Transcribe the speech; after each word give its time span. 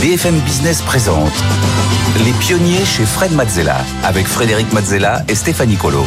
BFM 0.00 0.38
Business 0.40 0.80
présente 0.80 1.32
Les 2.24 2.30
pionniers 2.30 2.84
chez 2.84 3.04
Fred 3.04 3.32
Mazzella 3.32 3.78
avec 4.04 4.28
Frédéric 4.28 4.72
Mazzella 4.72 5.24
et 5.26 5.34
Stéphanie 5.34 5.74
Colo. 5.74 6.04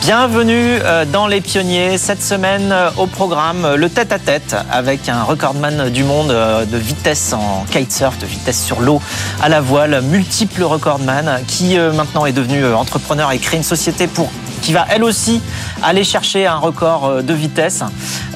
Bienvenue 0.00 0.80
euh, 0.82 1.04
dans 1.04 1.28
Les 1.28 1.40
Pionniers. 1.40 1.98
Cette 1.98 2.20
semaine 2.20 2.72
euh, 2.72 2.90
au 2.96 3.06
programme, 3.06 3.76
le 3.76 3.88
tête-à-tête 3.88 4.56
avec 4.72 5.08
un 5.08 5.22
recordman 5.22 5.88
du 5.88 6.02
monde 6.02 6.32
euh, 6.32 6.64
de 6.64 6.78
vitesse 6.78 7.32
en 7.32 7.64
kitesurf, 7.70 8.18
de 8.18 8.26
vitesse 8.26 8.60
sur 8.60 8.80
l'eau 8.80 9.00
à 9.40 9.48
la 9.48 9.60
voile, 9.60 10.02
multiple 10.02 10.64
recordman 10.64 11.44
qui 11.46 11.78
maintenant 11.78 12.26
est 12.26 12.32
devenu 12.32 12.66
entrepreneur 12.74 13.30
et 13.30 13.38
crée 13.38 13.58
une 13.58 13.62
société 13.62 14.08
pour 14.08 14.32
qui 14.62 14.72
va 14.72 14.86
elle 14.88 15.04
aussi 15.04 15.42
aller 15.82 16.04
chercher 16.04 16.46
un 16.46 16.56
record 16.56 17.06
euh, 17.06 17.22
de 17.22 17.34
vitesse. 17.34 17.82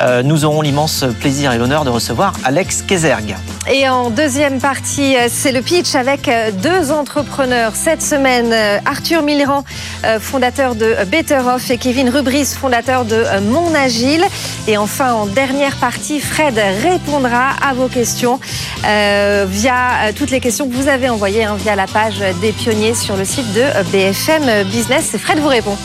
Euh, 0.00 0.22
nous 0.22 0.44
aurons 0.44 0.60
l'immense 0.60 1.04
plaisir 1.20 1.52
et 1.52 1.58
l'honneur 1.58 1.84
de 1.84 1.90
recevoir 1.90 2.32
Alex 2.44 2.82
Kezerg. 2.82 3.36
Et 3.72 3.88
en 3.88 4.10
deuxième 4.10 4.60
partie, 4.60 5.16
euh, 5.16 5.28
c'est 5.30 5.52
le 5.52 5.62
pitch 5.62 5.94
avec 5.94 6.28
deux 6.62 6.90
entrepreneurs. 6.90 7.72
Cette 7.74 8.02
semaine, 8.02 8.52
Arthur 8.84 9.22
Milran, 9.22 9.62
fondateur 10.20 10.74
de 10.74 10.96
Better 11.06 11.38
Off, 11.38 11.70
et 11.70 11.78
Kevin 11.78 12.08
Rubris, 12.08 12.46
fondateur 12.46 13.04
de 13.04 13.22
Mon 13.50 13.72
Agile. 13.74 14.24
Et 14.66 14.76
enfin, 14.76 15.12
en 15.12 15.26
dernière 15.26 15.76
partie, 15.76 16.18
Fred 16.18 16.60
répondra 16.82 17.50
à 17.62 17.74
vos 17.74 17.86
questions 17.86 18.40
via 18.82 20.12
toutes 20.16 20.30
les 20.30 20.40
questions 20.40 20.68
que 20.68 20.74
vous 20.74 20.88
avez 20.88 21.08
envoyées 21.08 21.44
hein, 21.44 21.56
via 21.56 21.76
la 21.76 21.86
page 21.86 22.18
des 22.40 22.52
pionniers 22.52 22.94
sur 22.94 23.16
le 23.16 23.24
site 23.24 23.52
de 23.52 23.64
BFM 23.92 24.64
Business. 24.64 25.16
Fred 25.18 25.38
vous 25.38 25.48
répond. 25.48 25.76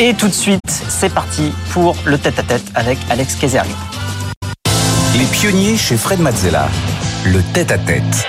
Et 0.00 0.12
tout 0.14 0.26
de 0.26 0.32
suite, 0.32 0.60
c'est 0.88 1.12
parti 1.12 1.52
pour 1.70 1.94
le 2.04 2.18
tête-à-tête 2.18 2.64
avec 2.74 2.98
Alex 3.10 3.36
Kezerg. 3.36 3.68
Les 5.16 5.24
pionniers 5.26 5.76
chez 5.76 5.96
Fred 5.96 6.18
Mazzella. 6.18 6.68
Le 7.24 7.40
tête-à-tête. 7.52 8.26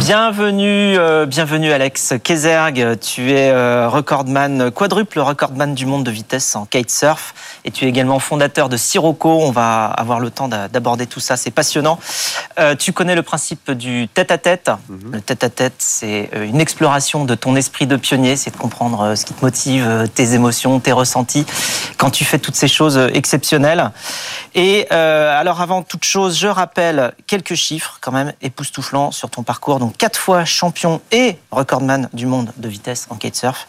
Bienvenue, 0.00 0.96
euh, 0.98 1.26
bienvenue 1.26 1.72
Alex 1.72 2.14
Kezerg. 2.24 2.98
Tu 3.00 3.32
es 3.32 3.50
euh, 3.50 3.86
recordman, 3.86 4.70
quadruple 4.70 5.20
recordman 5.20 5.74
du 5.74 5.84
monde 5.84 6.04
de 6.04 6.10
vitesse 6.10 6.56
en 6.56 6.64
kitesurf. 6.64 7.34
Et 7.66 7.70
tu 7.70 7.84
es 7.84 7.88
également 7.88 8.18
fondateur 8.18 8.70
de 8.70 8.78
Sirocco. 8.78 9.28
On 9.28 9.50
va 9.50 9.84
avoir 9.84 10.18
le 10.18 10.30
temps 10.30 10.48
d'aborder 10.48 11.06
tout 11.06 11.20
ça, 11.20 11.36
c'est 11.36 11.50
passionnant. 11.50 11.98
Euh, 12.58 12.74
tu 12.74 12.94
connais 12.94 13.14
le 13.14 13.22
principe 13.22 13.70
du 13.72 14.08
tête-à-tête. 14.08 14.70
Mhm. 14.88 15.12
Le 15.12 15.20
tête-à-tête, 15.20 15.74
c'est 15.76 16.30
une 16.34 16.62
exploration 16.62 17.26
de 17.26 17.34
ton 17.34 17.54
esprit 17.54 17.86
de 17.86 17.96
pionnier, 17.96 18.36
c'est 18.36 18.52
de 18.52 18.56
comprendre 18.56 19.14
ce 19.14 19.26
qui 19.26 19.34
te 19.34 19.44
motive, 19.44 20.08
tes 20.14 20.32
émotions, 20.32 20.80
tes 20.80 20.92
ressentis, 20.92 21.44
quand 21.98 22.10
tu 22.10 22.24
fais 22.24 22.38
toutes 22.38 22.56
ces 22.56 22.68
choses 22.68 22.98
exceptionnelles. 23.12 23.90
Et 24.54 24.90
alors 24.90 25.60
avant 25.60 25.82
toute 25.82 26.04
chose, 26.04 26.38
je 26.38 26.48
rappelle 26.48 27.12
quelques 27.26 27.54
chiffres 27.54 27.98
quand 28.00 28.12
même 28.12 28.32
époustouflants 28.40 29.10
sur 29.10 29.28
ton 29.28 29.42
parcours. 29.42 29.78
Donc 29.78 29.89
quatre 29.90 30.18
fois 30.18 30.44
champion 30.44 31.00
et 31.12 31.38
recordman 31.50 32.08
du 32.12 32.26
monde 32.26 32.52
de 32.56 32.68
vitesse 32.68 33.06
en 33.10 33.16
kitesurf. 33.16 33.68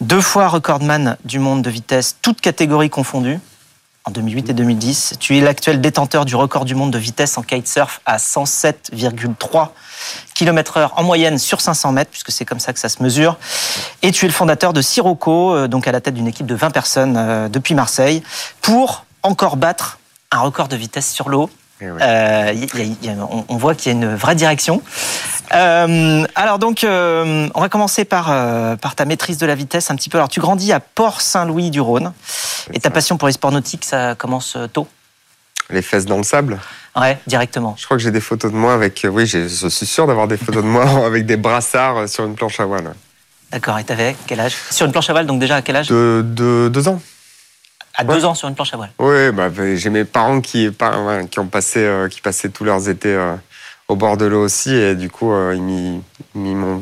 Deux 0.00 0.20
fois 0.20 0.48
recordman 0.48 1.16
du 1.24 1.38
monde 1.38 1.62
de 1.62 1.70
vitesse, 1.70 2.16
toutes 2.22 2.40
catégories 2.40 2.90
confondues, 2.90 3.38
en 4.04 4.10
2008 4.10 4.50
et 4.50 4.54
2010. 4.54 5.14
Tu 5.20 5.36
es 5.36 5.40
l'actuel 5.40 5.80
détenteur 5.80 6.24
du 6.24 6.34
record 6.34 6.64
du 6.64 6.74
monde 6.74 6.90
de 6.90 6.98
vitesse 6.98 7.36
en 7.36 7.42
kitesurf 7.42 8.00
à 8.06 8.16
107,3 8.16 9.68
km/h 10.34 10.90
en 10.96 11.02
moyenne 11.02 11.38
sur 11.38 11.60
500 11.60 11.92
mètres, 11.92 12.10
puisque 12.10 12.32
c'est 12.32 12.44
comme 12.44 12.60
ça 12.60 12.72
que 12.72 12.78
ça 12.78 12.88
se 12.88 13.02
mesure. 13.02 13.36
Et 14.02 14.10
tu 14.12 14.24
es 14.24 14.28
le 14.28 14.34
fondateur 14.34 14.72
de 14.72 14.80
Sirocco, 14.80 15.54
euh, 15.54 15.68
donc 15.68 15.86
à 15.86 15.92
la 15.92 16.00
tête 16.00 16.14
d'une 16.14 16.28
équipe 16.28 16.46
de 16.46 16.54
20 16.54 16.70
personnes 16.70 17.16
euh, 17.16 17.48
depuis 17.48 17.74
Marseille, 17.74 18.22
pour 18.62 19.04
encore 19.22 19.56
battre 19.56 19.98
un 20.32 20.40
record 20.40 20.68
de 20.68 20.76
vitesse 20.76 21.10
sur 21.12 21.28
l'eau 21.28 21.50
on, 21.82 23.56
voit 23.56 23.74
qu'il 23.74 23.92
y 23.92 23.94
a 23.94 23.98
une 23.98 24.14
vraie 24.14 24.34
direction. 24.34 24.82
Euh, 25.52 26.24
alors 26.34 26.58
donc, 26.58 26.84
euh, 26.84 27.48
on 27.54 27.60
va 27.60 27.68
commencer 27.68 28.04
par, 28.04 28.30
euh, 28.30 28.76
par 28.76 28.94
ta 28.94 29.04
maîtrise 29.04 29.38
de 29.38 29.46
la 29.46 29.54
vitesse 29.54 29.90
un 29.90 29.96
petit 29.96 30.08
peu. 30.08 30.18
Alors 30.18 30.28
tu 30.28 30.40
grandis 30.40 30.72
à 30.72 30.80
Port-Saint-Louis-du-Rhône 30.80 32.12
et 32.72 32.80
ta 32.80 32.90
passion 32.90 33.16
pour 33.16 33.28
les 33.28 33.34
sports 33.34 33.52
nautiques, 33.52 33.84
ça 33.84 34.14
commence 34.14 34.56
tôt? 34.72 34.86
Les 35.70 35.82
fesses 35.82 36.06
dans 36.06 36.16
le 36.16 36.22
sable 36.22 36.58
Ouais, 36.96 37.18
directement. 37.26 37.76
Je 37.78 37.84
crois 37.84 37.96
que 37.96 38.02
j'ai 38.02 38.10
des 38.10 38.20
photos 38.20 38.50
de 38.50 38.56
moi 38.56 38.74
avec... 38.74 39.06
Oui, 39.08 39.26
je 39.26 39.46
suis 39.46 39.86
sûr 39.86 40.08
d'avoir 40.08 40.26
des 40.26 40.36
photos 40.36 40.62
de 40.62 40.68
moi 40.68 40.84
avec 41.06 41.24
des 41.24 41.36
brassards 41.36 42.08
sur 42.08 42.24
une 42.24 42.34
planche 42.34 42.58
à 42.58 42.64
voile. 42.64 42.94
D'accord, 43.52 43.78
et 43.78 43.84
t'avais 43.84 44.16
quel 44.26 44.40
âge? 44.40 44.54
Sur 44.70 44.86
une 44.86 44.92
planche 44.92 45.08
à 45.10 45.12
voile, 45.12 45.26
donc 45.26 45.40
déjà 45.40 45.56
à 45.56 45.62
quel 45.62 45.76
âge? 45.76 45.88
De, 45.88 46.24
de 46.24 46.68
deux 46.72 46.88
ans. 46.88 47.00
À 47.94 48.04
deux 48.04 48.24
ans 48.24 48.34
sur 48.34 48.48
une 48.48 48.54
planche 48.54 48.72
à 48.72 48.76
voile. 48.76 48.90
Oui, 48.98 49.32
bah, 49.32 49.48
j'ai 49.74 49.90
mes 49.90 50.04
parents 50.04 50.40
qui, 50.40 50.70
qui 51.30 51.38
ont 51.38 51.46
passé, 51.46 51.80
euh, 51.80 52.08
qui 52.08 52.20
passaient 52.20 52.48
tous 52.48 52.64
leurs 52.64 52.88
étés 52.88 53.14
euh, 53.14 53.34
au 53.88 53.96
bord 53.96 54.16
de 54.16 54.24
l'eau 54.26 54.44
aussi, 54.44 54.74
et 54.74 54.94
du 54.94 55.10
coup, 55.10 55.32
euh, 55.32 55.54
ils 56.34 56.40
m'ont 56.40 56.80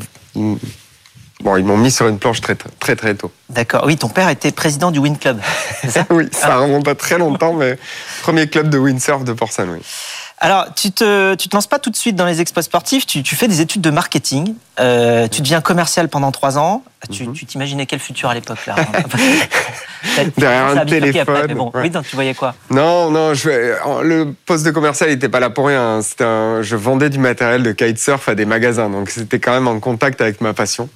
Bon, 1.41 1.57
ils 1.57 1.65
m'ont 1.65 1.77
mis 1.77 1.91
sur 1.91 2.09
une 2.09 2.19
planche 2.19 2.41
très 2.41 2.57
très 2.57 2.97
très 2.97 3.15
tôt. 3.15 3.31
D'accord. 3.49 3.85
Oui, 3.87 3.97
ton 3.97 4.09
père 4.09 4.29
était 4.29 4.51
président 4.51 4.91
du 4.91 4.99
Wind 4.99 5.19
Club. 5.21 5.41
Ça? 5.89 6.05
Oui, 6.11 6.29
ça 6.33 6.49
ah. 6.51 6.59
remonte 6.59 6.85
pas 6.85 6.97
très 6.97 7.17
longtemps, 7.17 7.53
mais 7.53 7.79
premier 8.23 8.49
club 8.49 8.71
de 8.71 8.79
windsurf 8.79 9.23
de 9.23 9.33
Port-Saint-Louis. 9.33 9.83
Alors, 10.41 10.73
tu 10.75 10.93
te, 10.93 11.35
tu 11.35 11.49
te 11.49 11.57
lances 11.57 11.67
pas 11.67 11.81
tout 11.81 11.91
de 11.91 11.97
suite 11.97 12.15
dans 12.15 12.27
les 12.27 12.41
exploits 12.41 12.63
sportifs, 12.63 13.07
tu, 13.07 13.23
tu 13.25 13.35
fais 13.35 13.49
des 13.49 13.61
études 13.61 13.81
de 13.81 13.91
marketing, 13.91 14.55
euh, 14.79 15.27
tu 15.27 15.43
deviens 15.43 15.61
commercial 15.61 16.09
pendant 16.09 16.31
trois 16.31 16.59
ans. 16.59 16.85
Tu 17.11 17.27
mhm. 17.27 17.35
t'imaginais 17.35 17.87
quel 17.87 17.99
futur 17.99 18.29
à 18.29 18.35
l'époque 18.35 18.65
là? 18.67 18.77
Derrière 20.37 20.67
un 20.67 20.87
téléphone. 20.87 21.55
bon, 21.55 21.73
Oui, 21.75 21.91
tu 21.91 22.15
voyais 22.15 22.35
quoi? 22.35 22.55
Non, 22.71 23.11
non, 23.11 23.35
je, 23.35 23.49
le 24.03 24.33
poste 24.47 24.65
de 24.65 24.71
commercial 24.71 25.11
n'était 25.11 25.29
pas 25.29 25.41
là 25.41 25.51
pour 25.51 25.67
rien. 25.67 26.01
Un, 26.21 26.63
je 26.63 26.77
vendais 26.77 27.11
du 27.11 27.19
matériel 27.19 27.65
de 27.65 27.73
kitesurf 27.73 28.29
à 28.29 28.37
des 28.37 28.45
magasins, 28.45 28.91
donc 28.91 29.11
c'était 29.11 29.41
quand 29.41 29.53
même 29.53 29.67
en 29.67 29.81
contact 29.81 30.21
avec 30.21 30.41
ma 30.41 30.55
passion. 30.55 30.89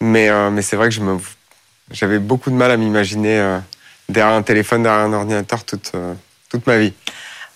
Mais, 0.00 0.28
euh, 0.28 0.50
mais 0.50 0.62
c'est 0.62 0.76
vrai 0.76 0.90
que 0.90 0.94
j'avais 1.90 2.18
beaucoup 2.20 2.50
de 2.50 2.56
mal 2.56 2.70
à 2.70 2.76
m'imaginer 2.76 3.38
euh, 3.38 3.58
derrière 4.08 4.34
un 4.34 4.42
téléphone, 4.42 4.84
derrière 4.84 5.06
un 5.06 5.12
ordinateur 5.12 5.64
toute, 5.64 5.92
toute 6.50 6.66
ma 6.68 6.78
vie. 6.78 6.92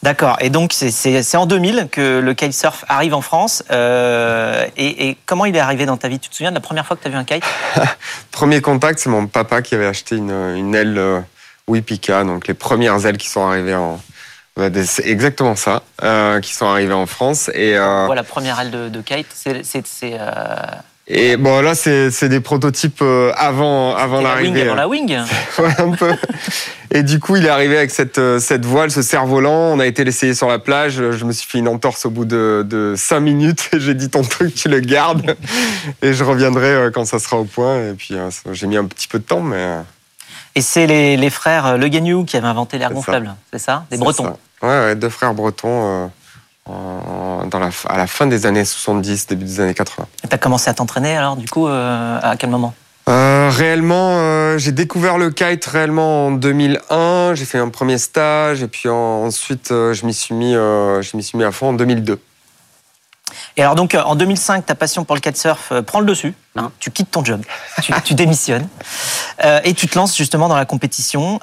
D'accord. 0.03 0.39
Et 0.41 0.49
donc, 0.49 0.73
c'est 0.73 1.37
en 1.37 1.47
2000 1.47 1.89
que 1.93 2.21
le 2.21 2.35
kitesurf 2.35 2.85
arrive 2.89 3.13
en 3.15 3.21
France. 3.21 3.63
Euh, 3.71 4.67
et, 4.77 5.17
comment 5.27 5.45
il 5.45 5.55
est 5.55 5.61
arrivé 5.61 5.85
dans 5.85 5.99
ta 5.99 6.09
vie? 6.09 6.19
Tu 6.19 6.31
te 6.31 6.35
souviens 6.35 6.51
de 6.51 6.57
la 6.57 6.63
première 6.63 6.87
fois 6.87 6.97
que 6.97 7.03
tu 7.03 7.09
as 7.09 7.11
vu 7.11 7.17
un 7.17 7.25
kite? 7.25 7.45
Premier 8.31 8.63
contact, 8.63 8.99
c'est 8.99 9.11
mon 9.11 9.27
papa 9.27 9.61
qui 9.61 9.75
avait 9.75 9.87
acheté 9.87 10.17
une, 10.17 10.31
une 10.31 10.75
aile 10.75 10.97
euh, 10.97 11.21
Wipika, 11.69 12.25
donc 12.25 12.49
les 12.49 12.55
premières 12.55 13.05
ailes 13.05 13.19
qui 13.19 13.29
sont 13.29 13.47
arrivées 13.47 13.75
en. 13.75 14.01
C'est 14.85 15.07
exactement 15.07 15.55
ça, 15.55 15.83
euh, 16.03 16.41
qui 16.41 16.53
sont 16.53 16.67
arrivées 16.67 16.93
en 16.93 17.07
France. 17.07 17.51
Et, 17.55 17.75
la 17.75 18.25
première 18.27 18.61
aile 18.61 18.71
de, 18.71 18.89
de 18.89 19.01
kite, 19.01 19.29
c'est 19.33 20.19
et 21.13 21.37
bon, 21.37 21.61
là, 21.61 21.75
c'est 21.75 22.29
des 22.29 22.39
prototypes 22.39 23.03
euh, 23.03 23.33
avant, 23.37 23.97
avant 23.97 24.21
l'arrivée. 24.21 24.63
Avant 24.63 24.77
la 24.77 24.87
wing 24.87 25.19
Ouais, 25.59 25.75
un 25.79 25.91
peu. 25.91 26.15
Et 26.93 27.03
du 27.03 27.19
coup, 27.19 27.35
il 27.35 27.47
est 27.47 27.49
arrivé 27.49 27.77
avec 27.77 27.91
cette, 27.91 28.19
euh, 28.19 28.39
cette 28.39 28.65
voile, 28.65 28.93
ce 28.93 29.03
cerf-volant. 29.03 29.73
On 29.73 29.81
a 29.81 29.87
été 29.87 30.05
l'essayer 30.05 30.37
sur 30.37 30.47
la 30.47 30.61
plage. 30.61 31.03
Je 31.11 31.25
me 31.25 31.33
suis 31.33 31.49
fait 31.49 31.59
une 31.59 31.67
entorse 31.67 32.07
au 32.07 32.11
bout 32.11 32.27
de, 32.27 32.65
de 32.65 32.95
5 32.97 33.19
minutes. 33.19 33.71
J'ai 33.77 33.95
dit, 33.95 34.09
ton 34.09 34.23
truc, 34.23 34.55
tu 34.55 34.69
le 34.69 34.79
gardes. 34.79 35.35
Et 36.03 36.13
je 36.13 36.23
reviendrai 36.23 36.69
euh, 36.69 36.91
quand 36.93 37.05
ça 37.05 37.19
sera 37.19 37.39
au 37.39 37.45
point. 37.45 37.91
Et 37.91 37.95
puis, 37.95 38.15
j'ai 38.53 38.69
mis 38.69 38.77
un 38.77 38.85
petit 38.85 39.09
peu 39.09 39.19
de 39.19 39.25
temps, 39.25 39.41
mais... 39.41 39.79
Et 40.55 40.63
c'est 40.63 40.87
les, 40.87 41.17
les, 41.17 41.31
frères 41.31 41.77
Le 41.77 41.89
Gagnou 41.89 42.25
qui 42.25 42.37
avaient 42.37 42.47
inventé 42.47 42.79
l'air 42.79 42.93
gonflable, 42.93 43.35
c'est 43.53 43.59
ça? 43.59 43.85
Des 43.91 43.97
Bretons 43.97 44.37
Ouais, 44.63 44.69
ouais, 44.69 44.95
deux 44.95 45.09
frères 45.09 45.33
bretons 45.33 46.11
dans 47.47 47.59
la, 47.59 47.71
à 47.87 47.97
la 47.97 48.07
fin 48.07 48.27
des 48.27 48.47
années 48.47 48.65
70, 48.65 49.27
début 49.27 49.45
des 49.45 49.61
années 49.61 49.75
80. 49.75 50.07
Tu 50.23 50.35
as 50.35 50.39
commencé 50.39 50.71
à 50.71 50.75
t'entraîner 50.75 51.17
alors, 51.17 51.37
du 51.37 51.49
coup, 51.49 51.69
euh, 51.69 52.19
à 52.23 52.37
quel 52.37 52.51
moment? 52.51 52.75
Euh, 53.09 53.51
réellement, 53.53 54.19
euh, 54.19 54.59
j'ai 54.59 54.73
découvert 54.73 55.19
le 55.19 55.31
kite 55.31 55.65
réellement 55.67 56.27
en 56.27 56.31
2001. 56.31 57.35
J'ai 57.35 57.45
fait 57.45 57.59
un 57.59 57.69
premier 57.69 57.99
stage 57.99 58.63
et 58.63 58.69
puis 58.69 58.89
ensuite 58.89 59.69
je 59.71 60.07
m'y 60.07 60.15
suis 60.15 60.35
mis, 60.35 60.53
je 60.53 61.17
m'y 61.17 61.23
suis 61.23 61.37
mis 61.37 61.45
à 61.45 61.51
fond 61.51 61.71
en 61.71 61.73
2002. 61.73 62.21
Et 63.57 63.63
alors 63.63 63.75
donc 63.75 63.95
en 63.95 64.15
2005, 64.15 64.67
ta 64.67 64.75
passion 64.75 65.05
pour 65.05 65.17
le 65.17 65.21
kitesurf 65.21 65.73
prend 65.87 66.01
le 66.01 66.07
dessus. 66.07 66.35
Hein. 66.57 66.71
tu 66.79 66.91
quittes 66.91 67.11
ton 67.11 67.25
job, 67.25 67.43
tu, 67.83 67.93
tu 68.05 68.15
démissionnes 68.15 68.69
et 69.65 69.75
tu 69.75 69.87
te 69.87 69.99
lances 69.99 70.17
justement 70.17 70.49
dans 70.49 70.57
la 70.57 70.67
compétition. 70.67 71.41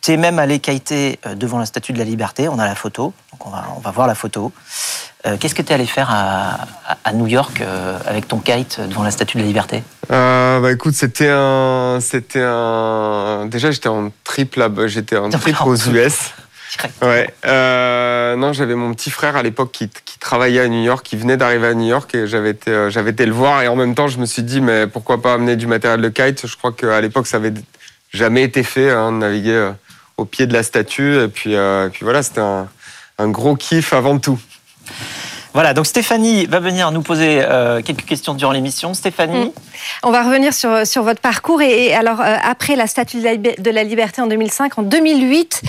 tu 0.00 0.12
es 0.12 0.16
même 0.16 0.38
allé 0.38 0.58
kiter 0.58 1.18
devant 1.36 1.58
la 1.58 1.66
Statue 1.66 1.92
de 1.92 1.98
la 1.98 2.04
Liberté. 2.04 2.48
On 2.48 2.58
a 2.58 2.66
la 2.66 2.74
photo 2.74 3.12
on 3.46 3.80
va, 3.80 3.90
voir 3.90 4.06
la 4.06 4.14
photo. 4.14 4.52
Euh, 5.26 5.36
qu'est-ce 5.38 5.54
que 5.54 5.62
tu 5.62 5.70
es 5.70 5.74
allé 5.74 5.86
faire 5.86 6.10
à, 6.10 7.12
New 7.12 7.26
York 7.26 7.60
euh, 7.60 7.98
avec 8.06 8.28
ton 8.28 8.38
kite 8.38 8.80
devant 8.80 9.02
la 9.02 9.10
Statue 9.10 9.36
de 9.36 9.42
la 9.42 9.48
Liberté? 9.48 9.82
Euh, 10.10 10.60
Bah 10.60 10.72
écoute, 10.72 10.94
c'était 10.94 11.30
un, 11.30 11.98
c'était 12.00 12.42
un. 12.42 13.46
Déjà, 13.46 13.70
j'étais 13.70 13.88
en 13.88 14.10
trip 14.24 14.56
là, 14.56 14.68
j'étais 14.86 15.16
en 15.16 15.30
trip 15.30 15.56
aux 15.64 15.76
US. 15.76 16.32
Ouais. 17.02 17.28
non, 18.36 18.52
j'avais 18.52 18.74
mon 18.74 18.94
petit 18.94 19.10
frère 19.10 19.36
à 19.36 19.42
l'époque 19.42 19.72
qui, 19.72 19.88
travaillait 20.20 20.60
à 20.60 20.68
New 20.68 20.82
York, 20.82 21.04
qui 21.04 21.16
venait 21.16 21.38
d'arriver 21.38 21.68
à 21.68 21.74
New 21.74 21.88
York 21.88 22.14
et 22.14 22.26
j'avais 22.26 22.50
été, 22.50 22.90
j'avais 22.90 23.10
été 23.10 23.24
le 23.24 23.32
voir 23.32 23.62
et 23.62 23.68
en 23.68 23.76
même 23.76 23.94
temps, 23.94 24.06
je 24.06 24.18
me 24.18 24.26
suis 24.26 24.42
dit 24.42 24.60
mais 24.60 24.86
pourquoi 24.86 25.22
pas 25.22 25.32
amener 25.32 25.56
du 25.56 25.66
matériel 25.66 26.02
de 26.02 26.08
kite? 26.10 26.46
Je 26.46 26.56
crois 26.56 26.72
qu'à 26.72 27.00
l'époque, 27.00 27.26
ça 27.26 27.38
avait 27.38 27.54
jamais 28.12 28.42
été 28.42 28.62
fait, 28.62 28.90
hein, 28.90 29.12
de 29.12 29.16
naviguer 29.16 29.72
au 30.20 30.24
pied 30.24 30.46
de 30.46 30.52
la 30.52 30.62
statue. 30.62 31.16
Et 31.22 31.28
puis, 31.28 31.56
euh, 31.56 31.88
puis 31.88 32.04
voilà, 32.04 32.22
c'était 32.22 32.40
un, 32.40 32.68
un 33.18 33.28
gros 33.28 33.56
kiff 33.56 33.92
avant 33.92 34.18
tout. 34.18 34.38
Voilà, 35.52 35.74
donc 35.74 35.86
Stéphanie 35.86 36.46
va 36.46 36.60
venir 36.60 36.92
nous 36.92 37.02
poser 37.02 37.42
euh, 37.42 37.82
quelques 37.82 38.04
questions 38.04 38.34
durant 38.34 38.52
l'émission. 38.52 38.94
Stéphanie 38.94 39.46
Mm. 39.46 39.50
On 40.02 40.10
va 40.10 40.22
revenir 40.22 40.52
sur, 40.52 40.86
sur 40.86 41.02
votre 41.02 41.20
parcours. 41.20 41.62
Et, 41.62 41.86
et 41.86 41.94
alors, 41.94 42.20
euh, 42.20 42.36
après 42.44 42.76
la 42.76 42.86
Statue 42.86 43.18
de 43.18 43.24
la, 43.24 43.34
Lib- 43.34 43.60
de 43.60 43.70
la 43.70 43.82
Liberté 43.82 44.20
en 44.20 44.26
2005, 44.26 44.78
en 44.78 44.82
2008, 44.82 45.62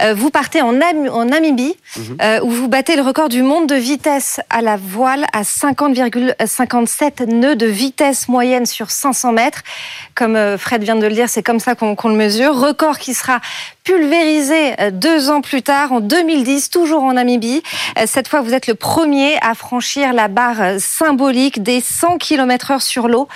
euh, 0.00 0.14
vous 0.14 0.30
partez 0.30 0.62
en, 0.62 0.72
Nam- 0.72 1.08
en 1.12 1.26
Namibie, 1.26 1.76
euh, 2.22 2.40
où 2.42 2.50
vous 2.50 2.68
battez 2.68 2.96
le 2.96 3.02
record 3.02 3.28
du 3.28 3.42
monde 3.42 3.66
de 3.68 3.74
vitesse 3.74 4.40
à 4.50 4.62
la 4.62 4.76
voile 4.76 5.26
à 5.32 5.42
50,57 5.42 7.26
nœuds 7.26 7.56
de 7.56 7.66
vitesse 7.66 8.28
moyenne 8.28 8.66
sur 8.66 8.90
500 8.90 9.32
mètres. 9.32 9.62
Comme 10.14 10.36
euh, 10.36 10.56
Fred 10.58 10.82
vient 10.82 10.96
de 10.96 11.06
le 11.06 11.12
dire, 11.14 11.28
c'est 11.28 11.42
comme 11.42 11.60
ça 11.60 11.74
qu'on 11.74 11.94
qu'on 11.94 12.08
le 12.08 12.16
mesure. 12.16 12.54
Record 12.58 12.98
qui 12.98 13.14
sera 13.14 13.40
pulvérisé 13.88 14.74
euh, 14.80 14.90
deux 14.90 15.30
ans 15.30 15.40
plus 15.40 15.62
tard, 15.62 15.92
en 15.92 16.00
2010, 16.00 16.68
toujours 16.68 17.04
en 17.04 17.14
Namibie. 17.14 17.62
Euh, 17.98 18.02
Cette 18.06 18.28
fois, 18.28 18.42
vous 18.42 18.52
êtes 18.52 18.66
le 18.66 18.74
premier 18.74 19.38
à 19.40 19.54
franchir 19.54 20.12
la 20.12 20.28
barre 20.28 20.60
euh, 20.60 20.76
symbolique 20.78 21.62
des 21.62 21.80
100 21.80 22.18
km 22.18 22.72
heure 22.72 22.82
sur 22.82 23.08
l'eau. 23.08 23.28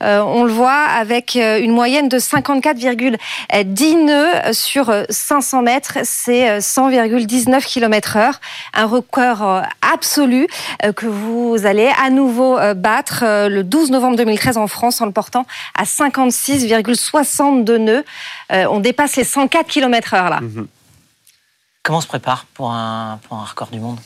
On 0.00 0.44
le 0.44 0.52
voit 0.52 0.84
avec 0.96 1.34
une 1.34 1.72
moyenne 1.72 2.08
de 2.08 2.18
54,10 2.20 4.04
nœuds 4.04 4.52
sur 4.52 4.90
euh, 4.90 5.02
500 5.10 5.62
mètres. 5.62 5.98
C'est 6.04 6.50
euh, 6.50 6.58
100,19 6.60 7.64
km 7.66 8.16
heure. 8.16 8.40
Un 8.74 8.86
record 8.86 9.62
absolu 9.92 10.46
que 10.94 11.06
vous 11.06 11.56
allez 11.64 11.90
à 12.04 12.10
nouveau 12.10 12.58
battre 12.76 13.24
le 13.48 13.64
12 13.64 13.90
novembre 13.90 14.16
2013 14.16 14.56
en 14.56 14.68
France 14.68 15.00
en 15.00 15.06
le 15.06 15.12
portant 15.12 15.46
à 15.76 15.84
56,62 15.84 17.76
nœuds. 17.76 18.04
On 18.50 18.80
dépasse 18.80 19.16
les 19.16 19.24
104 19.24 19.66
km 19.66 19.95
heure 20.14 20.30
là. 20.30 20.40
Comment 21.82 21.98
on 21.98 22.00
se 22.00 22.08
prépare 22.08 22.46
pour 22.54 22.72
un, 22.72 23.20
pour 23.28 23.38
un 23.38 23.44
record 23.44 23.68
du 23.68 23.78
monde? 23.78 23.98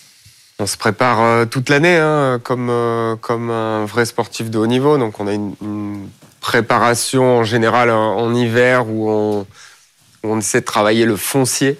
On 0.58 0.66
se 0.66 0.76
prépare 0.76 1.22
euh, 1.22 1.46
toute 1.46 1.70
l'année, 1.70 1.96
hein, 1.96 2.38
comme, 2.42 2.68
euh, 2.68 3.16
comme 3.16 3.50
un 3.50 3.86
vrai 3.86 4.04
sportif 4.04 4.50
de 4.50 4.58
haut 4.58 4.66
niveau. 4.66 4.98
Donc, 4.98 5.18
on 5.18 5.26
a 5.26 5.32
une, 5.32 5.54
une 5.62 6.10
préparation 6.42 7.38
en 7.38 7.44
général 7.44 7.90
en, 7.90 8.18
en 8.18 8.34
hiver 8.34 8.86
où 8.86 9.10
on, 9.10 9.40
où 9.40 9.46
on 10.24 10.38
essaie 10.38 10.60
de 10.60 10.66
travailler 10.66 11.06
le 11.06 11.16
foncier, 11.16 11.78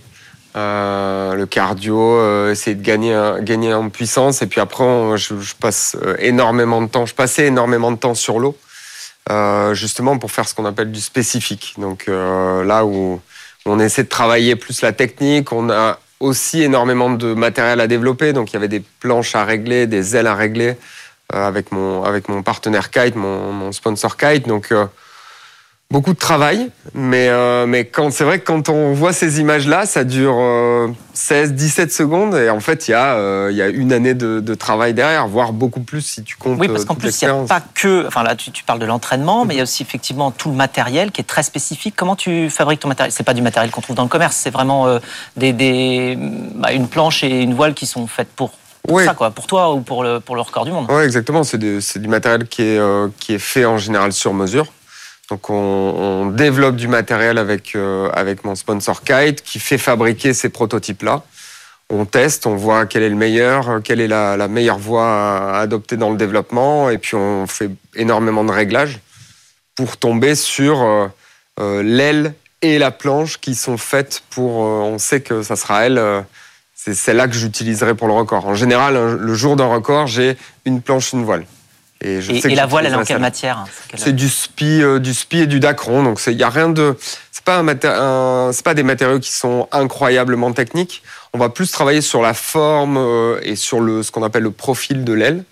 euh, 0.57 1.35
le 1.35 1.45
cardio, 1.45 2.01
euh, 2.01 2.53
essayer 2.53 2.75
de 2.75 2.83
gagner, 2.83 3.35
gagner 3.43 3.75
en 3.75 3.91
puissance. 3.91 4.41
Et 4.41 4.47
puis 4.47 4.61
après, 4.63 4.85
on- 4.85 5.19
je, 5.19 5.39
je 5.39 5.55
passe 5.55 5.95
euh, 6.03 6.17
énormément 6.19 6.81
de 6.81 6.89
temps, 6.89 7.05
je 7.05 7.15
passais 7.15 7.49
énormément 7.49 7.93
de 7.93 7.99
temps 7.99 8.15
sur 8.15 8.39
l'eau, 8.39 8.57
euh, 9.31 9.75
justement 9.75 10.17
pour 10.17 10.31
faire 10.33 10.49
ce 10.49 10.55
qu'on 10.55 10.65
appelle 10.65 10.91
du 10.91 11.03
spécifique. 11.03 11.75
Donc 11.77 12.07
euh, 12.09 12.65
là 12.65 12.87
où 12.87 13.21
on 13.67 13.79
essaie 13.79 14.05
de 14.05 14.09
travailler 14.09 14.57
plus 14.57 14.83
la 14.83 14.93
technique, 14.93 15.53
on 15.53 15.71
a 15.71 15.99
aussi 16.21 16.63
énormément 16.63 17.11
de 17.11 17.35
matériel 17.35 17.81
à 17.81 17.87
développer. 17.87 18.33
Donc 18.33 18.51
il 18.51 18.55
y 18.55 18.57
avait 18.57 18.69
des 18.69 18.81
planches 18.81 19.35
à 19.35 19.45
régler, 19.45 19.87
des 19.87 20.17
ailes 20.17 20.27
à 20.27 20.35
régler 20.35 20.77
euh, 21.35 21.47
avec, 21.47 21.73
mon, 21.73 22.05
avec 22.05 22.27
partenaire 22.45 22.91
Kite, 22.91 23.17
mon, 23.17 23.53
mon 23.53 23.73
sponsor 23.73 24.17
Kite. 24.17 24.47
Donc 24.47 24.71
euh, 24.71 24.87
beaucoup 25.91 26.13
de 26.13 26.19
travail. 26.19 26.71
Mais, 26.95 27.29
euh, 27.29 27.67
mais 27.67 27.85
quand, 27.85 28.11
c'est 28.13 28.25
vrai 28.25 28.39
que 28.39 28.45
quand 28.47 28.69
on 28.69 28.93
voit 28.93 29.13
ces 29.13 29.41
images-là, 29.41 29.87
ça 29.87 30.05
dure 30.05 30.37
euh, 30.39 30.89
16, 31.15 31.53
17 31.55 31.93
secondes. 31.93 32.35
Et 32.35 32.49
en 32.51 32.61
fait, 32.61 32.89
il 32.89 32.93
y, 32.93 32.95
a, 32.95 33.15
euh, 33.15 33.49
il 33.51 33.57
y 33.57 33.63
a 33.63 33.69
une 33.69 33.93
année 33.93 34.15
de, 34.15 34.41
de 34.41 34.55
travail 34.55 34.95
derrière, 34.95 35.27
voire 35.29 35.53
beaucoup 35.53 35.81
plus 35.81 36.03
si 36.03 36.23
tu 36.23 36.37
comptes. 36.37 36.59
Oui, 36.59 36.69
parce 36.69 36.83
euh, 36.83 36.87
qu'en 36.87 36.95
toute 36.95 37.03
plus, 37.03 37.23
il 37.23 37.25
n'y 37.27 37.31
a 37.31 37.45
pas 37.45 37.63
que. 37.75 38.07
Enfin, 38.07 38.23
là, 38.23 38.35
tu, 38.37 38.51
tu 38.51 38.65
parles 38.65 38.79
de 38.79 38.87
l'entraînement, 38.87 39.45
mais 39.45 39.55
il 39.55 39.59
y 39.59 39.61
a 39.61 39.65
aussi 39.65 39.83
effectivement 39.83 40.31
tout 40.31 40.51
le 40.51 40.57
matériel 40.57 41.11
qui 41.11 41.21
est 41.21 41.25
très 41.25 41.43
spécifique. 41.43 41.95
Comment 41.97 42.17
tu 42.17 42.51
fabriques 42.51 42.81
ton 42.81 42.89
matériel? 42.89 43.13
C'est 43.13 43.25
pas 43.25 43.35
du 43.35 43.43
matériel 43.43 43.71
qu'on 43.71 43.81
trouve 43.81 43.97
dans 43.97 44.05
le 44.05 44.09
commerce, 44.09 44.37
c'est 44.37 44.51
vraiment 44.51 44.99
des, 45.37 45.53
des, 45.53 46.17
bah, 46.55 46.73
une 46.73 46.89
planche 46.89 47.25
et 47.25 47.43
une 47.43 47.55
voile 47.55 47.75
qui 47.75 47.87
sont 47.87 48.07
faites 48.07 48.29
pour 48.29 48.53
Oui. 48.89 49.05
ça, 49.05 49.15
quoi, 49.15 49.31
pour 49.31 49.47
toi 49.47 49.73
ou 49.73 49.81
pour 49.81 50.03
le, 50.03 50.21
pour 50.21 50.35
le 50.37 50.43
record 50.43 50.65
du 50.65 50.73
monde. 50.73 50.87
Oui, 50.89 51.03
exactement. 51.03 51.43
C'est 51.45 51.59
du 51.59 52.09
matériel 52.09 52.47
qui 52.47 52.63
est, 52.63 52.79
euh, 52.79 53.09
qui 53.19 53.35
est 53.35 53.39
fait 53.39 53.65
en 53.65 53.79
général 53.79 54.13
sur 54.13 54.33
mesure. 54.35 54.67
Donc, 55.31 55.49
on, 55.49 56.27
développe 56.33 56.75
du 56.75 56.89
matériel 56.89 57.39
avec, 57.39 57.77
euh, 57.77 58.11
avec 58.13 58.45
mon 58.45 58.57
sponsor 58.57 59.03
Kite 59.03 59.43
qui 59.43 59.61
fait 59.61 59.79
fabriquer 59.79 60.35
ces 60.35 60.49
prototypes-là. 60.49 61.23
On 61.89 62.05
teste, 62.05 62.47
on 62.47 62.57
voit 62.57 62.87
quel 62.87 63.05
est 63.05 63.09
le 63.09 63.17
meilleur, 63.17 63.69
euh, 63.69 63.81
quelle 63.81 64.01
est 64.01 64.09
la, 64.09 64.49
meilleure 64.49 64.79
voie 64.79 65.07
à 65.07 65.61
adopter 65.61 65.97
dans 65.97 66.11
le 66.11 66.17
développement. 66.17 66.91
Et 66.91 66.99
puis, 66.99 67.15
on 67.15 67.47
fait 67.47 67.71
énormément 67.95 68.43
de 68.43 68.51
réglages 68.51 68.99
pour 69.77 69.97
tomber 69.97 70.35
sur 70.35 70.83
euh, 70.83 71.83
l'aile 71.83 72.35
et 72.61 72.79
la 72.79 72.91
planche 72.91 73.39
qui 73.39 73.55
sont 73.55 73.79
faites 73.79 74.23
pour. 74.31 74.57
on 74.57 74.99
sait 74.99 75.21
que 75.21 75.43
ça 75.43 75.55
sera 75.55 75.87
elle. 75.87 76.25
c'est 76.75 76.95
celle-là 76.95 77.29
que 77.29 77.35
j'utiliserai 77.35 77.95
pour 77.95 78.09
le 78.09 78.15
record. 78.15 78.47
En 78.47 78.55
général, 78.55 79.17
le 79.17 79.35
jour 79.35 79.57
d'un 79.57 79.69
record, 79.69 80.09
j'ai 80.09 80.37
une 80.65 80.83
planche, 80.83 81.13
une 81.13 81.25
voile. 81.25 81.47
Et, 82.03 82.23
je 82.23 82.33
Et, 82.33 82.41
sais 82.41 82.49
que 82.49 82.53
et 82.53 82.57
la 82.57 82.67
voile, 82.67 82.87
elle 82.87 82.93
est 82.93 82.97
en 82.97 83.05
quelle 83.05 83.19
matière 83.19 83.65
C'est 83.67 83.89
quelle- 83.91 84.01
C'est 84.01 84.13
du 84.15 84.29
spi, 84.29 84.83
euh, 84.83 84.99
du 84.99 85.13
spi 85.13 85.41
et 85.41 85.47
du 85.47 85.61
dacron. 85.61 86.03
Donc 86.03 86.21
il 86.27 86.33
y 86.33 86.43
a 86.43 86.49
rien 86.49 86.71
de, 86.71 86.97
c'est 87.31 87.45
pas 87.45 87.59
un 87.59 87.69
un- 87.69 88.53
c'est 88.53 88.65
pas 88.65 88.75
des 88.75 88.83
matériaux 88.83 89.21
qui 89.21 89.33
sont 89.33 89.69
incroyablement 89.71 90.53
techniques. 90.53 91.03
On 91.35 91.39
va 91.39 91.49
plus 91.51 91.71
travailler 91.71 92.01
sur 92.01 92.23
la 92.23 92.33
forme 92.35 92.97
euh, 92.97 93.39
et 93.43 93.55
sur 93.55 93.81
le 93.81 94.03
ce 94.03 94.11
qu'on 94.13 94.23
appelle 94.23 94.45
le 94.45 94.51
profil 94.51 95.05
de 95.05 95.13
l'aile, 95.13 95.45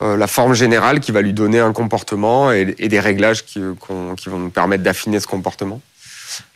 Euh, 0.00 0.16
la 0.16 0.28
forme 0.28 0.54
générale 0.54 1.00
qui 1.00 1.10
va 1.10 1.22
lui 1.22 1.32
donner 1.32 1.58
un 1.58 1.72
comportement 1.72 2.52
et, 2.52 2.72
et 2.78 2.86
des 2.88 3.00
réglages 3.00 3.44
qui, 3.44 3.58
vont 3.60 4.38
nous 4.38 4.50
permettre 4.50 4.84
d'affiner 4.84 5.18
ce 5.18 5.26
comportement. 5.26 5.80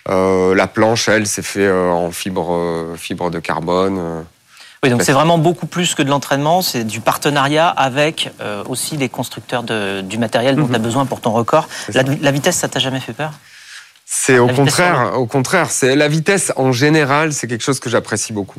La 0.07 0.67
planche, 0.69 1.09
elle, 1.09 1.27
c'est 1.27 1.43
fait 1.43 1.69
en 1.69 2.13
fibre, 2.13 2.95
fibre 2.97 3.31
de 3.33 3.41
carbone. 3.41 4.25
Oui, 4.85 4.91
donc 4.91 5.03
c'est 5.05 5.13
vraiment 5.13 5.39
beaucoup 5.39 5.67
plus 5.67 5.95
que 5.95 6.03
de 6.03 6.09
l'entraînement, 6.11 6.61
c'est 6.61 6.83
du 6.83 6.99
partenariat 7.01 7.69
avec 7.69 8.33
euh, 8.41 8.65
aussi 8.69 8.97
les 8.97 9.09
constructeurs 9.09 9.63
de- 9.63 10.01
du 10.01 10.19
matériel 10.19 10.57
dont 10.57 10.63
Mhm. 10.63 10.71
tu 10.71 10.75
as 10.75 10.79
besoin 10.81 11.07
pour 11.07 11.21
ton 11.21 11.31
record. 11.31 11.69
La, 11.95 12.33
vitesse, 12.33 12.57
ça 12.57 12.67
t'a 12.69 12.81
jamais 12.81 12.99
fait 12.99 13.13
peur? 13.13 13.31
C'est 14.07 14.41
au 14.41 14.49
contraire, 14.49 15.13
au 15.17 15.27
contraire, 15.27 15.71
c'est 15.71 15.95
la 15.95 16.09
vitesse 16.09 16.53
en 16.57 16.73
général, 16.73 17.33
c'est 17.33 17.47
quelque 17.47 17.63
chose 17.63 17.79
que 17.79 17.89
j'apprécie 17.89 18.33
beaucoup, 18.33 18.59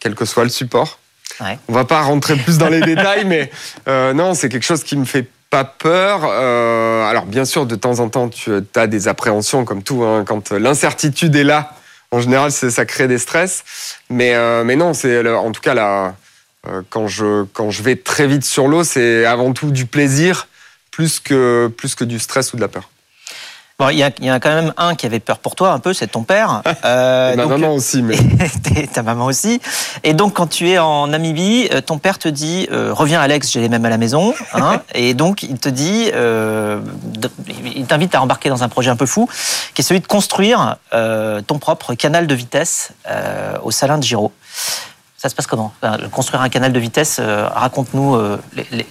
quel 0.00 0.14
que 0.14 0.26
soit 0.26 0.44
le 0.44 0.50
support. 0.50 0.98
Ouais. 1.40 1.58
On 1.68 1.72
va 1.72 1.86
pas 1.86 2.02
rentrer 2.02 2.36
plus 2.36 2.58
dans 2.58 2.68
les 2.68 2.80
détails, 2.94 3.24
mais 3.24 3.50
euh, 3.88 4.12
non, 4.12 4.34
c'est 4.34 4.50
quelque 4.50 4.66
chose 4.66 4.84
qui 4.84 4.98
me 4.98 5.06
fait 5.06 5.26
pas 5.48 5.64
peur. 5.64 6.20
Euh, 6.24 7.06
alors 7.08 7.24
bien 7.24 7.46
sûr, 7.46 7.64
de 7.64 7.74
temps 7.74 8.00
en 8.00 8.10
temps, 8.10 8.28
tu 8.28 8.52
as 8.76 8.86
des 8.86 9.08
appréhensions 9.08 9.64
comme 9.64 9.82
tout. 9.82 10.04
hein, 10.04 10.24
quand 10.26 10.52
l'incertitude 10.52 11.34
est 11.36 11.42
là, 11.44 11.72
en 12.10 12.20
général, 12.20 12.52
ça 12.52 12.84
crée 12.86 13.08
des 13.08 13.18
stress. 13.18 13.64
Mais 14.10 14.34
euh, 14.34 14.64
mais 14.64 14.76
non, 14.76 14.94
c'est 14.94 15.26
en 15.28 15.52
tout 15.52 15.60
cas 15.60 15.74
là, 15.74 16.16
euh, 16.66 16.82
quand 16.90 17.08
je 17.08 17.44
quand 17.52 17.70
je 17.70 17.82
vais 17.82 17.96
très 17.96 18.26
vite 18.26 18.44
sur 18.44 18.68
l'eau, 18.68 18.84
c'est 18.84 19.24
avant 19.24 19.52
tout 19.52 19.70
du 19.70 19.86
plaisir 19.86 20.48
plus 20.90 21.20
que 21.20 21.68
plus 21.76 21.94
que 21.94 22.04
du 22.04 22.18
stress 22.18 22.52
ou 22.52 22.56
de 22.56 22.60
la 22.60 22.68
peur. 22.68 22.88
Bon, 23.76 23.88
il 23.88 23.96
y, 23.98 24.04
a- 24.04 24.10
il 24.20 24.24
y 24.26 24.30
en 24.30 24.34
a 24.34 24.38
quand 24.40 24.54
même 24.54 24.72
un 24.76 24.94
qui 24.94 25.04
avait 25.04 25.18
peur 25.18 25.38
pour 25.38 25.56
toi 25.56 25.72
un 25.72 25.80
peu, 25.80 25.92
c'est 25.92 26.06
ton 26.06 26.22
père. 26.22 26.62
Euh, 26.84 27.34
ma 27.34 27.42
donc- 27.42 27.52
maman 27.52 27.74
aussi, 27.74 28.02
mais 28.02 28.16
Et 28.76 28.86
ta 28.86 29.02
maman 29.02 29.24
aussi. 29.26 29.60
Et 30.04 30.12
donc, 30.14 30.34
quand 30.34 30.46
tu 30.46 30.68
es 30.70 30.78
en 30.78 31.06
Namibie, 31.08 31.68
euh, 31.72 31.80
ton 31.80 31.98
père 31.98 32.18
te 32.18 32.28
dit 32.28 32.68
euh, 32.70 32.92
Reviens, 32.92 33.20
Alex, 33.20 33.50
j'ai 33.50 33.60
les 33.60 33.68
mêmes 33.68 33.84
à 33.84 33.88
la 33.88 33.96
maison. 33.98 34.34
hein. 34.52 34.80
et 34.94 35.14
donc, 35.14 35.42
il 35.42 35.58
te 35.58 35.68
dit 35.68 36.10
euh, 36.14 36.80
Il 37.74 37.86
t'invite 37.86 38.14
à 38.14 38.22
embarquer 38.22 38.48
dans 38.48 38.62
un 38.62 38.68
projet 38.68 38.90
un 38.90 38.96
peu 38.96 39.06
fou, 39.06 39.28
qui 39.74 39.80
est 39.82 39.84
celui 39.84 40.00
de 40.00 40.06
construire 40.06 40.76
euh, 40.92 41.40
ton 41.40 41.58
propre 41.58 41.94
canal 41.94 42.26
de 42.26 42.34
vitesse 42.34 42.90
euh, 43.10 43.56
au 43.62 43.70
Salin 43.70 43.98
de 43.98 44.04
Giraud. 44.04 44.32
Ça 45.24 45.30
se 45.30 45.34
passe 45.34 45.46
comment 45.46 45.72
Construire 46.12 46.42
un 46.42 46.50
canal 46.50 46.70
de 46.70 46.78
vitesse, 46.78 47.16
euh, 47.18 47.48
raconte-nous 47.48 48.14
euh, 48.14 48.36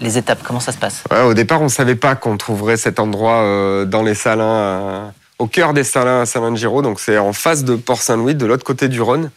les, 0.01 0.17
étapes. 0.17 0.39
Comment 0.43 0.59
ça 0.59 0.71
se 0.71 0.79
passe 0.79 1.03
au 1.11 1.35
départ, 1.35 1.61
on 1.61 1.69
savait 1.69 1.93
pas 1.93 2.15
qu'on 2.15 2.37
trouverait 2.37 2.75
cet 2.75 2.99
endroit 2.99 3.43
euh, 3.43 3.85
dans 3.85 4.01
les 4.01 4.15
Salins, 4.15 5.13
au 5.37 5.45
cœur 5.45 5.75
des 5.75 5.83
Salins 5.83 6.21
à 6.21 6.25
Salin-de-Giraud. 6.25 6.81
Donc, 6.81 6.99
c'est 6.99 7.19
en 7.19 7.33
face 7.33 7.63
de 7.63 7.75
Port-Saint-Louis, 7.75 8.33
de 8.33 8.47
l'autre 8.47 8.63
côté 8.63 8.87
du 8.87 8.99
Rhône. 8.99 9.29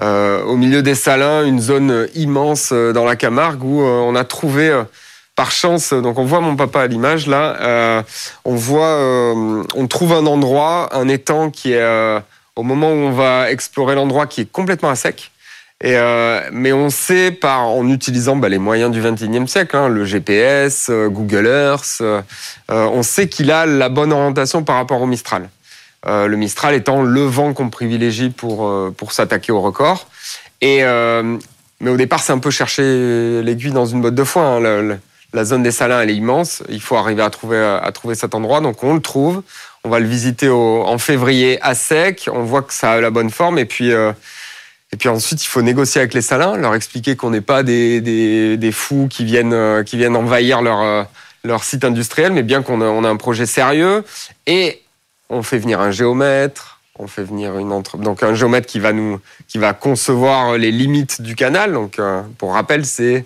Au 0.00 0.56
milieu 0.56 0.82
des 0.82 0.96
Salins, 0.96 1.44
une 1.44 1.60
zone 1.60 2.08
immense 2.16 2.72
dans 2.72 3.04
la 3.04 3.14
Camargue 3.14 3.62
où 3.62 3.82
on 3.82 4.16
a 4.16 4.24
trouvé, 4.24 4.82
par 5.36 5.52
chance, 5.52 5.92
donc 5.92 6.18
on 6.18 6.24
voit 6.24 6.40
mon 6.40 6.56
papa 6.56 6.80
à 6.80 6.86
l'image 6.88 7.28
là, 7.28 8.02
on 8.44 8.56
voit, 8.56 8.98
on 9.36 9.86
trouve 9.88 10.14
un 10.14 10.26
endroit, 10.26 10.88
un 10.96 11.06
étang 11.06 11.50
qui 11.50 11.74
est, 11.74 12.22
au 12.56 12.62
moment 12.62 12.90
où 12.90 12.96
on 12.96 13.12
va 13.12 13.52
explorer 13.52 13.94
l'endroit, 13.94 14.26
qui 14.26 14.40
est 14.40 14.50
complètement 14.50 14.88
à 14.88 14.96
sec. 14.96 15.30
Et 15.82 15.96
euh, 15.96 16.42
mais 16.52 16.74
on 16.74 16.90
sait 16.90 17.30
par 17.30 17.62
en 17.68 17.88
utilisant 17.88 18.36
bah, 18.36 18.50
les 18.50 18.58
moyens 18.58 18.90
du 18.90 19.00
21e 19.00 19.46
siècle, 19.46 19.76
hein, 19.76 19.88
le 19.88 20.04
GPS, 20.04 20.88
euh, 20.90 21.08
Google 21.08 21.46
Earth, 21.46 21.98
euh, 22.02 22.20
euh, 22.70 22.84
on 22.92 23.02
sait 23.02 23.28
qu'il 23.28 23.50
a 23.50 23.64
la 23.64 23.88
bonne 23.88 24.12
orientation 24.12 24.62
par 24.62 24.76
rapport 24.76 25.00
au 25.00 25.06
Mistral. 25.06 25.48
Euh, 26.06 26.26
le 26.26 26.36
Mistral 26.36 26.74
étant 26.74 27.02
le 27.02 27.22
vent 27.22 27.54
qu'on 27.54 27.70
privilégie 27.70 28.28
pour 28.28 28.70
pour 28.96 29.12
s'attaquer 29.12 29.52
au 29.52 29.60
record. 29.62 30.06
Et 30.60 30.82
mais 31.82 31.90
au 31.90 31.96
départ, 31.96 32.20
c'est 32.20 32.32
un 32.32 32.38
peu 32.38 32.50
chercher 32.50 33.40
l'aiguille 33.42 33.72
dans 33.72 33.86
une 33.86 34.02
botte 34.02 34.14
de 34.14 34.24
foin. 34.24 34.56
hein. 34.56 34.60
Le- 34.60 34.98
la 35.32 35.44
zone 35.44 35.62
des 35.62 35.70
Salins, 35.70 36.00
elle 36.02 36.10
est 36.10 36.16
immense. 36.16 36.62
Il 36.68 36.82
faut 36.82 36.96
arriver 36.96 37.22
à 37.22 37.30
trouver 37.30 37.56
à 37.58 37.90
trouver 37.92 38.16
cet 38.16 38.34
endroit. 38.34 38.60
Donc 38.60 38.82
on 38.84 38.92
le 38.94 39.00
trouve. 39.00 39.42
on 39.84 39.88
va 39.88 39.98
le 39.98 40.06
visiter 40.06 40.48
au- 40.50 40.82
en 40.84 40.98
février 40.98 41.58
à 41.62 41.74
sec. 41.74 42.28
On 42.30 42.42
voit 42.42 42.60
que 42.62 42.74
ça 42.74 42.92
a 42.92 43.00
la 43.00 43.08
bonne 43.10 43.30
forme 43.30 43.58
et 43.58 43.64
puis. 43.64 43.92
Euh, 44.90 44.94
et 44.94 44.96
puis 44.96 45.08
ensuite, 45.08 45.42
il 45.44 45.46
faut 45.46 45.62
négocier 45.62 46.00
avec 46.00 46.14
les 46.14 46.22
salins, 46.22 46.56
leur 46.56 46.74
expliquer 46.74 47.16
qu'on 47.16 47.30
n'est 47.30 47.40
pas 47.40 47.62
des, 47.62 48.00
des, 48.00 48.72
fous 48.72 49.08
qui 49.08 49.24
viennent, 49.24 49.52
euh, 49.52 49.82
qui 49.82 49.96
viennent 49.96 50.16
envahir 50.16 50.62
leur, 50.62 50.80
euh, 50.80 51.04
leur 51.44 51.64
site 51.64 51.84
industriel, 51.84 52.32
mais 52.32 52.42
bien 52.42 52.62
qu'on 52.62 52.80
a, 52.80 52.86
on 52.86 53.04
a 53.04 53.08
un 53.08 53.16
projet 53.16 53.46
sérieux. 53.46 54.04
Et 54.46 54.82
on 55.28 55.42
fait 55.42 55.58
venir 55.58 55.80
un 55.80 55.90
géomètre, 55.90 56.80
on 56.98 57.06
fait 57.06 57.22
venir 57.22 57.58
une 57.58 57.82
donc 57.98 58.22
un 58.22 58.34
géomètre 58.34 58.66
qui 58.66 58.78
va 58.78 58.92
nous, 58.92 59.20
qui 59.48 59.58
va 59.58 59.72
concevoir 59.72 60.58
les 60.58 60.70
limites 60.70 61.22
du 61.22 61.34
canal. 61.34 61.72
Donc, 61.72 61.98
euh, 61.98 62.22
pour 62.36 62.52
rappel, 62.52 62.84
c'est 62.84 63.24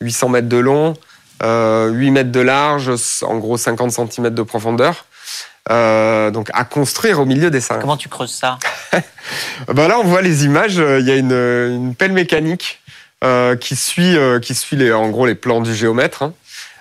800 0.00 0.28
mètres 0.28 0.48
de 0.48 0.58
long, 0.58 0.94
euh, 1.42 1.90
8 1.90 2.10
mètres 2.12 2.32
de 2.32 2.40
large, 2.40 2.92
en 3.22 3.38
gros 3.38 3.56
50 3.56 3.90
cm 3.90 4.30
de 4.30 4.42
profondeur. 4.42 5.06
Euh, 5.70 6.30
donc 6.30 6.48
à 6.54 6.64
construire 6.64 7.18
au 7.20 7.24
milieu 7.24 7.50
des 7.50 7.60
salins. 7.60 7.80
Comment 7.80 7.96
tu 7.96 8.08
creuses 8.08 8.30
ça 8.32 8.58
Ben 9.68 9.88
là, 9.88 9.98
on 9.98 10.04
voit 10.04 10.22
les 10.22 10.44
images. 10.44 10.78
euh, 10.78 11.00
Il 11.00 11.06
y 11.08 11.10
a 11.10 11.16
une, 11.16 11.32
une 11.32 11.94
pelle 11.96 12.12
mécanique 12.12 12.80
euh, 13.24 13.56
qui 13.56 13.74
suit, 13.74 14.16
euh, 14.16 14.38
qui 14.38 14.54
suit 14.54 14.76
les, 14.76 14.92
en 14.92 15.08
gros 15.10 15.26
les 15.26 15.34
plans 15.34 15.60
du 15.60 15.74
géomètre 15.74 16.22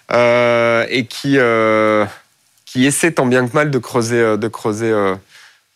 hein, 0.09 0.85
et 0.89 1.05
qui, 1.07 1.37
qui 2.65 2.85
essaie 2.85 3.11
tant 3.11 3.25
bien 3.25 3.47
que 3.47 3.53
mal 3.53 3.71
de 3.71 3.79
creuser, 3.79 4.37
de 4.37 4.47
creuser, 4.47 4.91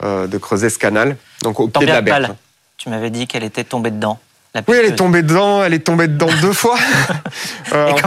de 0.04 0.38
creuser 0.38 0.70
ce 0.70 0.78
canal. 0.78 1.18
Donc 1.42 1.60
au 1.60 1.68
Tant 1.68 1.80
pied 1.80 1.88
de 1.88 1.94
la 1.94 2.02
berge. 2.02 2.22
mal. 2.28 2.36
Tu 2.78 2.90
m'avais 2.90 3.10
dit 3.10 3.26
qu'elle 3.28 3.44
était 3.44 3.64
tombée 3.64 3.92
dedans. 3.92 4.20
La 4.60 4.64
Oui, 4.68 4.78
elle 4.80 4.92
est 4.92 4.96
tombée 4.96 5.22
dedans. 5.22 5.64
Elle 5.64 5.74
est 5.74 5.80
tombée 5.80 6.08
dedans 6.08 6.30
deux 6.42 6.54
fois. 6.54 6.78
Euh, 7.72 7.92
tu 7.94 8.04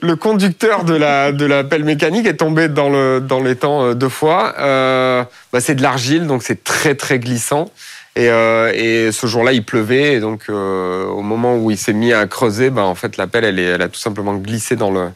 le, 0.00 0.14
conducteur 0.14 0.84
de 0.84 0.94
la 0.94 1.30
de 1.30 1.44
la 1.44 1.62
pelle 1.62 1.84
mécanique 1.84 2.26
est 2.26 2.38
tombé 2.38 2.68
dans 2.68 2.88
le 2.88 3.20
dans 3.20 3.38
l'étang 3.40 3.84
euh, 3.84 3.94
deux 3.94 4.08
fois. 4.08 4.54
Euh, 4.58 5.24
bah, 5.52 5.60
c'est 5.60 5.74
de 5.74 5.82
l'argile, 5.82 6.26
donc 6.26 6.42
c'est 6.42 6.64
très 6.64 6.94
très 6.94 7.18
glissant. 7.18 7.70
Et, 8.16 8.30
euh, 8.30 8.72
et 8.74 9.12
ce 9.12 9.26
jour-là, 9.26 9.52
il 9.52 9.62
pleuvait, 9.62 10.14
et 10.14 10.20
donc 10.20 10.48
au 10.48 11.20
moment 11.22 11.56
où 11.56 11.70
il 11.70 11.76
s'est 11.76 11.92
mis 11.92 12.14
à 12.14 12.26
creuser, 12.26 12.70
bah, 12.70 12.84
en 12.84 12.94
fait, 12.94 13.18
la 13.18 13.26
pelle, 13.26 13.44
elle, 13.44 13.58
est, 13.58 13.64
elle 13.64 13.82
a 13.82 13.88
tout 13.88 14.00
simplement 14.00 14.34
glissé 14.36 14.74
dans 14.74 14.90
le 14.90 15.08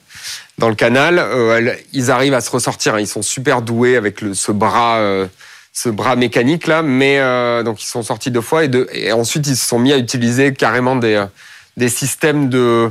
dans 0.59 0.69
le 0.69 0.75
canal. 0.75 1.19
Elle- 1.19 1.79
ils 1.95 2.11
arrivent 2.11 2.35
à 2.35 2.43
se 2.43 2.51
ressortir. 2.51 2.95
hein. 2.97 3.01
Ils 3.01 3.07
sont 3.09 3.23
super 3.23 3.63
doués 3.63 3.97
avec 3.97 4.21
le, 4.21 4.35
ce 4.35 4.53
bras. 4.53 4.99
Ce 5.73 5.89
bras 5.89 6.17
mécanique 6.17 6.67
là, 6.67 6.83
mais 6.83 7.19
euh, 7.19 7.63
donc 7.63 7.83
ils 7.83 7.87
sont 7.87 8.03
sortis 8.03 8.31
deux 8.31 8.43
fois 8.43 8.65
et, 8.65 8.69
de, 8.69 8.89
et 8.93 9.13
ensuite 9.13 9.47
ils 9.47 9.57
se 9.57 9.67
sont 9.67 9.79
mis 9.79 9.93
à 9.93 9.97
utiliser 9.97 10.53
carrément 10.53 10.97
des, 10.97 11.15
euh, 11.15 11.27
des 11.79 11.89
systèmes 11.89 12.51
de, 12.51 12.91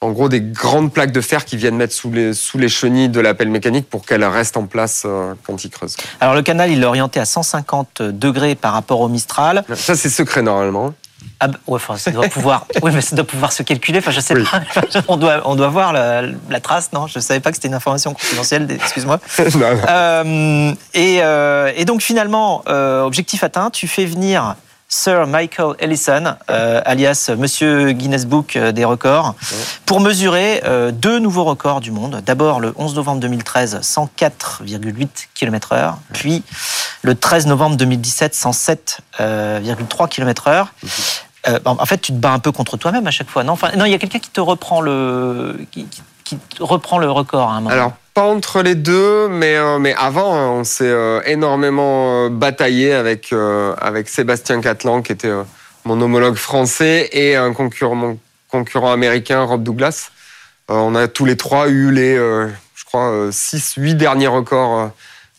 en 0.00 0.10
gros 0.10 0.28
des 0.28 0.40
grandes 0.40 0.92
plaques 0.92 1.12
de 1.12 1.20
fer 1.20 1.44
qui 1.44 1.56
viennent 1.56 1.76
mettre 1.76 1.94
sous 1.94 2.10
les, 2.10 2.34
sous 2.34 2.58
les 2.58 2.68
chenilles 2.68 3.10
de 3.10 3.20
la 3.20 3.34
pelle 3.34 3.50
mécanique 3.50 3.88
pour 3.88 4.04
qu'elle 4.04 4.24
reste 4.24 4.56
en 4.56 4.66
place 4.66 5.04
euh, 5.06 5.34
quand 5.46 5.62
ils 5.64 5.70
creusent. 5.70 5.96
Alors 6.20 6.34
le 6.34 6.42
canal, 6.42 6.70
il 6.72 6.82
est 6.82 6.86
orienté 6.86 7.20
à 7.20 7.24
150 7.24 8.02
degrés 8.02 8.56
par 8.56 8.72
rapport 8.72 9.00
au 9.00 9.08
Mistral. 9.08 9.64
Ça 9.74 9.94
c'est 9.94 10.10
secret 10.10 10.42
normalement. 10.42 10.92
Ah 11.40 11.48
bah, 11.48 11.58
ouais, 11.66 11.76
enfin, 11.76 11.96
ça 11.96 12.10
doit 12.10 12.28
pouvoir. 12.28 12.66
oui, 12.82 12.90
mais 12.94 13.00
ça 13.00 13.16
doit 13.16 13.24
pouvoir 13.26 13.52
se 13.52 13.62
calculer. 13.62 13.98
Enfin, 13.98 14.10
je 14.10 14.20
sais 14.20 14.34
Oui. 14.34 14.44
pas. 14.50 14.80
on 15.08 15.16
doit, 15.16 15.40
on 15.44 15.54
doit 15.54 15.68
voir 15.68 15.92
la, 15.92 16.22
la 16.22 16.60
trace. 16.60 16.90
Non, 16.92 17.06
je 17.06 17.18
savais 17.18 17.40
pas 17.40 17.50
que 17.50 17.56
c'était 17.56 17.68
une 17.68 17.74
information 17.74 18.12
confidentielle. 18.12 18.66
Excuse-moi. 18.70 19.18
Euh, 19.88 20.72
et, 20.94 21.18
euh, 21.22 21.72
et 21.76 21.84
donc 21.84 22.02
finalement, 22.02 22.62
euh, 22.68 23.02
objectif 23.02 23.42
atteint, 23.44 23.70
tu 23.70 23.88
fais 23.88 24.04
venir 24.04 24.54
Sir 24.88 25.26
Michael 25.26 25.74
Ellison, 25.78 26.34
alias 26.48 27.30
Monsieur 27.38 27.92
Guinness 27.92 28.26
Book 28.26 28.58
des 28.58 28.84
records, 28.84 29.34
pour 29.86 30.00
mesurer 30.00 30.62
deux 30.92 31.20
nouveaux 31.20 31.44
records 31.44 31.80
du 31.80 31.92
monde. 31.92 32.22
D'abord 32.26 32.58
le 32.58 32.72
11 32.76 32.96
novembre 32.96 33.20
2013, 33.20 33.80
104,8 33.82 35.08
km/h, 35.34 35.94
puis 36.12 36.42
le 37.02 37.14
13 37.14 37.46
novembre 37.46 37.76
2017, 37.76 38.34
107,3 38.34 40.08
km/h. 40.08 40.66
Euh, 41.48 41.58
en 41.64 41.76
en 41.80 41.86
fait, 41.86 41.98
tu 41.98 42.12
te 42.12 42.18
bats 42.18 42.32
un 42.32 42.38
peu 42.38 42.52
contre 42.52 42.76
toi-même 42.76 43.06
à 43.06 43.10
chaque 43.10 43.30
fois, 43.30 43.44
non? 43.44 43.54
Enfin, 43.54 43.70
non, 43.76 43.86
il 43.86 43.92
y 43.92 43.94
a 43.94 43.98
quelqu'un 43.98 44.18
qui 44.18 44.28
te 44.30 44.40
reprend 44.40 44.80
le, 44.80 45.58
qui, 45.70 45.86
qui- 45.86 46.02
qui 46.24 46.36
te 46.36 46.62
reprend 46.62 46.98
le 46.98 47.10
record 47.10 47.50
à 47.50 47.54
un 47.54 47.60
moment. 47.60 47.70
Alors 47.70 47.92
pas 48.14 48.22
entre 48.22 48.62
les 48.62 48.76
deux, 48.76 49.26
mais 49.28 49.56
euh, 49.56 49.78
mais 49.80 49.94
avant 49.94 50.32
hein, 50.36 50.48
on 50.50 50.62
s'est 50.64 50.84
euh, 50.86 51.20
énormément 51.26 52.26
euh, 52.26 52.28
bataillé 52.28 52.92
avec 52.92 53.32
avec 53.80 54.08
Sébastien 54.08 54.60
Catlan 54.60 55.02
qui 55.02 55.10
était 55.10 55.32
mon 55.84 56.00
homologue 56.00 56.36
français 56.36 57.08
et 57.12 57.34
un 57.34 57.52
concurrent 57.52 57.96
mon 57.96 58.18
concurrent 58.48 58.92
américain 58.92 59.42
Rob 59.42 59.64
Douglas. 59.64 60.10
On 60.68 60.94
a 60.94 61.08
tous 61.08 61.24
les 61.24 61.36
trois 61.36 61.68
eu 61.68 61.90
les 61.90 62.14
je 62.16 62.84
crois 62.84 63.28
6 63.32 63.74
8 63.78 63.94
derniers 63.96 64.28
records 64.28 64.90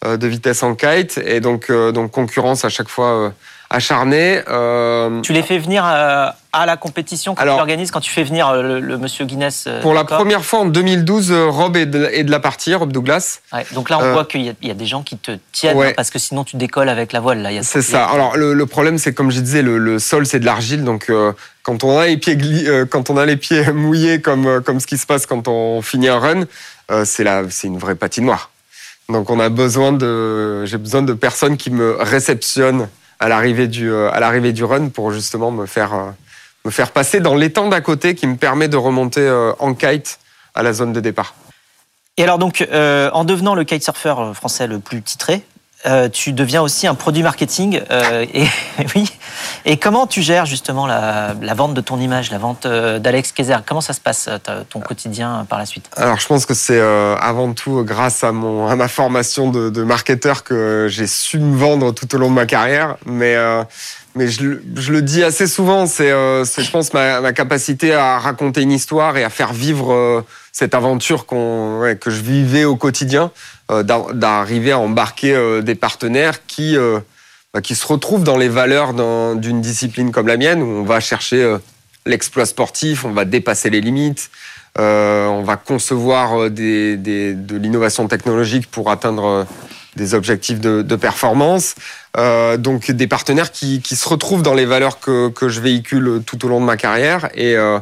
de 0.06 0.28
vitesse 0.28 0.64
en 0.64 0.74
kite 0.76 1.20
et 1.24 1.40
donc 1.42 1.70
euh, 1.70 1.92
donc 1.92 2.12
concurrence 2.12 2.66
à 2.66 2.70
chaque 2.70 2.90
fois 2.90 3.08
euh, 3.14 3.30
acharnée. 3.70 4.42
Euh, 4.50 5.22
Tu 5.22 5.32
les 5.32 5.44
fais 5.44 5.58
venir 5.60 5.86
euh, 5.86 6.26
à 6.54 6.66
la 6.66 6.76
compétition 6.76 7.36
que 7.36 7.42
Alors- 7.42 7.56
tu 7.58 7.62
organises 7.62 7.92
quand 7.92 8.00
tu 8.02 8.12
fais 8.12 8.24
venir 8.24 8.48
euh, 8.50 8.62
le, 8.64 8.80
le 8.80 8.98
monsieur 8.98 9.26
Guinness 9.26 9.66
euh, 9.68 9.80
pour 9.82 9.94
la 9.94 10.04
première 10.04 10.44
fois 10.44 10.60
en 10.62 10.66
2012, 10.66 11.32
euh, 11.32 11.46
Rob 11.50 11.78
est 11.78 11.86
de, 11.86 12.06
est 12.06 12.24
de 12.24 12.32
la 12.32 12.40
partie, 12.40 12.74
Rob 12.76 12.92
Douglas. 12.92 13.40
Ouais, 13.54 13.66
donc 13.74 13.90
là, 13.90 14.00
on 14.00 14.04
Euh, 14.04 14.14
voit 14.14 14.26
qu'il 14.26 14.42
y, 14.42 14.50
a- 14.50 14.54
il 14.62 14.68
y 14.68 14.72
a 14.72 14.74
des 14.74 14.86
gens 14.88 15.04
qui 15.04 15.18
te 15.18 15.32
tiennent 15.52 15.78
Ouais. 15.78 15.90
hein, 15.90 15.94
parce 15.96 16.10
que 16.10 16.20
sinon 16.20 16.44
tu 16.44 16.58
décolles 16.58 16.90
avec 16.90 17.14
la 17.14 17.20
voile. 17.20 17.42
Là, 17.44 17.50
a- 17.50 17.64
C'est 17.64 17.82
ça. 17.84 18.06
Alors 18.06 18.36
le, 18.38 18.54
le 18.54 18.66
problème, 18.66 18.98
c'est 18.98 19.14
comme 19.14 19.32
je 19.32 19.40
disais, 19.40 19.62
le, 19.62 19.78
le 19.78 20.00
sol 20.00 20.26
c'est 20.26 20.40
de 20.40 20.46
l'argile, 20.46 20.84
donc 20.84 21.10
euh, 21.10 21.32
quand 21.64 21.84
on 21.84 21.98
a 22.00 22.08
les 22.08 22.18
pieds 22.18 22.38
euh, 22.68 22.86
quand 22.86 23.10
on 23.12 23.18
a 23.18 23.26
les 23.28 23.38
pieds 23.38 23.72
mouillés 23.72 24.20
comme 24.20 24.48
euh, 24.48 24.62
comme 24.62 24.80
ce 24.80 24.88
qui 24.88 24.98
se 24.98 25.06
passe 25.06 25.26
quand 25.28 25.48
on 25.48 25.82
finit 25.84 26.10
un 26.10 26.18
run, 26.20 26.44
euh, 26.90 27.06
c'est 27.06 27.24
la 27.24 27.44
c'est 27.50 27.68
une 27.68 27.78
vraie 27.78 27.96
patinoire. 27.96 28.50
Donc 29.12 29.30
on 29.30 29.40
a 29.40 29.50
besoin 29.50 29.92
de 29.92 30.66
j'ai 30.66 30.78
besoin 30.78 31.02
de 31.02 31.14
personnes 31.14 31.58
qui 31.58 31.70
me 31.70 31.98
réceptionnent 32.00 32.88
à 33.20 33.30
l'arrivée 33.30 33.68
du 33.68 33.92
euh, 33.92 34.10
run 34.10 34.90
pour 34.90 35.12
justement 35.12 35.52
me 35.52 35.66
faire 35.66 35.94
euh, 35.94 36.10
me 36.66 36.72
faire 36.72 36.92
passer 36.92 37.20
dans 37.20 37.36
l'étang 37.36 37.70
d'à 37.70 37.82
côté 37.82 38.16
qui 38.16 38.28
me 38.28 38.36
permet 38.36 38.68
de 38.68 38.78
remonter 38.78 39.22
euh, 39.22 39.54
en 39.60 39.74
kite 39.74 40.20
à 40.56 40.64
la 40.64 40.74
zone 40.74 40.94
de 40.94 41.00
départ. 41.00 41.36
Et 42.18 42.24
alors 42.24 42.38
donc, 42.38 42.68
en 42.72 43.24
devenant 43.24 43.56
le 43.56 43.64
kitesurfer 43.64 44.34
français 44.34 44.68
le 44.68 44.80
plus 44.80 45.02
titré, 45.02 45.44
euh, 45.86 46.10
tu 46.10 46.34
deviens 46.34 46.62
aussi 46.62 46.88
un 46.88 46.96
produit 46.96 47.24
marketing. 47.24 47.82
euh, 47.92 48.26
et 48.34 48.46
oui. 48.96 49.12
Et 49.66 49.78
comment 49.78 50.08
tu 50.08 50.22
gères 50.22 50.46
justement 50.46 50.86
la, 50.88 51.34
la 51.42 51.54
vente 51.54 51.74
de 51.74 51.82
ton 51.82 52.00
image, 52.00 52.32
la 52.32 52.38
vente 52.38 52.66
euh, 52.66 53.00
d'Alex 53.00 53.32
Kayser 53.32 53.58
Comment 53.66 53.82
ça 53.82 53.94
se 53.94 54.00
passe 54.00 54.28
euh, 54.28 54.64
ton 54.70 54.80
quotidien 54.80 55.40
euh, 55.40 55.44
par 55.44 55.58
la 55.60 55.66
suite? 55.66 55.90
Alors, 55.96 56.20
je 56.20 56.28
pense 56.28 56.46
que 56.46 56.54
c'est 56.54 56.80
euh, 56.80 57.16
avant 57.18 57.54
tout 57.54 57.84
grâce 57.84 58.24
à 58.24 58.32
mon 58.32 58.68
à 58.68 58.76
ma 58.76 58.88
formation 58.88 59.50
de, 59.50 59.70
de 59.70 59.84
marketeur 59.84 60.44
que 60.44 60.88
j'ai 60.90 61.08
su 61.08 61.40
me 61.40 61.56
vendre 61.58 61.92
tout 61.94 62.14
au 62.16 62.18
long 62.18 62.30
de 62.30 62.36
ma 62.36 62.46
carrière. 62.46 62.98
Mais 63.06 63.36
mais 64.16 64.28
je, 64.28 64.44
le- 64.44 65.02
dis 65.02 65.24
assez 65.24 65.48
souvent, 65.48 65.86
c'est 65.86 66.12
euh, 66.12 66.44
je 66.44 66.70
pense 66.72 66.94
ma, 66.94 67.32
capacité 67.34 67.94
à 67.94 68.20
raconter 68.20 68.62
une 68.62 68.72
histoire 68.72 69.18
et 69.18 69.24
à 69.24 69.30
faire 69.30 69.54
vivre 69.54 69.94
euh, 69.94 70.22
cette 70.52 70.74
aventure 70.76 71.26
que 71.26 72.10
je 72.10 72.22
vivais 72.22 72.66
au 72.66 72.76
quotidien, 72.76 73.32
euh, 73.72 73.84
d'ar- 73.84 74.14
d'arriver 74.14 74.72
à 74.72 74.80
embarquer 74.80 75.62
des 75.64 75.76
partenaires 75.76 76.46
qui 76.46 76.76
bah, 77.54 77.62
qui 77.62 77.76
se 77.76 77.86
retrouvent 77.86 78.24
dans 78.24 78.38
les 78.38 78.50
valeurs 78.50 78.94
d'un- 78.94 79.36
d'une 79.36 79.62
discipline 79.62 80.12
comme 80.12 80.28
la 80.28 80.38
mienne 80.38 80.62
où 80.62 80.68
on 80.68 80.84
va 80.84 81.00
chercher 81.00 81.58
l'exploit 82.06 82.46
sportif, 82.46 83.06
on 83.06 83.12
va 83.12 83.26
dépasser 83.26 83.70
les 83.70 83.82
limites. 83.82 84.30
On 84.78 85.44
va 85.46 85.58
concevoir 85.58 86.50
de 86.50 87.58
l'innovation 87.58 88.08
technologique 88.08 88.72
pour 88.72 88.90
atteindre 88.90 89.46
des 89.96 90.14
objectifs 90.14 90.60
de, 90.60 90.82
de 90.82 90.96
performance. 90.96 91.76
Euh, 92.18 92.58
donc 92.58 92.92
des 92.92 93.08
partenaires 93.08 93.52
qui, 93.52 93.82
qui 93.82 93.96
se 93.96 94.08
retrouvent 94.08 94.44
dans 94.44 94.54
les 94.54 94.66
valeurs 94.66 95.00
que, 95.00 95.30
que 95.30 95.50
je 95.50 95.62
véhicule 95.62 96.22
tout 96.26 96.46
au 96.46 96.50
long 96.50 96.60
de 96.60 96.66
ma 96.66 96.78
carrière. 96.78 97.30
Et, 97.36 97.56
euh, 97.56 97.80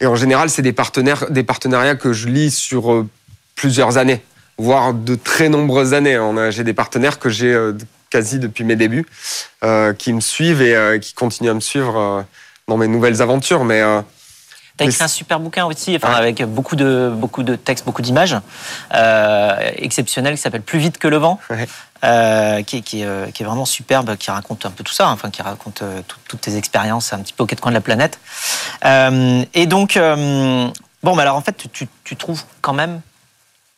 et 0.00 0.06
en 0.06 0.16
général, 0.16 0.50
c'est 0.50 0.62
des, 0.62 0.72
partenaires, 0.72 1.30
des 1.30 1.44
partenariats 1.44 1.94
que 1.94 2.12
je 2.12 2.28
lis 2.28 2.50
sur 2.50 2.92
euh, 2.92 3.08
plusieurs 3.54 3.96
années, 3.96 4.20
voire 4.58 4.94
de 4.94 5.14
très 5.14 5.48
nombreuses 5.48 5.94
années. 5.94 6.18
J'ai 6.50 6.64
des 6.64 6.74
partenaires 6.74 7.18
que 7.18 7.28
j'ai 7.28 7.52
euh, 7.52 7.72
quasi 8.10 8.38
depuis 8.38 8.64
mes 8.64 8.76
débuts, 8.76 9.06
euh, 9.64 9.92
qui 9.92 10.12
me 10.12 10.20
suivent 10.20 10.62
et 10.62 10.74
euh, 10.74 10.98
qui 10.98 11.14
continuent 11.14 11.50
à 11.50 11.54
me 11.54 11.60
suivre 11.60 12.24
dans 12.68 12.76
mes 12.76 12.88
nouvelles 12.88 13.22
aventures. 13.22 13.64
Mais 13.64 13.82
T'as 14.78 14.86
écrit 14.86 15.04
un 15.04 15.08
super 15.08 15.38
bouquin 15.38 15.66
aussi, 15.66 15.94
enfin, 15.96 16.12
avec 16.14 16.42
beaucoup 16.44 16.76
de, 16.76 17.12
beaucoup 17.14 17.42
de 17.42 17.56
textes, 17.56 17.84
beaucoup 17.84 18.00
d'images, 18.02 18.36
euh, 18.94 19.70
exceptionnel, 19.76 20.34
qui 20.34 20.40
s'appelle 20.40 20.62
Plus 20.62 20.78
vite 20.78 20.96
que 20.98 21.08
le 21.08 21.18
vent, 21.18 21.38
Ouais. 21.50 21.68
euh, 22.04 22.62
qui, 22.62 22.82
qui 22.82 23.04
euh, 23.04 23.26
qui 23.30 23.42
est 23.42 23.46
vraiment 23.46 23.66
superbe, 23.66 24.16
qui 24.16 24.30
raconte 24.30 24.64
un 24.64 24.70
peu 24.70 24.82
tout 24.82 24.92
ça, 24.94 25.08
enfin, 25.08 25.30
qui 25.30 25.42
raconte 25.42 25.82
euh, 25.82 26.00
tout- 26.08 26.18
toutes 26.26 26.40
tes 26.40 26.56
expériences 26.56 27.12
un 27.12 27.18
petit 27.20 27.34
peu 27.34 27.42
aux 27.42 27.46
quatre 27.46 27.60
coins 27.60 27.70
de 27.72 27.76
la 27.76 27.82
planète. 27.82 28.18
Et 29.54 29.66
donc, 29.66 29.94
bon, 29.98 30.72
bah 31.16 31.22
alors 31.22 31.36
en 31.36 31.42
fait, 31.42 31.52
tu, 31.56 31.68
tu, 31.68 31.86
tu 32.02 32.16
trouves 32.16 32.42
quand 32.62 32.72
même 32.72 33.00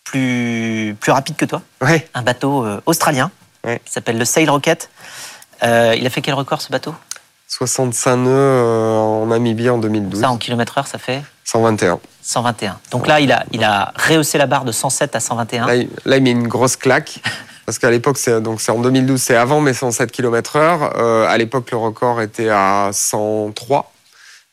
plus, 0.05 0.97
plus 1.01 1.13
rapide 1.13 1.37
que 1.37 1.45
toi 1.45 1.63
ouais, 1.81 2.09
un 2.15 2.23
bateau 2.23 2.67
australien 2.87 3.31
Ouais. 3.67 3.81
qui 3.85 3.93
s'appelle 3.93 4.19
le 4.19 4.25
Sail 4.27 4.49
Rocket. 4.49 4.91
Il 5.63 6.07
a 6.07 6.11
fait 6.11 6.21
quel 6.21 6.35
record 6.35 6.61
ce 6.63 6.71
bateau? 6.71 6.95
65 7.49 8.17
nœuds 8.17 8.31
euh, 8.31 8.97
en 8.97 9.27
Namibie 9.27 9.69
en 9.69 9.79
2012. 9.79 10.21
Ça 10.21 10.31
en 10.31 10.39
kilomètre 10.39 10.79
heure, 10.79 10.87
ça 10.87 10.99
fait 10.99 11.23
121. 11.45 12.01
121. 12.23 12.79
Donc 12.91 13.07
là, 13.07 13.21
il 13.21 13.31
a, 13.33 13.45
il 13.53 13.63
a 13.63 13.93
rehaussé 13.97 14.39
la 14.39 14.47
barre 14.47 14.65
de 14.65 14.73
107 14.73 15.15
à 15.15 15.21
121. 15.21 15.67
Là, 15.67 15.77
il, 15.77 15.89
là, 16.05 16.17
il 16.17 16.23
met 16.23 16.31
une 16.31 16.49
grosse 16.49 16.77
claque. 16.77 17.21
parce 17.67 17.79
qu'à 17.79 17.91
l'époque, 17.91 18.19
c'est 18.19 18.41
donc 18.41 18.61
c'est 18.61 18.73
en 18.73 18.81
2012, 18.81 19.21
c'est 19.21 19.37
avant 19.37 19.61
mes 19.61 19.75
107 19.75 20.11
km/h. 20.11 20.91
Euh, 20.97 21.27
à 21.29 21.37
l'époque, 21.39 21.71
le 21.71 21.77
record 21.79 22.21
était 22.21 22.49
à 22.49 22.91
103 22.93 23.93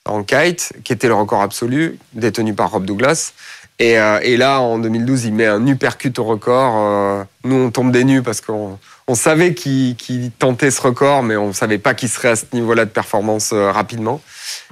en 0.05 0.23
kite, 0.23 0.73
qui 0.83 0.93
était 0.93 1.07
le 1.07 1.13
record 1.13 1.41
absolu, 1.41 1.99
détenu 2.13 2.53
par 2.53 2.71
Rob 2.71 2.85
Douglas. 2.85 3.33
Et, 3.79 3.99
euh, 3.99 4.19
et 4.21 4.37
là, 4.37 4.61
en 4.61 4.79
2012, 4.79 5.25
il 5.25 5.33
met 5.33 5.47
un 5.47 5.65
uppercut 5.65 6.17
au 6.19 6.23
record. 6.23 6.73
Euh, 6.77 7.23
nous, 7.43 7.55
on 7.55 7.71
tombe 7.71 7.91
des 7.91 8.03
nues 8.03 8.21
parce 8.21 8.41
qu'on 8.41 8.77
on 9.11 9.15
savait 9.15 9.53
qu'il 9.53 10.31
tentait 10.39 10.71
ce 10.71 10.81
record, 10.81 11.21
mais 11.21 11.35
on 11.35 11.49
ne 11.49 11.53
savait 11.53 11.79
pas 11.79 11.93
qu'il 11.93 12.07
serait 12.07 12.29
à 12.29 12.35
ce 12.37 12.45
niveau-là 12.53 12.85
de 12.85 12.89
performance 12.89 13.51
euh, 13.51 13.69
rapidement. 13.69 14.21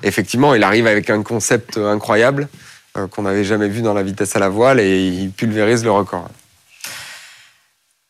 Effectivement, 0.02 0.56
il 0.56 0.64
arrive 0.64 0.88
avec 0.88 1.10
un 1.10 1.24
concept 1.24 1.78
incroyable 1.78 2.48
euh, 2.96 3.08
qu'on 3.08 3.24
n'avait 3.24 3.44
jamais 3.44 3.68
vu 3.68 3.82
dans 3.82 3.94
la 3.94 4.02
vitesse 4.02 4.38
à 4.38 4.40
la 4.40 4.48
voile 4.48 4.80
et 4.80 5.08
il 5.08 5.32
pulvérise 5.32 5.84
le 5.84 5.92
record. 5.92 6.30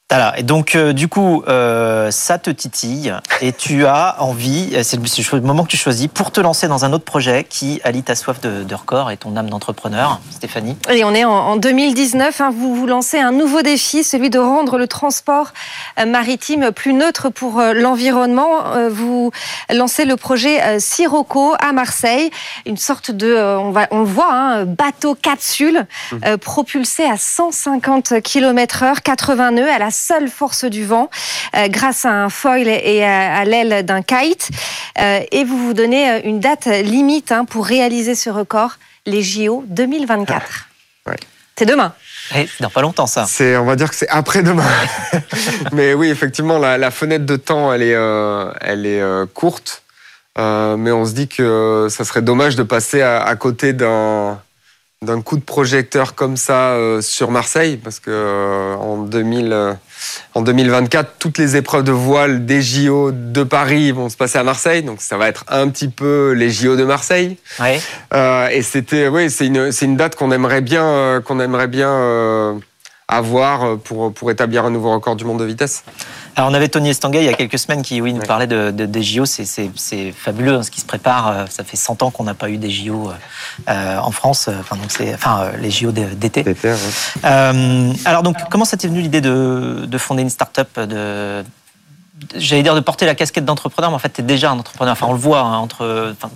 Voilà. 0.09 0.33
Et 0.39 0.43
donc, 0.43 0.75
euh, 0.75 0.91
du 0.91 1.07
coup, 1.07 1.43
euh, 1.47 2.09
ça 2.09 2.39
te 2.39 2.49
titille 2.49 3.13
et 3.41 3.53
tu 3.53 3.85
as 3.85 4.15
envie, 4.19 4.71
euh, 4.73 4.81
c'est 4.81 4.97
le, 4.97 5.41
moment 5.41 5.63
que 5.63 5.69
tu 5.69 5.77
choisis, 5.77 6.07
pour 6.07 6.31
te 6.31 6.41
lancer 6.41 6.67
dans 6.67 6.83
un 6.83 6.93
autre 6.93 7.05
projet 7.05 7.45
qui 7.47 7.79
allie 7.83 8.01
ta 8.01 8.15
soif 8.15 8.41
de, 8.41 8.63
de 8.63 8.75
record 8.75 9.11
et 9.11 9.17
ton 9.17 9.37
âme 9.37 9.51
d'entrepreneur. 9.51 10.19
Stéphanie? 10.31 10.75
Et 10.89 11.03
on 11.03 11.13
est 11.13 11.25
en, 11.25 11.31
en 11.31 11.55
2019, 11.57 12.41
hein, 12.41 12.51
vous 12.51 12.73
vous 12.73 12.87
lancez 12.87 13.19
un 13.19 13.31
nouveau 13.31 13.61
défi, 13.61 14.03
celui 14.03 14.31
de 14.31 14.39
rendre 14.39 14.79
le 14.79 14.87
transport 14.87 15.53
euh, 15.99 16.05
maritime 16.07 16.71
plus 16.71 16.93
neutre 16.93 17.29
pour 17.29 17.59
euh, 17.59 17.73
l'environnement. 17.73 18.63
Vous 18.89 19.31
lancez 19.69 20.05
le 20.05 20.15
projet 20.15 20.79
Sirocco 20.79 21.53
à 21.59 21.71
Marseille, 21.71 22.31
une 22.65 22.77
sorte 22.77 23.11
de, 23.11 23.35
on, 23.35 23.71
va, 23.71 23.87
on 23.91 23.99
le 23.99 24.05
voit, 24.05 24.31
hein, 24.31 24.65
bateau 24.65 25.15
capsule 25.15 25.85
euh, 26.25 26.37
propulsé 26.37 27.03
à 27.03 27.17
150 27.17 28.21
km 28.21 28.83
heure, 28.83 29.01
80 29.01 29.51
nœuds 29.51 29.71
à 29.71 29.77
la 29.77 29.91
seule 29.99 30.29
force 30.29 30.65
du 30.65 30.85
vent, 30.85 31.09
euh, 31.55 31.67
grâce 31.67 32.05
à 32.05 32.11
un 32.11 32.29
foil 32.29 32.67
et 32.67 33.03
à, 33.03 33.37
à 33.37 33.45
l'aile 33.45 33.85
d'un 33.85 34.01
kite. 34.01 34.49
Euh, 34.99 35.19
et 35.31 35.43
vous 35.43 35.57
vous 35.57 35.73
donnez 35.73 36.09
euh, 36.09 36.19
une 36.23 36.39
date 36.39 36.65
limite 36.65 37.31
hein, 37.31 37.45
pour 37.45 37.65
réaliser 37.65 38.15
ce 38.15 38.29
record, 38.29 38.77
les 39.05 39.21
JO 39.21 39.63
2024. 39.67 40.67
Ouais. 41.07 41.15
C'est 41.57 41.65
demain. 41.65 41.93
Eh, 42.35 42.47
C'est 42.47 42.61
dans 42.61 42.69
pas 42.69 42.81
longtemps 42.81 43.07
ça. 43.07 43.25
C'est, 43.27 43.57
on 43.57 43.65
va 43.65 43.75
dire 43.75 43.89
que 43.89 43.95
c'est 43.95 44.07
après-demain. 44.09 44.63
mais 45.73 45.93
oui, 45.93 46.09
effectivement, 46.09 46.57
la, 46.57 46.77
la 46.77 46.91
fenêtre 46.91 47.25
de 47.25 47.35
temps, 47.35 47.73
elle 47.73 47.81
est, 47.81 47.95
euh, 47.95 48.51
elle 48.61 48.85
est 48.85 49.01
euh, 49.01 49.25
courte. 49.25 49.83
Euh, 50.37 50.77
mais 50.77 50.91
on 50.91 51.05
se 51.05 51.11
dit 51.11 51.27
que 51.27 51.87
ça 51.89 52.05
serait 52.05 52.21
dommage 52.21 52.55
de 52.55 52.63
passer 52.63 53.01
à, 53.01 53.21
à 53.21 53.35
côté 53.35 53.73
d'un 53.73 54.39
d'un 55.05 55.21
coup 55.21 55.37
de 55.37 55.43
projecteur 55.43 56.13
comme 56.13 56.35
ça 56.35 56.71
euh, 56.71 56.99
sur 56.99 57.31
Marseille, 57.31 57.77
parce 57.77 58.01
que 58.01 58.11
euh, 58.11 58.75
en, 58.75 58.97
2000, 58.97 59.53
euh, 59.53 59.73
en 60.33 60.41
2024, 60.41 61.13
toutes 61.17 61.37
les 61.37 61.55
épreuves 61.55 61.85
de 61.85 61.93
voile 61.93 62.45
des 62.45 62.61
JO 62.61 63.11
de 63.13 63.43
Paris 63.43 63.93
vont 63.93 64.09
se 64.09 64.17
passer 64.17 64.39
à 64.39 64.43
Marseille, 64.43 64.83
donc 64.83 64.99
ça 64.99 65.15
va 65.15 65.29
être 65.29 65.45
un 65.47 65.69
petit 65.69 65.87
peu 65.87 66.33
les 66.33 66.49
JO 66.49 66.75
de 66.75 66.83
Marseille. 66.83 67.37
Ouais. 67.61 67.79
Et 68.53 68.61
c'était, 68.61 69.07
oui, 69.07 69.29
c'est 69.29 69.47
une, 69.47 69.71
c'est 69.71 69.85
une 69.85 69.95
date 69.95 70.17
qu'on 70.17 70.33
aimerait 70.33 70.59
bien, 70.59 71.21
qu'on 71.23 71.39
aimerait 71.39 71.69
bien 71.69 72.59
avoir 73.07 73.77
pour, 73.77 74.13
pour 74.13 74.31
établir 74.31 74.65
un 74.65 74.69
nouveau 74.69 74.91
record 74.91 75.15
du 75.15 75.23
monde 75.23 75.39
de 75.39 75.45
vitesse. 75.45 75.85
Alors, 76.39 76.51
on 76.51 76.53
avait 76.53 76.69
Tony 76.69 76.89
Estanguet 76.91 77.19
il 77.19 77.25
y 77.25 77.27
a 77.29 77.33
quelques 77.33 77.59
semaines 77.59 77.81
qui 77.81 77.99
oui, 77.99 78.13
nous 78.13 78.21
parlait 78.21 78.47
de, 78.47 78.71
de- 78.71 78.85
des 78.85 79.03
JO. 79.03 79.25
C'est- 79.25 80.13
fabuleux 80.13 80.55
hein, 80.55 80.63
ce 80.63 80.71
qui 80.71 80.79
se 80.79 80.85
prépare. 80.85 81.27
Euh, 81.27 81.45
Ça 81.49 81.65
fait 81.65 81.75
100 81.75 82.01
ans 82.01 82.11
qu'on 82.11 82.23
n'a 82.23 82.33
pas 82.33 82.49
eu 82.49 82.55
des 82.55 82.69
JO 82.69 83.11
euh, 83.67 83.97
en 83.97 84.11
France. 84.11 84.47
Enfin, 84.57 84.77
donc 84.77 84.85
c'est, 84.89 85.13
enfin, 85.13 85.41
euh, 85.41 85.57
les 85.57 85.69
JO 85.69 85.91
d'été. 85.91 86.43
Ouais. 86.45 86.55
Euh, 87.25 87.91
alors 88.05 88.23
donc, 88.23 88.37
comment 88.49 88.63
ça 88.63 88.77
t'est 88.77 88.87
venu 88.87 89.01
l'idée 89.01 89.19
de, 89.19 89.83
de 89.85 89.97
fonder 89.97 90.21
une 90.21 90.29
start-up 90.29 90.79
de, 90.79 91.43
J'allais 92.35 92.63
dire 92.63 92.75
de 92.75 92.79
porter 92.79 93.05
la 93.05 93.15
casquette 93.15 93.43
d'entrepreneur, 93.43 93.89
mais 93.89 93.95
en 93.97 93.99
fait, 93.99 94.13
tu 94.13 94.21
es 94.21 94.23
déjà 94.23 94.49
un 94.51 94.59
entrepreneur. 94.59 94.93
Enfin, 94.93 95.07
on 95.09 95.13
le 95.13 95.19
voit 95.19 95.41
hein, 95.41 95.57
entre 95.57 96.13
enfin, 96.13 96.31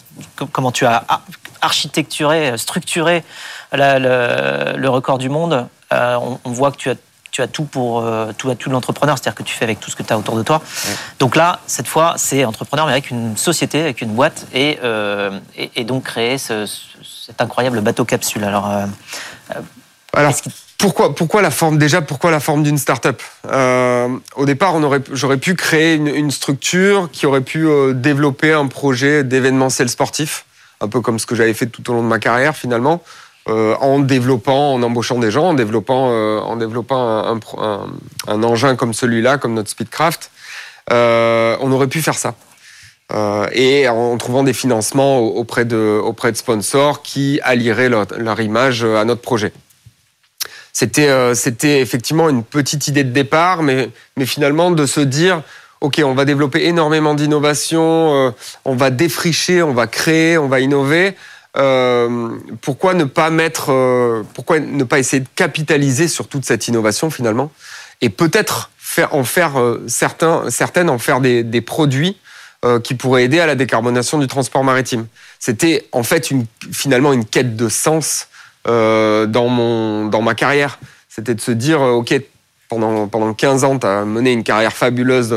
comment 0.51 0.73
tu 0.73 0.85
as 0.85 1.01
ar- 1.07 1.21
architecturé, 1.61 2.57
structuré 2.57 3.23
la- 3.71 3.99
le, 3.99 4.77
le 4.77 4.89
record 4.89 5.17
du 5.17 5.29
monde. 5.29 5.65
Euh, 5.93 6.17
on, 6.21 6.39
on 6.43 6.51
voit 6.51 6.71
que 6.73 6.77
tu 6.77 6.89
as 6.89 6.95
tu 7.33 7.41
as 7.41 7.47
tout 7.47 7.63
pour 7.65 7.99
euh, 8.01 8.31
tout, 8.37 8.49
à 8.51 8.55
tout 8.55 8.69
l'entrepreneur, 8.69 9.17
c'est-à-dire 9.17 9.35
que 9.35 9.41
tu 9.43 9.55
fais 9.55 9.65
avec 9.65 9.79
tout 9.79 9.89
ce 9.89 9.95
que 9.95 10.03
tu 10.03 10.13
as 10.13 10.17
autour 10.19 10.37
de 10.37 10.43
toi. 10.43 10.61
Donc 11.19 11.35
là, 11.35 11.59
cette 11.65 11.87
fois, 11.87 12.13
c'est 12.15 12.45
entrepreneur, 12.45 12.85
mais 12.85 12.91
avec 12.91 13.09
une 13.09 13.35
société, 13.35 13.81
avec 13.81 14.01
une 14.01 14.11
boîte, 14.13 14.45
et, 14.53 14.77
euh, 14.83 15.39
et, 15.57 15.71
et 15.75 15.83
donc 15.83 16.03
créer 16.03 16.37
ce- 16.37 16.67
ce- 16.67 16.79
cet 17.25 17.41
incroyable 17.41 17.81
bateau 17.81 18.05
capsule. 18.05 18.43
Alors, 18.43 18.69
euh, 18.69 18.85
Alors, 20.13 20.33
pourquoi, 20.77 21.15
pourquoi 21.15 21.41
la 21.41 21.49
forme 21.49 21.79
déjà 21.79 22.03
Pourquoi 22.03 22.29
la 22.29 22.39
forme 22.39 22.61
d'une 22.61 22.77
start-up? 22.77 23.19
Euh, 23.49 24.09
Au 24.35 24.45
départ, 24.45 24.75
on 24.75 24.83
aurait, 24.83 25.01
j'aurais 25.11 25.37
pu 25.37 25.55
créer 25.55 25.95
une, 25.95 26.07
une 26.07 26.29
structure 26.29 27.09
qui 27.11 27.25
aurait 27.25 27.41
pu 27.41 27.67
développer 27.95 28.53
un 28.53 28.67
projet 28.67 29.23
d'événementiel 29.23 29.89
sportif, 29.89 30.45
un 30.81 30.87
peu 30.87 31.01
comme 31.01 31.17
ce 31.17 31.25
que 31.25 31.33
j'avais 31.33 31.55
fait 31.55 31.65
tout 31.65 31.89
au 31.89 31.93
long 31.95 32.03
de 32.03 32.07
ma 32.07 32.19
carrière 32.19 32.55
finalement, 32.55 33.01
euh, 33.49 33.75
en 33.81 33.99
développant, 33.99 34.73
en 34.73 34.83
embauchant 34.83 35.19
des 35.19 35.31
gens, 35.31 35.49
en 35.49 35.53
développant, 35.53 36.09
euh, 36.11 36.39
en 36.39 36.55
développant 36.55 36.97
un, 36.97 37.39
un 37.57 37.87
un- 38.27 38.43
engin 38.43 38.75
comme 38.75 38.93
celui-là, 38.93 39.37
comme 39.37 39.53
notre 39.53 39.69
Speedcraft. 39.69 40.31
Euh, 40.91 41.57
on 41.61 41.71
aurait 41.71 41.87
pu 41.87 42.01
faire 42.01 42.17
ça. 42.17 42.35
Euh, 43.11 43.47
et 43.51 43.87
en 43.89 44.17
trouvant 44.17 44.43
des 44.43 44.53
financements 44.53 45.19
auprès 45.19 45.65
de, 45.65 45.99
auprès 46.03 46.31
de 46.31 46.37
sponsors 46.37 47.01
qui 47.01 47.39
allieraient 47.43 47.89
leur, 47.89 48.05
leur 48.17 48.39
image 48.39 48.83
à 48.85 49.03
notre 49.03 49.21
projet. 49.21 49.51
C'était 50.71 51.09
euh, 51.09 51.35
c'était 51.35 51.81
effectivement 51.81 52.29
une 52.29 52.43
petite 52.43 52.87
idée 52.87 53.03
de 53.03 53.11
départ, 53.11 53.61
mais, 53.61 53.89
mais 54.17 54.25
finalement 54.25 54.71
de 54.71 54.85
se 54.85 55.01
dire, 55.01 55.41
OK, 55.81 56.01
on 56.03 56.15
va 56.15 56.25
développer 56.25 56.65
énormément 56.65 57.13
d'innovation, 57.13 58.15
euh, 58.15 58.31
on 58.65 58.75
va 58.75 58.89
défricher, 58.89 59.61
on 59.61 59.73
va 59.73 59.85
créer, 59.85 60.37
on 60.37 60.47
va 60.47 60.61
innover. 60.61 61.15
Euh, 61.55 62.29
pourquoi 62.61 62.95
ne 62.95 63.03
pas 63.03 63.29
mettre, 63.29 63.71
euh, 63.71 64.23
pourquoi 64.33 64.59
ne 64.59 64.83
pas 64.83 64.97
essayer 64.97 65.19
de 65.19 65.27
capitaliser 65.35 66.07
sur 66.07 66.27
toute 66.27 66.45
cette 66.45 66.67
innovation 66.67 67.11
finalement 67.11 67.51
et 68.01 68.09
peut-être 68.09 68.71
en 69.11 69.23
faire 69.23 69.59
euh, 69.59 69.83
certains, 69.87 70.49
certaines 70.49 70.89
en 70.89 70.97
faire 70.97 71.19
des, 71.21 71.61
produits 71.61 72.17
qui 72.83 72.95
pourraient 72.95 73.25
aider 73.25 73.41
à 73.41 73.45
la 73.45 73.55
décarbonation 73.55 74.19
du 74.19 74.27
transport 74.27 74.63
maritime? 74.63 75.05
C'était 75.37 75.85
en 75.91 76.01
fait 76.01 76.29
finalement 76.71 77.11
une 77.11 77.25
quête 77.25 77.57
de 77.57 77.67
sens 77.67 78.29
dans, 78.65 79.47
mon, 79.49 80.05
dans 80.05 80.21
ma 80.21 80.33
carrière. 80.33 80.79
C'était 81.09 81.35
de 81.35 81.41
se 81.41 81.51
dire, 81.51 81.81
OK, 81.81 82.15
pendant, 82.69 83.09
pendant 83.09 83.33
15 83.33 83.65
ans, 83.65 83.79
tu 83.79 83.85
as 83.85 84.05
mené 84.05 84.31
une 84.31 84.45
carrière 84.45 84.71
fabuleuse 84.71 85.31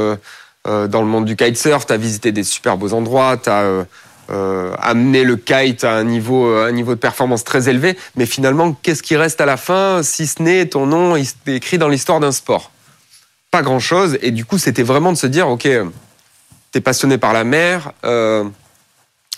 dans 0.65 1.01
le 1.01 1.07
monde 1.07 1.25
du 1.25 1.35
kitesurf, 1.35 1.85
tu 1.87 1.93
as 1.93 1.97
visité 1.97 2.31
des 2.31 2.45
super 2.45 2.77
beaux 2.77 2.93
endroits, 2.93 3.37
tu 3.43 3.51
as 3.51 3.87
amené 4.29 5.25
le 5.25 5.37
kite 5.37 5.85
à 5.85 5.95
un 5.95 6.05
niveau, 6.05 6.47
euh, 6.47 6.69
un 6.69 6.73
niveau 6.73 6.95
de 6.95 7.01
performance 7.01 7.45
très 7.45 7.69
élevé, 7.69 7.97
mais 8.17 8.27
finalement, 8.27 8.73
qu'est-ce 8.83 9.03
qui 9.03 9.17
reste 9.17 9.41
à 9.41 9.47
la 9.47 9.57
fin, 9.57 10.03
si 10.03 10.27
ce 10.27 10.43
n'est 10.43 10.67
ton 10.67 10.87
nom 10.87 11.17
écrit 11.47 11.79
dans 11.79 11.89
l'histoire 11.89 12.21
d'un 12.21 12.33
sport? 12.33 12.71
Pas 13.51 13.63
grand-chose, 13.63 14.19
et 14.23 14.31
du 14.31 14.45
coup, 14.45 14.59
c'était 14.59 14.83
vraiment 14.83 15.13
de 15.13 15.17
se 15.19 15.27
dire, 15.27 15.49
OK, 15.49 15.63
tu 15.63 16.79
es 16.79 16.81
passionné 16.81 17.19
par 17.19 17.33
la 17.33 17.45
mer, 17.45 17.93
euh, 18.05 18.45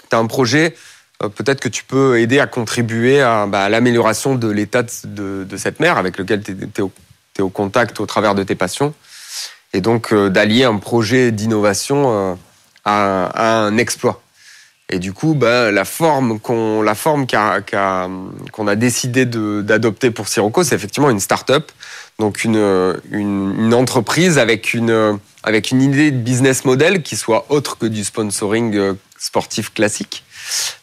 tu 0.09 0.17
as 0.17 0.19
un 0.19 0.27
projet, 0.27 0.75
euh, 1.23 1.29
peut-être 1.29 1.61
que 1.61 1.69
tu 1.69 1.85
peux 1.85 2.21
aider 2.21 2.39
à 2.39 2.47
contribuer 2.47 3.21
à, 3.21 3.47
bah, 3.47 3.69
l'amélioration 3.69 4.37
de 4.37 4.49
l'état 4.49 4.85
de, 5.05 5.47
cette 5.57 5.81
mer 5.81 5.99
avec 5.99 6.17
lequel 6.17 6.43
tu 6.43 6.53
es, 6.53 6.81
au, 6.81 6.93
t'es 7.35 7.43
au 7.43 7.49
contact 7.49 7.99
au 8.01 8.07
travers 8.07 8.35
de 8.35 8.45
tes 8.45 8.55
passions. 8.55 8.95
Et 9.73 9.81
donc 9.81 10.13
euh, 10.13 10.31
d'allier 10.31 10.65
un 10.65 10.77
projet 10.77 11.33
d'innovation 11.33 12.05
euh, 12.07 12.35
à 12.85 13.65
un 13.65 13.77
exploit. 13.77 14.23
Et 14.91 14.99
du 14.99 15.13
coup, 15.13 15.35
bah, 15.35 15.71
la 15.71 15.85
forme 15.85 16.41
qu'on 16.41 16.81
la 16.81 16.95
forme 16.95 17.27
qu'a- 17.27 17.61
qu'a- 17.61 18.09
qu'on 18.53 18.67
a 18.67 18.75
décidé 18.75 19.27
de- 19.27 19.61
d'adopter 19.61 20.11
pour 20.11 20.29
Sirocco, 20.29 20.65
c'est 20.65 20.75
effectivement 20.75 21.11
une 21.11 21.21
start-up, 21.21 21.71
donc 22.19 22.43
une, 22.45 22.57
une, 23.11 23.55
une 23.59 23.75
entreprise 23.75 24.39
avec 24.39 24.73
une, 24.73 25.19
avec 25.43 25.71
une 25.73 25.83
idée 25.83 26.11
de 26.11 26.17
business 26.17 26.65
model 26.65 27.03
qui 27.03 27.17
soit 27.17 27.45
autre 27.51 27.77
que 27.77 27.85
du 27.85 28.03
sponsoring 28.03 28.75
euh, 28.77 28.95
sportif 29.19 29.75
classique, 29.75 30.25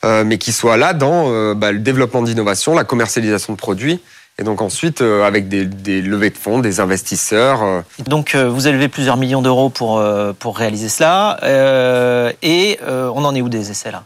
euh, 0.04 0.24
mais 0.24 0.38
qui 0.38 0.52
soit 0.52 0.78
là 0.78 0.94
dans 0.94 1.32
euh, 1.32 1.56
bah, 1.56 1.72
le 1.72 1.80
développement 1.80 2.22
d'innovation, 2.22 2.76
la 2.76 2.84
commercialisation 2.84 3.54
de 3.54 3.58
produits, 3.58 4.00
et 4.38 4.44
donc 4.44 4.62
ensuite 4.62 5.02
euh, 5.02 5.24
avec 5.26 5.48
des, 5.48 5.66
des 5.66 6.02
levées 6.02 6.30
de 6.30 6.38
fonds, 6.38 6.60
des 6.60 6.80
investisseurs. 6.80 7.64
euh, 7.64 7.82
Donc, 8.08 8.36
euh, 8.36 8.50
vous 8.50 8.68
avez 8.68 8.76
levé 8.76 8.88
plusieurs 8.90 9.18
millions 9.18 9.42
d'euros 9.42 9.70
pour, 9.70 9.98
euh, 9.98 10.34
pour 10.38 10.58
réaliser 10.58 10.90
cela. 10.90 11.38
Euh, 11.44 12.32
et 12.42 12.80
euh, 12.84 13.10
on 13.16 13.24
en 13.24 13.34
est 13.36 13.42
où 13.42 13.50
des 13.50 13.72
essais 13.72 13.92
là? 13.92 14.04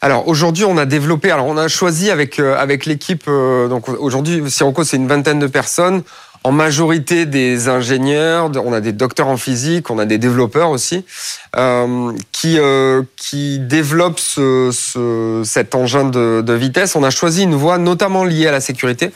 Alors 0.00 0.28
aujourd'hui, 0.28 0.64
on 0.64 0.76
a 0.78 0.86
développé. 0.86 1.32
Alors 1.32 1.46
on 1.46 1.56
a 1.56 1.66
choisi 1.66 2.08
avec 2.08 2.38
euh, 2.38 2.56
avec 2.56 2.86
l'équipe. 2.86 3.24
euh, 3.26 3.66
donc 3.66 3.88
aujourd'hui, 3.88 4.48
Sirocco, 4.48 4.84
c'est 4.84 4.96
une 4.96 5.08
vingtaine 5.08 5.40
de 5.40 5.48
personnes. 5.48 6.02
En 6.44 6.52
majorité 6.52 7.26
des 7.26 7.68
ingénieurs, 7.68 8.52
on 8.64 8.72
a 8.72 8.80
des 8.80 8.92
docteurs 8.92 9.26
en 9.26 9.36
physique, 9.36 9.90
on 9.90 9.98
a 9.98 10.04
des 10.04 10.18
développeurs 10.18 10.70
aussi, 10.70 11.04
euh, 11.56 12.12
qui 12.30 12.60
euh, 12.60 13.02
qui 13.16 13.58
développent 13.58 14.20
ce, 14.20 14.70
ce- 14.72 15.42
cet 15.44 15.74
engin 15.74 16.04
de, 16.04 16.42
de 16.42 16.52
vitesse. 16.52 16.94
On 16.94 17.02
a 17.02 17.10
choisi 17.10 17.42
une 17.42 17.56
voie 17.56 17.76
notamment 17.78 18.22
liée 18.24 18.46
à 18.46 18.52
la 18.52 18.60
sécurité, 18.60 19.10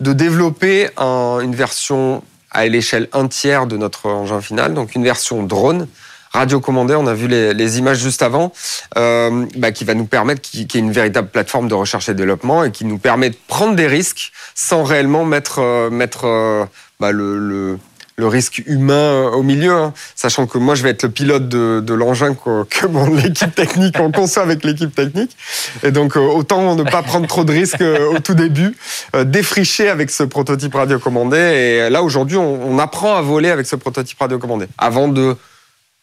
de 0.00 0.12
développer 0.12 0.88
un- 0.96 1.40
une 1.40 1.54
version 1.54 2.22
à 2.50 2.66
l'échelle 2.66 3.08
un 3.12 3.28
tiers 3.28 3.66
de 3.66 3.76
notre 3.76 4.08
engin 4.08 4.40
final, 4.40 4.74
donc 4.74 4.94
une 4.94 5.04
version 5.04 5.42
drone. 5.42 5.88
Radiocommandée, 6.32 6.94
on 6.94 7.06
a 7.06 7.12
vu 7.14 7.28
les, 7.28 7.78
images 7.78 7.98
juste 7.98 8.22
avant, 8.22 8.52
euh, 8.96 9.44
bah, 9.56 9.70
qui 9.70 9.84
va 9.84 9.92
nous 9.94 10.06
permettre, 10.06 10.40
qui, 10.40 10.62
est 10.62 10.74
une 10.74 10.90
véritable 10.90 11.28
plateforme 11.28 11.68
de 11.68 11.74
recherche 11.74 12.08
et 12.08 12.14
développement 12.14 12.64
et 12.64 12.70
qui 12.70 12.86
nous 12.86 12.96
permet 12.96 13.28
de 13.28 13.36
prendre 13.48 13.74
des 13.76 13.86
risques 13.86 14.32
sans 14.54 14.82
réellement 14.82 15.26
mettre, 15.26 15.58
euh, 15.58 15.90
mettre 15.90 16.24
euh, 16.24 16.64
bah, 17.00 17.12
le, 17.12 17.78
le 18.22 18.28
risque 18.28 18.62
humain 18.66 19.30
au 19.32 19.42
milieu, 19.42 19.72
hein. 19.72 19.92
sachant 20.14 20.46
que 20.46 20.56
moi 20.56 20.76
je 20.76 20.84
vais 20.84 20.90
être 20.90 21.02
le 21.02 21.10
pilote 21.10 21.48
de, 21.48 21.94
l'engin 21.94 22.34
que, 22.34 22.62
que 22.64 22.86
bon, 22.86 23.12
l'équipe 23.12 23.52
technique, 23.62 23.96
on 23.98 24.12
conçoit 24.12 24.44
avec 24.44 24.62
l'équipe 24.62 24.94
technique. 24.94 25.36
Et 25.82 25.90
donc 25.90 26.16
euh, 26.16 26.20
autant 26.20 26.76
ne 26.76 26.84
pas 26.84 27.02
prendre 27.02 27.26
trop 27.26 27.42
de 27.42 27.52
risques 27.52 27.80
euh, 27.80 28.14
au 28.14 28.20
tout 28.20 28.34
début, 28.34 28.76
euh, 29.16 29.24
défricher 29.24 29.88
avec 29.88 30.10
ce 30.10 30.22
prototype 30.22 30.72
radiocommandé. 30.74 31.36
Et 31.36 31.90
là 31.90 32.04
aujourd'hui 32.04 32.36
on, 32.36 32.70
on, 32.70 32.78
apprend 32.78 33.16
à 33.16 33.22
voler 33.22 33.50
avec 33.50 33.66
ce 33.66 33.74
prototype 33.74 34.18
radiocommandé 34.20 34.66
avant 34.78 35.08
de 35.08 35.36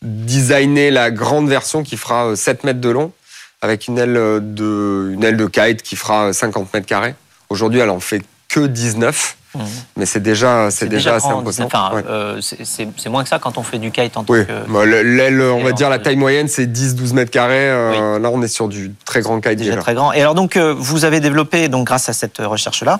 designer 0.01 0.91
la 0.91 1.11
grande 1.11 1.47
version 1.47 1.83
qui 1.83 1.95
fera 1.95 2.35
7 2.35 2.65
mètres 2.65 2.81
de 2.81 2.89
long 2.89 3.13
avec 3.61 3.87
une 3.87 3.97
aile 3.97 4.13
de, 4.41 5.11
une 5.13 5.23
aile 5.23 5.37
de 5.37 5.47
kite 5.47 5.83
qui 5.83 5.95
fera 5.95 6.33
50 6.33 6.73
mètres 6.73 6.85
carrés. 6.85 7.15
Aujourd'hui 7.49 7.79
elle 7.79 7.89
en 7.89 8.01
fait 8.01 8.21
que 8.49 8.67
19. 8.67 9.37
Mmh. 9.55 9.61
Mais 9.97 10.05
c'est 10.05 10.19
déjà, 10.19 10.69
c'est 10.69 10.87
déjà, 10.87 11.15
déjà, 11.15 11.15
assez 11.15 11.35
imposant. 11.35 11.65
Enfin, 11.65 11.91
ouais. 11.95 12.03
euh, 12.07 12.39
c'est 12.41 13.09
moins 13.09 13.23
que 13.23 13.29
ça 13.29 13.39
quand 13.39 13.57
on 13.57 13.63
fait 13.63 13.79
du 13.79 13.89
kite 13.89 14.15
en 14.15 14.23
tant 14.23 14.33
oui. 14.33 14.45
que. 14.45 14.71
Bah, 14.71 14.85
L'aile, 14.85 15.41
on 15.41 15.63
va 15.63 15.71
dire 15.71 15.89
la 15.89 15.97
taille 15.97 16.17
moyenne, 16.17 16.47
c'est 16.47 16.67
10-12 16.67 17.13
mètres 17.13 17.31
carrés. 17.31 17.69
Euh, 17.69 18.17
oui. 18.17 18.21
Là, 18.21 18.29
on 18.31 18.43
est 18.43 18.47
sur 18.47 18.67
du 18.67 18.93
très 19.05 19.21
grand 19.21 19.41
kite 19.41 19.55
déjà. 19.55 19.75
Très 19.77 19.95
grand. 19.95 20.13
Et 20.13 20.21
alors 20.21 20.35
donc, 20.35 20.55
euh, 20.55 20.75
vous 20.77 21.03
avez 21.03 21.19
développé, 21.19 21.67
donc 21.67 21.87
grâce 21.87 22.09
à 22.09 22.13
cette 22.13 22.37
recherche-là, 22.37 22.99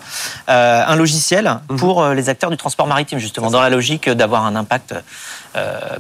euh, 0.49 0.83
un 0.88 0.95
logiciel 0.95 1.59
mmh. 1.69 1.75
pour 1.75 2.07
les 2.09 2.29
acteurs 2.29 2.49
du 2.49 2.57
transport 2.57 2.88
maritime, 2.88 3.19
justement, 3.19 3.51
dans 3.51 3.62
la 3.62 3.69
logique 3.69 4.09
d'avoir 4.09 4.45
un 4.45 4.55
impact 4.55 4.95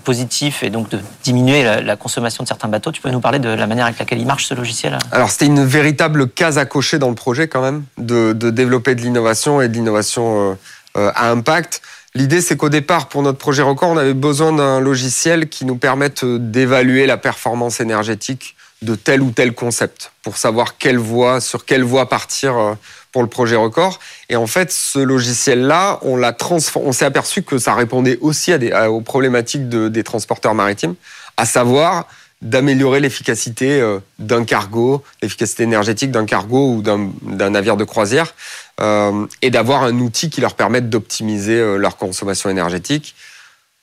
positif 0.05 0.61
et 0.63 0.69
donc 0.69 0.89
de 0.89 0.99
diminuer 1.23 1.63
la, 1.63 1.81
la, 1.81 1.95
consommation 1.95 2.43
de 2.43 2.47
certains 2.47 2.67
bateaux. 2.67 2.91
Tu 2.91 3.01
peux 3.01 3.09
nous 3.09 3.19
parler 3.19 3.39
de 3.39 3.49
la 3.49 3.67
manière 3.67 3.85
avec 3.85 3.99
laquelle 3.99 4.19
il 4.19 4.25
marche 4.25 4.45
ce 4.45 4.53
logiciel? 4.53 4.97
Alors, 5.11 5.31
c'était 5.31 5.47
une 5.47 5.65
véritable 5.65 6.29
case 6.29 6.57
à 6.57 6.65
cocher 6.65 6.97
dans 6.99 7.09
le 7.09 7.15
projet 7.15 7.47
quand 7.47 7.61
même, 7.61 7.83
de, 7.97 8.31
de 8.33 8.51
développer 8.51 8.95
de 8.95 9.01
l'innovation 9.01 9.59
et 9.59 9.67
de 9.67 9.73
l'innovation 9.73 10.38
euh, 10.39 11.11
à 11.15 11.29
impact. 11.29 11.81
L'idée, 12.15 12.41
c'est 12.41 12.57
qu'au 12.57 12.69
départ, 12.69 13.09
pour 13.09 13.21
notre 13.21 13.37
projet 13.37 13.61
record, 13.61 13.89
on 13.89 13.97
avait 13.97 14.15
besoin 14.15 14.51
d'un 14.51 14.79
logiciel 14.79 15.47
qui 15.47 15.65
nous 15.65 15.75
permette 15.75 16.25
d'évaluer 16.25 17.05
la 17.05 17.17
performance 17.17 17.79
énergétique 17.79 18.55
de 18.81 18.95
tel 18.95 19.21
ou 19.21 19.31
tel 19.31 19.53
concept 19.53 20.11
pour 20.23 20.37
savoir 20.37 20.77
quelle 20.77 20.97
voie, 20.97 21.41
sur 21.41 21.65
quelle 21.65 21.83
voie 21.83 22.07
partir 22.07 22.57
euh, 22.57 22.73
pour 23.11 23.21
le 23.21 23.27
projet 23.27 23.55
record. 23.55 23.99
Et 24.29 24.35
en 24.35 24.47
fait, 24.47 24.71
ce 24.71 24.99
logiciel-là, 24.99 25.99
on 26.01 26.15
l'a 26.15 26.35
on 26.75 26.91
s'est 26.91 27.05
aperçu 27.05 27.43
que 27.43 27.57
ça 27.57 27.73
répondait 27.73 28.17
aussi 28.21 28.53
à 28.53 28.57
des, 28.57 28.71
aux 28.71 29.01
problématiques 29.01 29.67
de, 29.67 29.87
des 29.87 30.03
transporteurs 30.03 30.55
maritimes, 30.55 30.95
à 31.37 31.45
savoir 31.45 32.07
d'améliorer 32.41 33.01
l'efficacité 33.01 33.81
euh, 33.81 33.99
d'un 34.17 34.45
cargo, 34.45 35.03
l'efficacité 35.21 35.63
énergétique 35.63 36.11
d'un 36.11 36.25
cargo 36.25 36.73
ou 36.75 36.81
d'un 36.81 37.49
navire 37.49 37.75
de 37.75 37.83
croisière, 37.83 38.33
euh, 38.79 39.25
et 39.41 39.49
d'avoir 39.49 39.83
un 39.83 39.99
outil 39.99 40.29
qui 40.29 40.39
leur 40.39 40.53
permette 40.53 40.89
d'optimiser 40.89 41.59
euh, 41.59 41.75
leur 41.75 41.97
consommation 41.97 42.49
énergétique, 42.49 43.15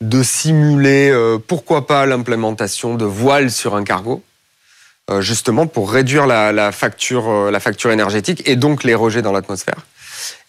de 0.01 0.23
simuler, 0.23 1.11
pourquoi 1.47 1.87
pas, 1.87 2.05
l'implémentation 2.05 2.97
de 2.97 3.07
voiles 3.07 3.51
sur 3.51 3.75
un 3.77 3.83
cargo, 3.83 4.23
justement 5.21 5.66
pour 5.66 5.90
réduire 5.90 6.27
la, 6.27 6.53
la, 6.53 6.71
facture, 6.71 7.51
la 7.51 7.61
facture 7.61 7.90
énergétique 7.90 8.42
et 8.45 8.57
donc 8.57 8.85
les 8.85 8.95
rejets 8.95 9.23
dans 9.23 9.33
l'atmosphère. 9.33 9.87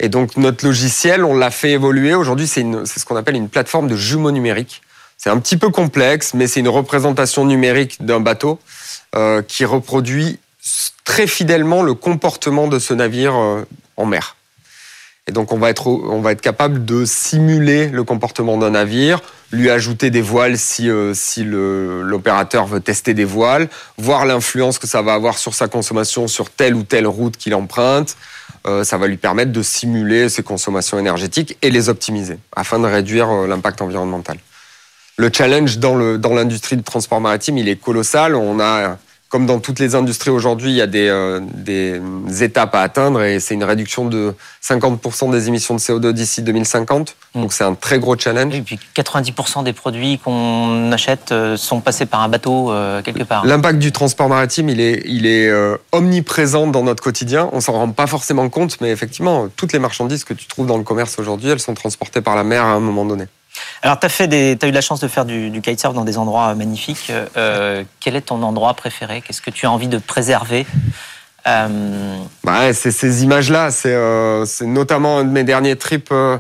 Et 0.02 0.10
donc 0.10 0.36
notre 0.36 0.66
logiciel, 0.66 1.24
on 1.24 1.34
l'a 1.34 1.50
fait 1.50 1.72
évoluer. 1.72 2.14
Aujourd'hui, 2.14 2.46
c'est 2.46 2.64
ce 2.64 3.06
qu'on 3.06 3.16
appelle 3.16 3.38
une 3.38 3.48
plateforme 3.48 3.88
de 3.88 3.96
jumeaux 3.96 4.32
numériques. 4.32 4.82
C'est 5.18 5.32
un 5.32 5.40
petit 5.40 5.58
peu 5.58 5.70
complexe, 5.70 6.36
mais 6.36 6.46
c'est 6.46 6.60
une 6.60 6.70
représentation 6.70 7.44
numérique 7.44 8.06
d'un 8.06 8.20
bateau 8.20 8.60
euh, 9.16 9.42
qui 9.42 9.66
reproduit 9.66 10.40
très 11.04 11.26
fidèlement 11.26 11.82
le 11.82 11.96
comportement 11.96 12.68
de 12.68 12.78
ce 12.78 12.94
navire 12.94 13.36
euh, 13.36 13.66
en 13.98 14.06
mer. 14.06 14.36
Et 15.28 15.32
donc 15.32 15.52
on 15.52 15.58
va 15.58 15.70
être 15.72 15.88
on 15.88 16.22
va 16.22 16.32
être 16.32 16.42
capable 16.42 16.86
de 16.86 17.04
simuler 17.04 17.90
le 17.90 18.04
comportement 18.04 18.58
d'un 18.58 18.70
navire, 18.70 19.22
lui 19.52 19.70
ajouter 19.70 20.12
des 20.12 20.22
voiles 20.22 20.58
si 20.58 20.90
euh, 20.90 21.14
si 21.16 21.44
l'opérateur 21.44 22.68
veut 22.68 22.80
tester 22.80 23.14
des 23.14 23.26
voiles, 23.26 23.70
voir 23.98 24.26
l'influence 24.26 24.78
que 24.78 24.88
ça 24.88 25.02
va 25.02 25.16
avoir 25.16 25.38
sur 25.38 25.56
sa 25.56 25.68
consommation 25.68 26.28
sur 26.28 26.52
telle 26.52 26.76
ou 26.76 26.84
telle 26.84 27.08
route 27.08 27.38
qu'il 27.38 27.56
emprunte. 27.56 28.16
Ça 28.84 28.98
va 28.98 29.08
lui 29.08 29.16
permettre 29.16 29.54
de 29.54 29.62
simuler 29.64 30.28
ses 30.28 30.44
consommations 30.44 31.00
énergétiques 31.00 31.58
et 31.62 31.70
les 31.70 31.88
optimiser 31.88 32.38
afin 32.54 32.80
de 32.80 32.86
réduire 32.86 33.32
l'impact 33.48 33.82
environnemental 33.82 34.38
le 35.18 35.32
challenge 35.34 35.80
dans 35.80 35.96
le 35.96 36.18
dans 36.18 36.34
l'industrie 36.34 36.78
du 36.78 36.84
transport 36.84 37.20
maritime, 37.20 37.58
il 37.58 37.68
est 37.68 37.76
colossal. 37.76 38.36
On 38.36 38.60
a 38.60 38.98
comme 39.30 39.46
dans 39.46 39.60
toutes 39.60 39.80
les 39.80 39.94
industries 39.96 40.30
aujourd'hui, 40.30 40.72
il 40.72 40.76
y 40.76 40.82
a 40.82 40.88
des, 40.88 41.10
euh, 41.10 41.42
des 41.54 42.00
étapes 42.42 42.74
à 42.76 42.82
atteindre 42.82 43.22
et 43.24 43.42
c'est 43.42 43.56
une 43.56 43.64
réduction 43.64 44.06
de 44.06 44.34
50% 44.64 45.32
des 45.32 45.50
émissions 45.50 45.76
de 45.76 45.80
CO2 45.80 46.14
d'ici 46.14 46.42
2050. 46.42 47.16
Mmh. 47.36 47.42
Donc 47.42 47.52
c'est 47.52 47.66
un 47.66 47.76
très 47.76 48.00
gros 48.00 48.18
challenge. 48.18 48.56
Et 48.56 48.62
puis 48.62 48.80
90% 48.96 49.66
des 49.66 49.74
produits 49.74 50.18
qu'on 50.20 50.92
achète 50.94 51.34
euh, 51.34 51.58
sont 51.58 51.82
passés 51.82 52.06
par 52.06 52.22
un 52.22 52.30
bateau 52.30 52.72
euh, 52.72 53.02
quelque 53.02 53.24
part. 53.24 53.46
L'impact 53.46 53.80
du 53.80 53.92
transport 53.92 54.30
maritime, 54.30 54.70
il 54.70 54.80
est, 54.80 55.04
il 55.06 55.26
est 55.26 55.50
euh, 55.50 55.76
omniprésent 55.92 56.68
dans 56.68 56.84
notre 56.84 57.04
quotidien. 57.04 57.50
On 57.52 57.60
s'en 57.60 57.74
rend 57.74 57.92
pas 57.92 58.08
forcément 58.08 58.48
compte, 58.48 58.80
mais 58.80 58.92
effectivement, 58.92 59.48
toutes 59.58 59.74
les 59.74 59.80
marchandises 59.80 60.24
que 60.24 60.34
tu 60.34 60.48
trouves 60.48 60.68
dans 60.68 60.78
le 60.78 60.84
commerce 60.84 61.20
aujourd'hui, 61.20 61.50
elles 61.50 61.60
sont 61.60 61.74
transportées 61.74 62.22
par 62.22 62.38
la 62.38 62.46
mer 62.46 62.64
à 62.64 62.70
un 62.70 62.80
moment 62.80 63.04
donné. 63.04 63.26
Alors, 63.82 64.00
tu 64.00 64.08
as, 64.08 64.68
eu 64.68 64.72
la 64.72 64.82
chance 64.82 65.00
de 65.00 65.08
faire 65.08 65.26
du, 65.26 65.50
du 65.50 65.62
kitesurf 65.62 65.94
dans 65.94 66.06
des 66.06 66.18
endroits 66.18 66.54
magnifiques. 66.56 67.12
Euh, 67.38 67.84
quel 68.00 68.16
est 68.16 68.22
ton 68.22 68.42
endroit 68.44 68.74
préféré? 68.74 69.22
Qu'est-ce 69.22 69.42
que 69.42 69.52
tu 69.52 69.66
as 69.66 69.72
envie 69.72 69.88
de 69.88 69.98
préserver? 69.98 70.66
Euh... 71.48 72.18
bah, 72.44 72.74
C'est 72.74 72.92
ces 72.92 73.24
images-là. 73.24 73.72
C'est 73.72 73.94
euh, 73.94 74.46
notamment 74.62 75.20
un 75.20 75.24
de 75.24 75.30
mes 75.30 75.44
derniers 75.44 75.76
trips. 75.76 76.12
Euh, 76.12 76.38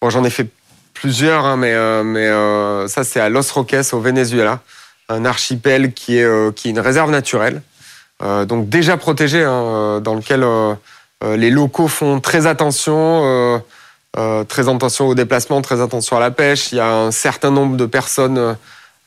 bon, 0.00 0.10
J'en 0.10 0.24
ai 0.24 0.30
fait 0.30 0.48
plusieurs, 0.94 1.44
hein, 1.44 1.56
mais, 1.56 1.72
euh, 1.74 2.88
ça, 2.88 3.04
c'est 3.04 3.20
à 3.20 3.28
Los 3.28 3.52
Roques, 3.52 3.76
au 3.92 4.00
Venezuela. 4.00 4.60
Un 5.08 5.24
archipel 5.24 5.92
qui 5.92 6.18
est, 6.18 6.64
une 6.64 6.80
réserve 6.80 7.10
naturelle. 7.10 7.62
donc, 8.20 8.68
déjà 8.68 8.96
protégé, 8.96 9.44
hein, 9.44 10.00
dans 10.02 10.14
lequel 10.14 10.44
les 11.22 11.50
locaux 11.50 11.86
font 11.86 12.18
très 12.18 12.46
attention. 12.48 13.62
Euh, 14.18 14.44
très 14.44 14.68
attention 14.68 15.08
au 15.08 15.14
déplacement, 15.14 15.60
très 15.60 15.80
attention 15.80 16.16
à 16.16 16.20
la 16.20 16.30
pêche. 16.30 16.72
Il 16.72 16.76
y 16.76 16.80
a 16.80 16.90
un 16.90 17.10
certain 17.10 17.50
nombre 17.50 17.76
de 17.76 17.84
personnes 17.84 18.56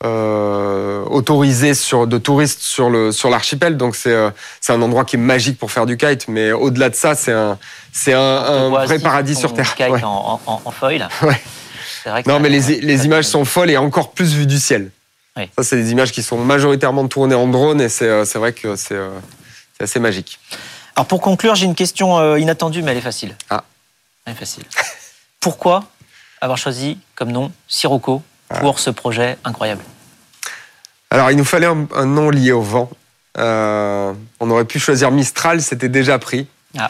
euh, 0.06 1.04
autorisées 1.06 1.74
sur, 1.74 2.06
de 2.06 2.18
touristes 2.18 2.62
sur 2.62 2.90
le 2.90 3.12
sur 3.12 3.30
l'archipel. 3.30 3.76
Donc 3.76 3.96
c'est 3.96 4.14
euh, 4.14 4.30
c'est 4.62 4.72
un 4.72 4.82
endroit 4.82 5.06
qui 5.06 5.16
est 5.16 5.20
magique 5.20 5.58
pour 5.58 5.72
faire 5.72 5.88
du 5.88 5.98
kite. 5.98 6.28
Mais 6.28 6.52
au-delà 6.52 6.90
de 6.90 6.96
ça, 6.96 7.16
c'est 7.16 7.32
un 7.32 7.58
c'est 7.92 8.14
un, 8.14 8.20
un 8.20 8.70
vrai 8.70 9.00
paradis 9.00 9.36
sur 9.36 9.54
terre. 9.54 9.74
Kite 9.76 9.90
ouais. 9.90 10.04
en, 10.04 10.40
en, 10.46 10.62
en 10.64 10.72
foil. 10.72 11.08
Ouais. 11.24 11.42
Vrai 12.06 12.24
non, 12.28 12.40
mais 12.40 12.48
les, 12.48 12.80
les 12.80 13.06
images 13.06 13.26
sont 13.26 13.44
folles 13.44 13.70
et 13.72 13.78
encore 13.78 14.12
plus 14.12 14.34
vues 14.34 14.46
du 14.46 14.58
ciel. 14.58 14.90
Oui. 15.36 15.50
Ça, 15.58 15.64
c'est 15.64 15.76
des 15.76 15.92
images 15.92 16.14
qui 16.14 16.24
sont 16.24 16.38
majoritairement 16.38 17.06
tournées 17.08 17.36
en 17.36 17.46
drone 17.48 17.82
et 17.82 17.90
c'est 17.90 18.36
vrai 18.36 18.54
que 18.54 18.78
c'est 18.78 18.96
assez 19.82 20.00
magique. 20.00 20.40
Alors 20.96 21.08
pour 21.08 21.20
conclure, 21.20 21.56
j'ai 21.56 21.66
une 21.66 21.76
question 21.76 22.36
inattendue, 22.38 22.84
mais 22.84 22.92
elle 22.92 23.00
est 23.00 23.02
facile. 23.02 23.36
Ah. 23.50 23.64
Est 24.30 24.36
facile. 24.36 24.64
Pourquoi 25.40 25.86
avoir 26.40 26.58
choisi 26.58 27.00
comme 27.16 27.32
nom 27.32 27.52
Sirocco 27.68 28.22
pour 28.60 28.76
ah. 28.78 28.80
ce 28.80 28.90
projet 28.90 29.38
incroyable? 29.44 29.82
Alors, 31.10 31.32
il 31.32 31.38
nous 31.38 31.46
fallait 31.46 31.66
un, 31.66 31.88
un 31.96 32.06
nom 32.06 32.30
lié 32.30 32.52
au 32.52 32.62
vent. 32.62 32.90
Euh, 33.38 34.14
on 34.40 34.52
aurait 34.52 34.66
pu 34.66 34.80
choisir 34.80 35.12
Mistral, 35.12 35.62
c'était 35.62 35.90
déjà 35.90 36.20
pris. 36.20 36.48
Ah. 36.78 36.90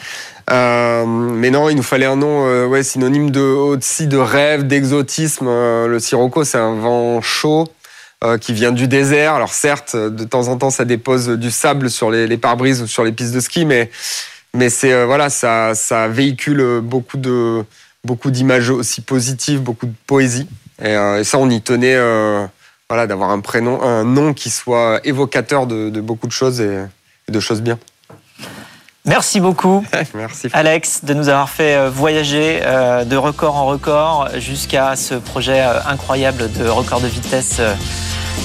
Euh, 0.50 1.06
mais 1.06 1.50
non, 1.50 1.70
il 1.70 1.76
nous 1.76 1.82
fallait 1.82 2.06
un 2.06 2.16
nom 2.16 2.46
euh, 2.46 2.66
ouais, 2.66 2.82
synonyme 2.82 3.30
de, 3.30 3.40
aussi 3.40 4.06
de 4.06 4.18
rêve, 4.18 4.66
d'exotisme. 4.66 5.46
Euh, 5.48 5.86
le 5.86 6.00
Sirocco, 6.00 6.44
c'est 6.44 6.58
un 6.58 6.74
vent 6.74 7.20
chaud 7.20 7.68
qui 8.42 8.52
vient 8.52 8.72
du 8.72 8.86
désert. 8.86 9.32
Alors 9.32 9.54
certes, 9.54 9.96
de 9.96 10.24
temps 10.24 10.48
en 10.48 10.58
temps, 10.58 10.68
ça 10.68 10.84
dépose 10.84 11.26
du 11.30 11.50
sable 11.50 11.88
sur 11.88 12.10
les, 12.10 12.26
les 12.26 12.36
pare-brises 12.36 12.82
ou 12.82 12.86
sur 12.86 13.02
les 13.02 13.12
pistes 13.12 13.32
de 13.32 13.40
ski, 13.40 13.64
mais, 13.64 13.90
mais 14.54 14.68
c'est 14.70 15.04
voilà, 15.04 15.30
ça, 15.30 15.74
ça 15.74 16.08
véhicule 16.08 16.80
beaucoup 16.82 17.16
de 17.16 17.64
beaucoup 18.04 18.30
d'images 18.30 18.70
aussi 18.70 19.00
positives, 19.00 19.60
beaucoup 19.60 19.86
de 19.86 19.94
poésie. 20.06 20.48
Et, 20.82 20.88
euh, 20.88 21.20
et 21.20 21.24
ça, 21.24 21.38
on 21.38 21.50
y 21.50 21.60
tenait 21.60 21.94
euh, 21.94 22.46
voilà, 22.88 23.06
d'avoir 23.06 23.30
un 23.30 23.40
prénom, 23.40 23.82
un 23.82 24.04
nom 24.04 24.32
qui 24.34 24.50
soit 24.50 25.00
évocateur 25.04 25.66
de, 25.66 25.90
de 25.90 26.00
beaucoup 26.00 26.26
de 26.26 26.32
choses 26.32 26.60
et, 26.60 26.84
et, 27.28 27.32
de 27.32 27.40
choses 27.40 27.60
bien. 27.60 27.78
Merci 29.06 29.40
beaucoup, 29.40 29.82
Merci. 30.14 30.48
Alex, 30.52 31.04
de 31.04 31.14
nous 31.14 31.28
avoir 31.28 31.48
fait 31.48 31.74
euh, 31.74 31.90
voyager 31.90 32.60
euh, 32.62 33.04
de 33.04 33.16
record 33.16 33.56
en 33.56 33.64
record 33.64 34.28
jusqu'à 34.38 34.94
ce 34.94 35.14
projet 35.14 35.62
euh, 35.62 35.80
incroyable 35.86 36.50
de 36.52 36.68
record 36.68 37.00
de 37.00 37.06
vitesse 37.06 37.62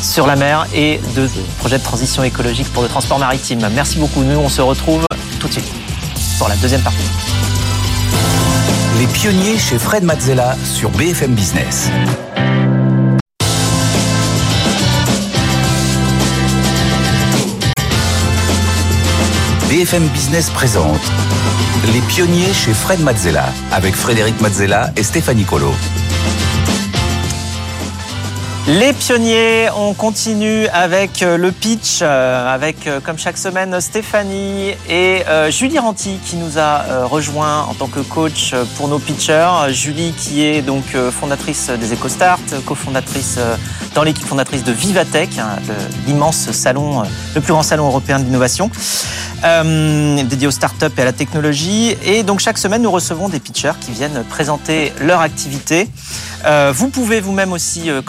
sur 0.02 0.28
la 0.28 0.38
mer 0.38 0.66
et 0.74 1.00
de 1.16 1.28
projet 1.60 1.78
de 1.78 1.84
transition 1.84 2.24
écologique 2.24 2.72
pour 2.72 2.84
le 2.84 2.90
transport 2.90 3.20
maritime. 3.20 3.68
Merci 3.74 3.98
beaucoup. 3.98 4.24
Nous, 4.24 4.38
on 4.38 4.50
se 4.50 4.62
retrouve 4.62 5.06
tout 5.40 5.48
de 5.48 5.54
suite 5.54 5.85
pour 6.38 6.48
la 6.50 6.56
deuxième 6.58 6.82
partie. 6.82 7.10
Les 9.00 9.08
pionniers 9.08 9.58
chez 9.58 9.78
Fred 9.78 10.04
Mazzella 10.04 10.56
sur 10.64 10.90
BFM 10.92 11.34
Business. 11.34 11.90
BFM 19.70 20.08
Business 20.08 20.50
présente 20.50 21.02
Les 21.94 22.02
pionniers 22.02 22.54
chez 22.54 22.74
Fred 22.74 23.02
Mazzella 23.02 23.46
avec 23.72 23.96
Frédéric 23.96 24.40
Mazzella 24.42 24.92
et 24.96 25.04
Stéphanie 25.04 25.46
Colo. 25.46 25.74
Les 28.68 28.94
pionniers, 28.94 29.70
on 29.78 29.94
continue 29.94 30.66
avec 30.70 31.22
euh, 31.22 31.38
le 31.38 31.52
pitch, 31.52 32.00
euh, 32.02 32.52
avec 32.52 32.88
euh, 32.88 33.00
comme 33.00 33.20
chaque 33.20 33.38
semaine 33.38 33.80
Stéphanie 33.80 34.72
et 34.90 35.22
Julie 35.50 35.78
Ranti 35.78 36.18
qui 36.26 36.36
nous 36.36 36.58
a 36.58 37.06
rejoint 37.06 37.62
en 37.62 37.76
tant 37.76 37.88
que 37.88 38.00
coach 38.00 38.56
pour 38.76 38.88
nos 38.88 38.98
pitchers. 38.98 39.70
Julie 39.70 40.14
qui 40.18 40.44
est 40.44 40.64
donc 40.64 40.84
fondatrice 41.12 41.70
des 41.70 41.94
EcoStart, 41.94 42.40
cofondatrice 42.66 43.38
dans 43.94 44.04
l'équipe 44.04 44.26
fondatrice 44.26 44.64
de 44.64 44.72
Vivatech, 44.72 45.38
hein, 45.38 45.58
l'immense 46.08 46.52
salon, 46.52 47.04
le 47.36 47.42
plus 47.42 47.54
grand 47.54 47.64
salon 47.64 47.88
européen 47.88 48.20
d'innovation. 48.20 48.72
dédié 49.44 50.48
aux 50.48 50.52
startups 50.52 50.86
et 50.98 51.02
à 51.02 51.06
la 51.06 51.14
technologie. 51.14 51.96
Et 52.04 52.24
donc 52.24 52.40
chaque 52.40 52.58
semaine, 52.58 52.82
nous 52.82 52.92
recevons 52.92 53.30
des 53.30 53.40
pitchers 53.40 53.80
qui 53.80 53.92
viennent 53.92 54.24
présenter 54.30 54.92
leur 55.02 55.22
activité. 55.22 55.88
Vous 56.74 56.90
pouvez 56.90 57.22
vous-même 57.22 57.54
aussi 57.54 57.90
euh, 57.90 58.02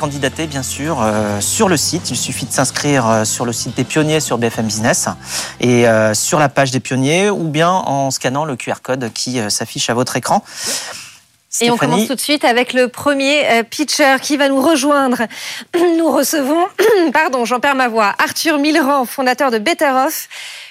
bien 0.46 0.62
sûr, 0.62 0.98
euh, 1.00 1.40
sur 1.40 1.68
le 1.68 1.76
site. 1.76 2.10
Il 2.10 2.16
suffit 2.16 2.46
de 2.46 2.52
s'inscrire 2.52 3.22
sur 3.24 3.44
le 3.44 3.52
site 3.52 3.76
des 3.76 3.84
pionniers 3.84 4.20
sur 4.20 4.38
BFM 4.38 4.66
Business 4.66 5.08
et 5.60 5.86
sur 6.14 6.38
la 6.38 6.48
page 6.48 6.70
des 6.70 6.80
pionniers 6.80 7.30
ou 7.30 7.48
bien 7.48 7.70
en 7.70 8.10
scannant 8.10 8.44
le 8.44 8.56
QR 8.56 8.80
code 8.82 9.12
qui 9.12 9.40
s'affiche 9.48 9.90
à 9.90 9.94
votre 9.94 10.16
écran. 10.16 10.42
Et 11.60 11.70
on 11.70 11.76
commence 11.76 12.06
tout 12.06 12.14
de 12.14 12.20
suite 12.20 12.44
avec 12.44 12.72
le 12.72 12.88
premier 12.88 13.62
pitcher 13.70 14.16
qui 14.20 14.36
va 14.36 14.48
nous 14.48 14.60
rejoindre. 14.60 15.22
Nous 15.96 16.10
recevons, 16.10 16.66
pardon, 17.12 17.44
j'en 17.44 17.60
perds 17.60 17.74
ma 17.74 17.88
voix, 17.88 18.14
Arthur 18.18 18.58
Millerand, 18.58 19.04
fondateur 19.04 19.50
de 19.50 19.58
Better 19.58 19.90
Off 20.06 20.28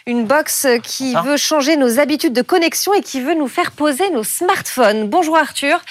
une 0.08 0.26
box 0.26 0.68
qui 0.84 1.16
veut 1.24 1.36
changer 1.36 1.78
nos 1.78 2.00
habitudes 2.00 2.34
de 2.34 2.44
connexion 2.44 2.94
et 2.94 3.02
qui 3.02 3.22
veut 3.22 3.34
nous 3.34 3.48
faire 3.48 3.72
poser 3.72 4.08
nos 4.12 4.24
smartphones. 4.24 5.10
Bonjour 5.10 5.36
Arthur, 5.36 5.82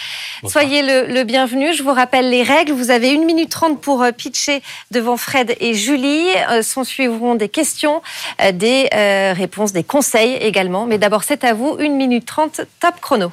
soyez 0.46 0.82
le, 0.82 1.24
bienvenu. 1.24 1.74
Je 1.74 1.82
vous 1.82 1.92
rappelle 1.92 2.30
les 2.30 2.44
règles. 2.44 2.72
Vous 2.72 2.90
avez 2.90 3.10
une 3.10 3.24
minute 3.24 3.50
trente 3.50 3.80
pour 3.80 4.02
euh, 4.02 4.12
pitcher 4.12 4.62
devant 4.92 5.16
Fred 5.16 5.56
et 5.58 5.74
Julie. 5.74 6.28
Euh, 6.50 6.62
s'en 6.62 6.84
suivront 6.84 7.34
des 7.34 7.48
questions, 7.48 8.02
euh, 8.40 8.52
des 8.52 8.88
réponses, 9.36 9.72
des 9.72 9.82
conseils 9.84 10.34
également. 10.34 10.86
Mais 10.86 10.98
d'abord, 10.98 11.24
c'est 11.24 11.42
à 11.42 11.52
vous. 11.52 11.76
Une 11.80 11.96
minute 11.96 12.24
trente, 12.24 12.60
top 12.80 13.00
chrono. 13.00 13.32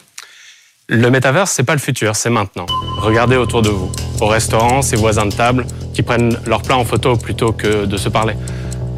Le 0.93 1.09
métaverse, 1.09 1.51
c'est 1.51 1.63
pas 1.63 1.71
le 1.71 1.79
futur, 1.79 2.17
c'est 2.17 2.29
maintenant. 2.29 2.65
Regardez 2.97 3.37
autour 3.37 3.61
de 3.61 3.69
vous. 3.69 3.89
Au 4.19 4.27
restaurant, 4.27 4.81
ces 4.81 4.97
voisins 4.97 5.25
de 5.25 5.31
table 5.31 5.65
qui 5.93 6.01
prennent 6.03 6.37
leur 6.45 6.61
plat 6.63 6.75
en 6.75 6.83
photo 6.83 7.15
plutôt 7.15 7.53
que 7.53 7.85
de 7.85 7.95
se 7.95 8.09
parler. 8.09 8.33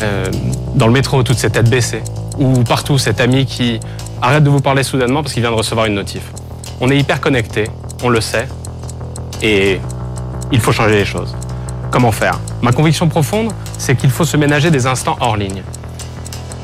Euh, 0.01 0.25
dans 0.73 0.88
le 0.88 0.91
métro, 0.91 1.21
toutes 1.21 1.38
ces 1.38 1.51
têtes 1.51 1.69
baissées, 1.69 2.01
ou 2.39 2.63
partout, 2.63 2.97
cet 2.97 3.21
ami 3.21 3.45
qui 3.45 3.79
arrête 4.23 4.43
de 4.43 4.49
vous 4.49 4.60
parler 4.60 4.82
soudainement 4.82 5.21
parce 5.21 5.34
qu'il 5.34 5.43
vient 5.43 5.51
de 5.51 5.56
recevoir 5.56 5.86
une 5.86 5.93
notif. 5.93 6.23
On 6.82 6.89
est 6.89 6.97
hyper 6.97 7.21
connecté, 7.21 7.65
on 8.01 8.10
le 8.10 8.21
sait, 8.21 8.47
et 9.43 9.79
il 10.51 10.60
faut 10.60 10.71
changer 10.71 10.95
les 10.95 11.06
choses. 11.06 11.38
Comment 11.91 12.12
faire? 12.12 12.39
Ma 12.63 12.71
conviction 12.71 13.08
profonde, 13.08 13.53
c'est 13.77 13.95
qu'il 13.95 14.10
faut 14.10 14.25
se 14.25 14.36
ménager 14.36 14.71
des 14.71 14.88
instants 14.88 15.15
hors 15.19 15.38
ligne. 15.38 15.62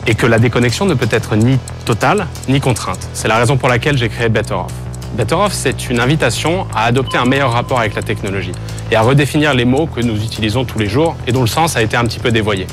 Et 0.07 0.15
que 0.15 0.25
la 0.25 0.39
déconnexion 0.39 0.85
ne 0.85 0.95
peut 0.95 1.09
être 1.11 1.35
ni 1.35 1.59
totale, 1.85 2.25
ni 2.47 2.59
contrainte. 2.59 3.07
C'est 3.13 3.27
la 3.27 3.37
raison 3.37 3.57
pour 3.57 3.69
laquelle 3.69 3.95
j'ai 3.95 4.09
créé 4.09 4.27
Better 4.27 4.55
Off. 4.55 4.73
Better 5.13 5.35
Off, 5.35 5.53
c'est 5.53 5.89
une 5.89 5.99
invitation 5.99 6.67
à 6.73 6.85
adopter 6.85 7.17
un 7.17 7.25
meilleur 7.25 7.51
rapport 7.51 7.79
avec 7.79 7.95
la 7.95 8.01
technologie 8.01 8.51
et 8.91 8.95
à 8.95 9.01
redéfinir 9.01 9.53
les 9.53 9.65
mots 9.65 9.87
que 9.87 10.01
nous 10.01 10.15
utilisons 10.15 10.65
tous 10.65 10.79
les 10.79 10.87
jours 10.87 11.15
et 11.27 11.31
dont 11.31 11.41
le 11.41 11.47
sens 11.47 11.75
a 11.75 11.81
été 11.81 11.97
un 11.97 12.05
petit 12.05 12.19
peu 12.19 12.31
dévoyé. 12.31 12.67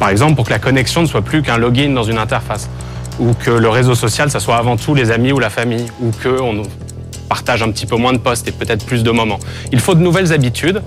Par 0.00 0.08
exemple, 0.08 0.34
pour 0.34 0.46
que 0.46 0.50
la 0.50 0.58
connexion 0.58 1.02
ne 1.02 1.06
soit 1.06 1.22
plus 1.22 1.42
qu'un 1.42 1.58
login 1.58 1.90
dans 1.90 2.02
une 2.02 2.18
interface, 2.18 2.68
ou 3.20 3.34
que 3.34 3.50
le 3.50 3.68
réseau 3.68 3.94
social, 3.94 4.30
ça 4.30 4.40
soit 4.40 4.56
avant 4.56 4.76
tout 4.76 4.94
les 4.94 5.10
amis 5.10 5.32
ou 5.32 5.38
la 5.38 5.50
famille, 5.50 5.86
ou 6.00 6.10
qu'on 6.22 6.62
partage 7.28 7.62
un 7.62 7.70
petit 7.70 7.86
peu 7.86 7.96
moins 7.96 8.12
de 8.12 8.18
postes 8.18 8.48
et 8.48 8.52
peut-être 8.52 8.84
plus 8.84 9.02
de 9.02 9.10
moments. 9.10 9.38
Il 9.70 9.80
faut 9.80 9.94
de 9.94 10.00
nouvelles 10.00 10.32
habitudes. 10.32 10.82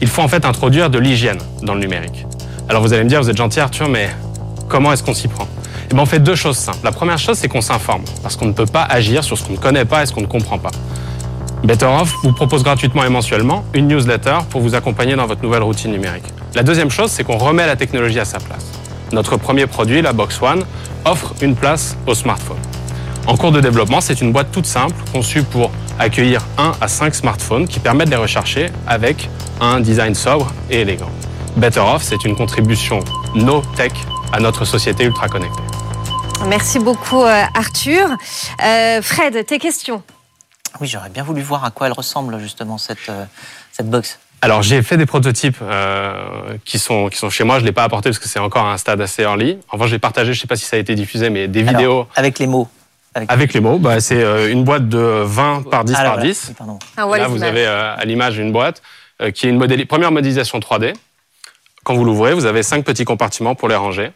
Il 0.00 0.08
faut 0.08 0.22
en 0.22 0.28
fait 0.28 0.44
introduire 0.44 0.90
de 0.90 0.98
l'hygiène 0.98 1.38
dans 1.62 1.74
le 1.74 1.80
numérique. 1.80 2.26
Alors 2.68 2.82
vous 2.82 2.92
allez 2.92 3.04
me 3.04 3.08
dire, 3.08 3.22
vous 3.22 3.30
êtes 3.30 3.36
gentil 3.36 3.60
Arthur, 3.60 3.88
mais 3.88 4.08
comment 4.68 4.92
est-ce 4.92 5.02
qu'on 5.02 5.14
s'y 5.14 5.28
prend? 5.28 5.46
Eh 5.92 5.94
bien, 5.94 6.04
on 6.04 6.06
fait 6.06 6.20
deux 6.20 6.36
choses 6.36 6.56
simples. 6.56 6.78
La 6.84 6.90
première 6.90 7.18
chose, 7.18 7.36
c'est 7.36 7.48
qu'on 7.48 7.60
s'informe, 7.60 8.00
parce 8.22 8.34
qu'on 8.34 8.46
ne 8.46 8.54
peut 8.54 8.64
pas 8.64 8.82
agir 8.82 9.22
sur 9.22 9.36
ce 9.36 9.44
qu'on 9.44 9.52
ne 9.52 9.58
connaît 9.58 9.84
pas 9.84 10.02
et 10.02 10.06
ce 10.06 10.12
qu'on 10.14 10.22
ne 10.22 10.26
comprend 10.26 10.56
pas. 10.56 10.70
Better 11.64 11.84
Off 11.84 12.14
vous 12.22 12.32
propose 12.32 12.62
gratuitement 12.62 13.04
et 13.04 13.10
mensuellement 13.10 13.62
une 13.74 13.88
newsletter 13.88 14.38
pour 14.48 14.62
vous 14.62 14.74
accompagner 14.74 15.16
dans 15.16 15.26
votre 15.26 15.42
nouvelle 15.42 15.62
routine 15.62 15.90
numérique. 15.90 16.24
La 16.54 16.62
deuxième 16.62 16.88
chose, 16.88 17.10
c'est 17.10 17.24
qu'on 17.24 17.36
remet 17.36 17.66
la 17.66 17.76
technologie 17.76 18.18
à 18.18 18.24
sa 18.24 18.38
place. 18.38 18.64
Notre 19.12 19.36
premier 19.36 19.66
produit, 19.66 20.00
la 20.00 20.14
Box 20.14 20.40
One, 20.40 20.64
offre 21.04 21.34
une 21.42 21.54
place 21.54 21.94
au 22.06 22.14
smartphone. 22.14 22.56
En 23.26 23.36
cours 23.36 23.52
de 23.52 23.60
développement, 23.60 24.00
c'est 24.00 24.22
une 24.22 24.32
boîte 24.32 24.50
toute 24.50 24.64
simple 24.64 24.96
conçue 25.12 25.42
pour 25.42 25.70
accueillir 25.98 26.40
1 26.56 26.72
à 26.80 26.88
5 26.88 27.14
smartphones 27.14 27.68
qui 27.68 27.80
permettent 27.80 28.08
de 28.08 28.14
les 28.14 28.16
rechercher 28.16 28.70
avec 28.86 29.28
un 29.60 29.78
design 29.80 30.14
sobre 30.14 30.54
et 30.70 30.80
élégant. 30.80 31.10
Better 31.58 31.80
Off, 31.80 32.02
c'est 32.02 32.24
une 32.24 32.34
contribution 32.34 33.00
no 33.34 33.60
tech 33.76 33.92
à 34.32 34.40
notre 34.40 34.64
société 34.64 35.04
ultra 35.04 35.28
connectée. 35.28 35.71
Merci 36.48 36.78
beaucoup 36.78 37.22
euh, 37.22 37.42
Arthur. 37.54 38.08
Euh, 38.64 39.02
Fred, 39.02 39.46
tes 39.46 39.58
questions 39.58 40.02
oui, 40.80 40.88
j'aurais 40.88 41.10
bien 41.10 41.22
voulu 41.22 41.42
voir 41.42 41.64
à 41.64 41.70
quoi 41.70 41.86
elle 41.86 41.92
ressemble 41.92 42.38
justement 42.38 42.78
cette, 42.78 43.08
euh, 43.08 43.24
cette 43.72 43.90
box. 43.90 44.18
Alors 44.40 44.62
j'ai 44.62 44.82
fait 44.82 44.96
des 44.96 45.06
prototypes 45.06 45.58
euh, 45.62 46.56
qui, 46.64 46.78
sont, 46.78 47.08
qui 47.08 47.18
sont 47.18 47.30
chez 47.30 47.44
moi, 47.44 47.56
je 47.58 47.62
ne 47.62 47.66
l'ai 47.66 47.72
pas 47.72 47.84
apporté 47.84 48.08
parce 48.10 48.18
que 48.18 48.28
c'est 48.28 48.38
encore 48.38 48.66
un 48.66 48.78
stade 48.78 49.00
assez 49.00 49.22
early. 49.22 49.58
En 49.68 49.72
revanche, 49.74 49.90
j'ai 49.90 49.98
partagé, 49.98 50.32
je 50.32 50.38
ne 50.38 50.40
sais 50.40 50.48
pas 50.48 50.56
si 50.56 50.64
ça 50.64 50.76
a 50.76 50.78
été 50.78 50.94
diffusé, 50.94 51.30
mais 51.30 51.46
des 51.46 51.62
vidéos. 51.62 52.08
Avec 52.16 52.38
les 52.38 52.46
mots. 52.46 52.68
Avec, 53.28 53.52
les 53.52 53.60
mots, 53.60 53.78
bah, 53.78 54.00
c'est 54.00 54.22
euh, 54.22 54.50
une 54.50 54.64
boîte 54.64 54.88
de 54.88 54.98
20 54.98 55.68
par 55.70 55.84
10 55.84 55.92
par 55.92 56.18
10. 56.18 56.52
Ah, 56.96 57.06
Là, 57.06 57.28
vous 57.28 57.42
avez 57.42 57.66
à 57.66 58.02
l'image 58.06 58.38
une 58.38 58.52
boîte 58.52 58.82
qui 59.34 59.46
est 59.46 59.50
une 59.50 59.86
première 59.86 60.10
modélisation 60.10 60.58
3D. 60.58 60.94
Quand 61.84 61.94
vous 61.94 62.04
l'ouvrez, 62.04 62.32
vous 62.32 62.46
avez 62.46 62.62
cinq 62.62 62.84
petits 62.84 63.04
compartiments 63.04 63.54
pour 63.54 63.68
les 63.68 63.76
ranger. 63.76 64.12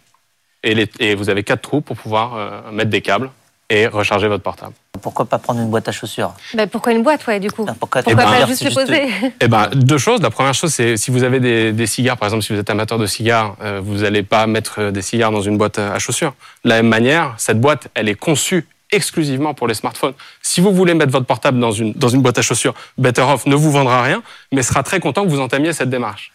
Et, 0.62 0.75
les, 0.75 0.90
et 0.99 1.14
vous 1.14 1.31
avez 1.31 1.45
quatre 1.45 1.62
trous 1.62 1.81
pour 1.81 1.97
pouvoir 1.97 2.71
mettre 2.73 2.90
des 2.90 3.03
câbles 3.03 3.31
et 3.69 3.87
recharger 3.87 4.29
votre 4.29 4.42
portable. 4.42 4.73
Pourquoi 5.03 5.25
pas 5.25 5.38
prendre 5.38 5.61
une 5.61 5.71
boîte 5.71 5.88
à 5.88 5.92
chaussures? 5.92 6.33
Ben 6.55 6.69
Pourquoi 6.69 6.92
une 6.92 7.03
boîte, 7.03 7.27
ouais, 7.27 7.40
du 7.40 7.51
coup? 7.51 7.66
Pourquoi, 7.79 8.03
pourquoi 8.03 8.25
pas 8.25 8.47
juste 8.47 8.64
le 8.64 8.73
poser? 8.73 9.09
Eh 9.40 9.49
ben, 9.49 9.69
Deux 9.75 9.99
choses. 9.99 10.21
La 10.23 10.31
première 10.31 10.55
chose, 10.55 10.73
c'est 10.73 10.97
si 10.97 11.11
vous 11.11 11.25
avez 11.25 11.73
des, 11.73 11.87
cigares, 11.87 12.16
par 12.16 12.29
exemple, 12.29 12.45
si 12.45 12.53
vous 12.53 12.59
êtes 12.59 12.71
amateur 12.71 12.99
de 12.99 13.07
cigares, 13.07 13.57
euh, 13.62 13.81
vous 13.83 13.99
n'allez 13.99 14.23
pas 14.23 14.47
mettre 14.47 14.90
des 14.90 15.03
cigares 15.03 15.33
dans 15.33 15.42
une 15.42 15.59
boîte 15.59 15.79
à 15.79 15.99
chaussures. 15.99 16.35
De 16.64 16.71
la 16.71 16.77
même 16.77 16.88
manière, 16.88 17.35
cette 17.38 17.61
boîte, 17.61 17.88
elle 17.95 18.09
est 18.09 18.14
conçue 18.14 18.66
exclusivement 18.92 19.53
pour 19.53 19.66
les 19.66 19.75
smartphones. 19.75 20.14
Si 20.42 20.61
vous 20.61 20.73
voulez 20.73 20.95
mettre 20.95 21.11
votre 21.11 21.27
portable 21.27 21.59
dans 21.59 21.73
une, 21.73 21.92
dans 21.92 22.09
une 22.09 22.23
boîte 22.23 22.38
à 22.38 22.42
chaussures, 22.42 22.75
Better 22.99 23.23
Off 23.23 23.47
ne 23.47 23.57
vous 23.57 23.73
vendra 23.73 24.03
rien, 24.03 24.23
mais 24.53 24.62
sera 24.62 24.85
très 24.85 25.01
content 25.01 25.25
que 25.25 25.29
vous 25.29 25.40
entamiez 25.40 25.73
cette 25.73 25.90
démarche. 25.90 26.33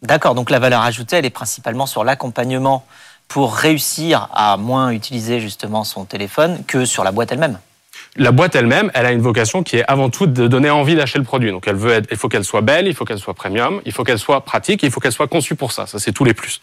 D'accord, 0.00 0.34
donc 0.34 0.48
la 0.48 0.58
valeur 0.60 0.80
ajoutée, 0.82 1.16
elle 1.16 1.26
est 1.26 1.30
principalement 1.30 1.84
sur 1.86 2.04
l'accompagnement 2.04 2.86
pour 3.28 3.54
réussir 3.54 4.28
à 4.32 4.56
moins 4.56 4.90
utiliser 4.90 5.40
justement 5.40 5.84
son 5.84 6.04
téléphone 6.04 6.64
que 6.66 6.84
sur 6.84 7.04
la 7.04 7.12
boîte 7.12 7.32
elle-même 7.32 7.58
la 8.16 8.32
boîte 8.32 8.56
elle-même, 8.56 8.90
elle 8.94 9.06
a 9.06 9.12
une 9.12 9.20
vocation 9.20 9.62
qui 9.62 9.76
est 9.76 9.84
avant 9.86 10.10
tout 10.10 10.26
de 10.26 10.48
donner 10.48 10.70
envie 10.70 10.96
d'acheter 10.96 11.18
le 11.18 11.24
produit. 11.24 11.50
Donc 11.52 11.68
elle 11.68 11.76
veut 11.76 11.92
être, 11.92 12.08
il 12.10 12.16
faut 12.16 12.28
qu'elle 12.28 12.44
soit 12.44 12.62
belle, 12.62 12.88
il 12.88 12.94
faut 12.94 13.04
qu'elle 13.04 13.18
soit 13.18 13.34
premium, 13.34 13.80
il 13.84 13.92
faut 13.92 14.02
qu'elle 14.02 14.18
soit 14.18 14.40
pratique, 14.40 14.82
il 14.82 14.90
faut 14.90 14.98
qu'elle 14.98 15.12
soit 15.12 15.28
conçue 15.28 15.54
pour 15.54 15.70
ça. 15.70 15.86
Ça, 15.86 15.98
c'est 15.98 16.12
tous 16.12 16.24
les 16.24 16.34
plus. 16.34 16.60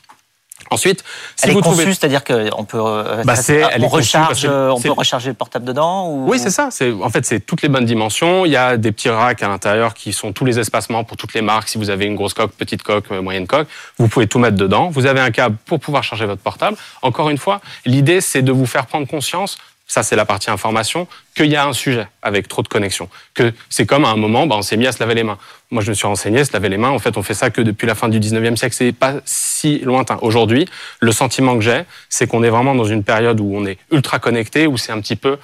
Ensuite, 0.71 1.03
si 1.35 1.45
elle 1.45 1.51
vous 1.53 1.59
est 1.59 1.61
conçue, 1.61 1.93
c'est-à-dire 1.93 2.23
qu'on 2.23 2.65
peut, 2.65 2.81
euh, 2.81 3.23
bah 3.23 3.35
on, 3.79 3.87
recharge, 3.87 4.45
on 4.45 4.79
peut 4.79 4.91
recharger 4.91 5.29
le 5.29 5.35
portable 5.35 5.65
dedans 5.65 6.09
ou... 6.09 6.27
Oui, 6.27 6.39
c'est 6.39 6.49
ça. 6.49 6.69
C'est 6.71 6.91
en 6.91 7.09
fait 7.09 7.25
c'est 7.25 7.39
toutes 7.39 7.61
les 7.61 7.69
bonnes 7.69 7.85
dimensions. 7.85 8.45
Il 8.45 8.51
y 8.51 8.55
a 8.55 8.75
des 8.77 8.91
petits 8.91 9.09
racks 9.09 9.43
à 9.43 9.47
l'intérieur 9.47 9.93
qui 9.93 10.11
sont 10.11 10.33
tous 10.33 10.45
les 10.45 10.57
espacements 10.57 11.03
pour 11.03 11.17
toutes 11.17 11.33
les 11.33 11.41
marques. 11.41 11.69
Si 11.69 11.77
vous 11.77 11.89
avez 11.89 12.05
une 12.05 12.15
grosse 12.15 12.33
coque, 12.33 12.51
petite 12.51 12.83
coque, 12.83 13.11
euh, 13.11 13.21
moyenne 13.21 13.47
coque, 13.47 13.67
vous 13.99 14.07
pouvez 14.07 14.27
tout 14.27 14.39
mettre 14.39 14.57
dedans. 14.57 14.89
Vous 14.89 15.05
avez 15.05 15.19
un 15.19 15.31
câble 15.31 15.57
pour 15.65 15.79
pouvoir 15.79 16.03
charger 16.03 16.25
votre 16.25 16.41
portable. 16.41 16.77
Encore 17.01 17.29
une 17.29 17.37
fois, 17.37 17.61
l'idée 17.85 18.19
c'est 18.21 18.41
de 18.41 18.51
vous 18.51 18.65
faire 18.65 18.87
prendre 18.87 19.07
conscience 19.07 19.57
ça 19.87 20.03
c'est 20.03 20.15
la 20.15 20.25
partie 20.25 20.49
information, 20.49 21.07
qu'il 21.35 21.47
y 21.47 21.55
a 21.55 21.65
un 21.65 21.73
sujet 21.73 22.07
avec 22.21 22.47
trop 22.47 22.61
de 22.61 22.67
connexions. 22.67 23.09
Que 23.33 23.53
c'est 23.69 23.85
comme 23.85 24.05
à 24.05 24.09
un 24.09 24.15
moment, 24.15 24.47
bah, 24.47 24.55
on 24.57 24.61
s'est 24.61 24.77
mis 24.77 24.87
à 24.87 24.91
se 24.91 24.99
laver 24.99 25.15
les 25.15 25.23
mains. 25.23 25.37
Moi 25.71 25.83
je 25.83 25.89
me 25.89 25.95
suis 25.95 26.07
renseigné, 26.07 26.43
se 26.43 26.53
laver 26.53 26.69
les 26.69 26.77
mains, 26.77 26.89
en 26.89 26.99
fait 26.99 27.17
on 27.17 27.23
fait 27.23 27.33
ça 27.33 27.49
que 27.49 27.61
depuis 27.61 27.87
la 27.87 27.95
fin 27.95 28.09
du 28.09 28.19
19e 28.19 28.55
siècle, 28.55 28.75
c'est 28.75 28.91
pas 28.91 29.15
si 29.25 29.79
lointain. 29.79 30.17
Aujourd'hui, 30.21 30.67
le 30.99 31.11
sentiment 31.11 31.55
que 31.55 31.61
j'ai, 31.61 31.83
c'est 32.09 32.27
qu'on 32.27 32.43
est 32.43 32.49
vraiment 32.49 32.75
dans 32.75 32.85
une 32.85 33.03
période 33.03 33.39
où 33.39 33.51
on 33.55 33.65
est 33.65 33.77
ultra 33.91 34.19
connecté, 34.19 34.67
où 34.67 34.77
c'est 34.77 34.91
un 34.91 35.01
petit 35.01 35.15
peu 35.15 35.37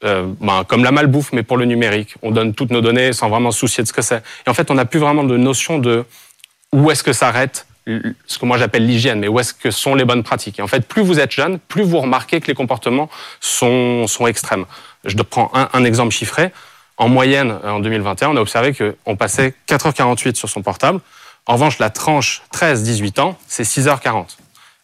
bah, 0.00 0.64
comme 0.68 0.84
la 0.84 0.92
malbouffe, 0.92 1.32
mais 1.32 1.42
pour 1.42 1.56
le 1.56 1.64
numérique. 1.64 2.14
On 2.22 2.30
donne 2.30 2.54
toutes 2.54 2.70
nos 2.70 2.80
données 2.80 3.12
sans 3.12 3.28
vraiment 3.28 3.50
soucier 3.50 3.82
de 3.82 3.88
ce 3.88 3.92
que 3.92 4.02
c'est. 4.02 4.22
Et 4.46 4.50
en 4.50 4.54
fait, 4.54 4.70
on 4.70 4.74
n'a 4.74 4.84
plus 4.84 5.00
vraiment 5.00 5.24
de 5.24 5.36
notion 5.36 5.78
de 5.78 6.04
où 6.72 6.90
est-ce 6.90 7.02
que 7.02 7.12
s'arrête 7.12 7.66
ce 8.26 8.38
que 8.38 8.46
moi 8.46 8.58
j'appelle 8.58 8.86
l'hygiène, 8.86 9.20
mais 9.20 9.28
où 9.28 9.40
est-ce 9.40 9.54
que 9.54 9.70
sont 9.70 9.94
les 9.94 10.04
bonnes 10.04 10.22
pratiques 10.22 10.58
Et 10.58 10.62
en 10.62 10.66
fait, 10.66 10.86
plus 10.86 11.02
vous 11.02 11.20
êtes 11.20 11.32
jeune, 11.32 11.58
plus 11.58 11.82
vous 11.82 12.00
remarquez 12.00 12.40
que 12.40 12.46
les 12.46 12.54
comportements 12.54 13.08
sont, 13.40 14.06
sont 14.06 14.26
extrêmes. 14.26 14.66
Je 15.04 15.16
prends 15.16 15.50
un, 15.54 15.84
exemple 15.84 16.12
chiffré. 16.12 16.50
En 16.96 17.08
moyenne, 17.08 17.58
en 17.64 17.78
2021, 17.80 18.30
on 18.30 18.36
a 18.36 18.40
observé 18.40 18.74
qu'on 18.74 19.16
passait 19.16 19.54
4h48 19.68 20.34
sur 20.34 20.48
son 20.48 20.62
portable. 20.62 21.00
En 21.46 21.54
revanche, 21.54 21.78
la 21.78 21.90
tranche 21.90 22.42
13-18 22.52 23.20
ans, 23.20 23.38
c'est 23.46 23.62
6h40. 23.62 24.36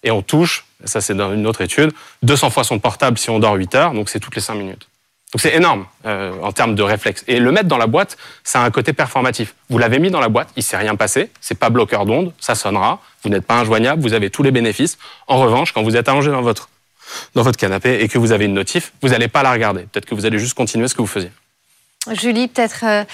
Et 0.04 0.10
on 0.10 0.22
touche, 0.22 0.64
ça 0.84 1.00
c'est 1.00 1.14
dans 1.14 1.32
une 1.32 1.46
autre 1.46 1.60
étude, 1.60 1.92
200 2.22 2.50
fois 2.50 2.62
son 2.62 2.78
portable 2.78 3.18
si 3.18 3.30
on 3.30 3.38
dort 3.38 3.54
8 3.54 3.74
heures, 3.74 3.92
donc 3.92 4.08
c'est 4.08 4.20
toutes 4.20 4.36
les 4.36 4.42
5 4.42 4.54
minutes. 4.54 4.86
Donc 5.34 5.40
c'est 5.40 5.56
énorme 5.56 5.86
euh, 6.06 6.32
en 6.42 6.52
termes 6.52 6.76
de 6.76 6.82
réflexe. 6.84 7.24
Et 7.26 7.40
le 7.40 7.50
mettre 7.50 7.66
dans 7.66 7.76
la 7.76 7.88
boîte, 7.88 8.16
ça 8.44 8.62
a 8.62 8.64
un 8.64 8.70
côté 8.70 8.92
performatif. 8.92 9.56
Vous 9.68 9.78
l'avez 9.78 9.98
mis 9.98 10.12
dans 10.12 10.20
la 10.20 10.28
boîte, 10.28 10.48
il 10.54 10.62
s'est 10.62 10.76
rien 10.76 10.94
passé, 10.94 11.28
c'est 11.40 11.58
pas 11.58 11.70
bloqueur 11.70 12.06
d'onde, 12.06 12.32
ça 12.38 12.54
sonnera, 12.54 13.00
vous 13.24 13.30
n'êtes 13.30 13.44
pas 13.44 13.56
injoignable, 13.56 14.00
vous 14.00 14.12
avez 14.12 14.30
tous 14.30 14.44
les 14.44 14.52
bénéfices. 14.52 14.96
En 15.26 15.38
revanche, 15.38 15.72
quand 15.72 15.82
vous 15.82 15.96
êtes 15.96 16.08
allongé 16.08 16.30
dans 16.30 16.42
votre, 16.42 16.68
dans 17.34 17.42
votre 17.42 17.58
canapé 17.58 17.98
et 18.00 18.06
que 18.06 18.16
vous 18.16 18.30
avez 18.30 18.44
une 18.44 18.54
notif, 18.54 18.92
vous 19.02 19.08
n'allez 19.08 19.26
pas 19.26 19.42
la 19.42 19.50
regarder. 19.50 19.82
Peut-être 19.90 20.06
que 20.06 20.14
vous 20.14 20.24
allez 20.24 20.38
juste 20.38 20.54
continuer 20.54 20.86
ce 20.86 20.94
que 20.94 21.02
vous 21.02 21.08
faisiez. 21.08 21.32
Julie, 22.12 22.46
peut-être 22.46 22.84
euh, 22.84 23.04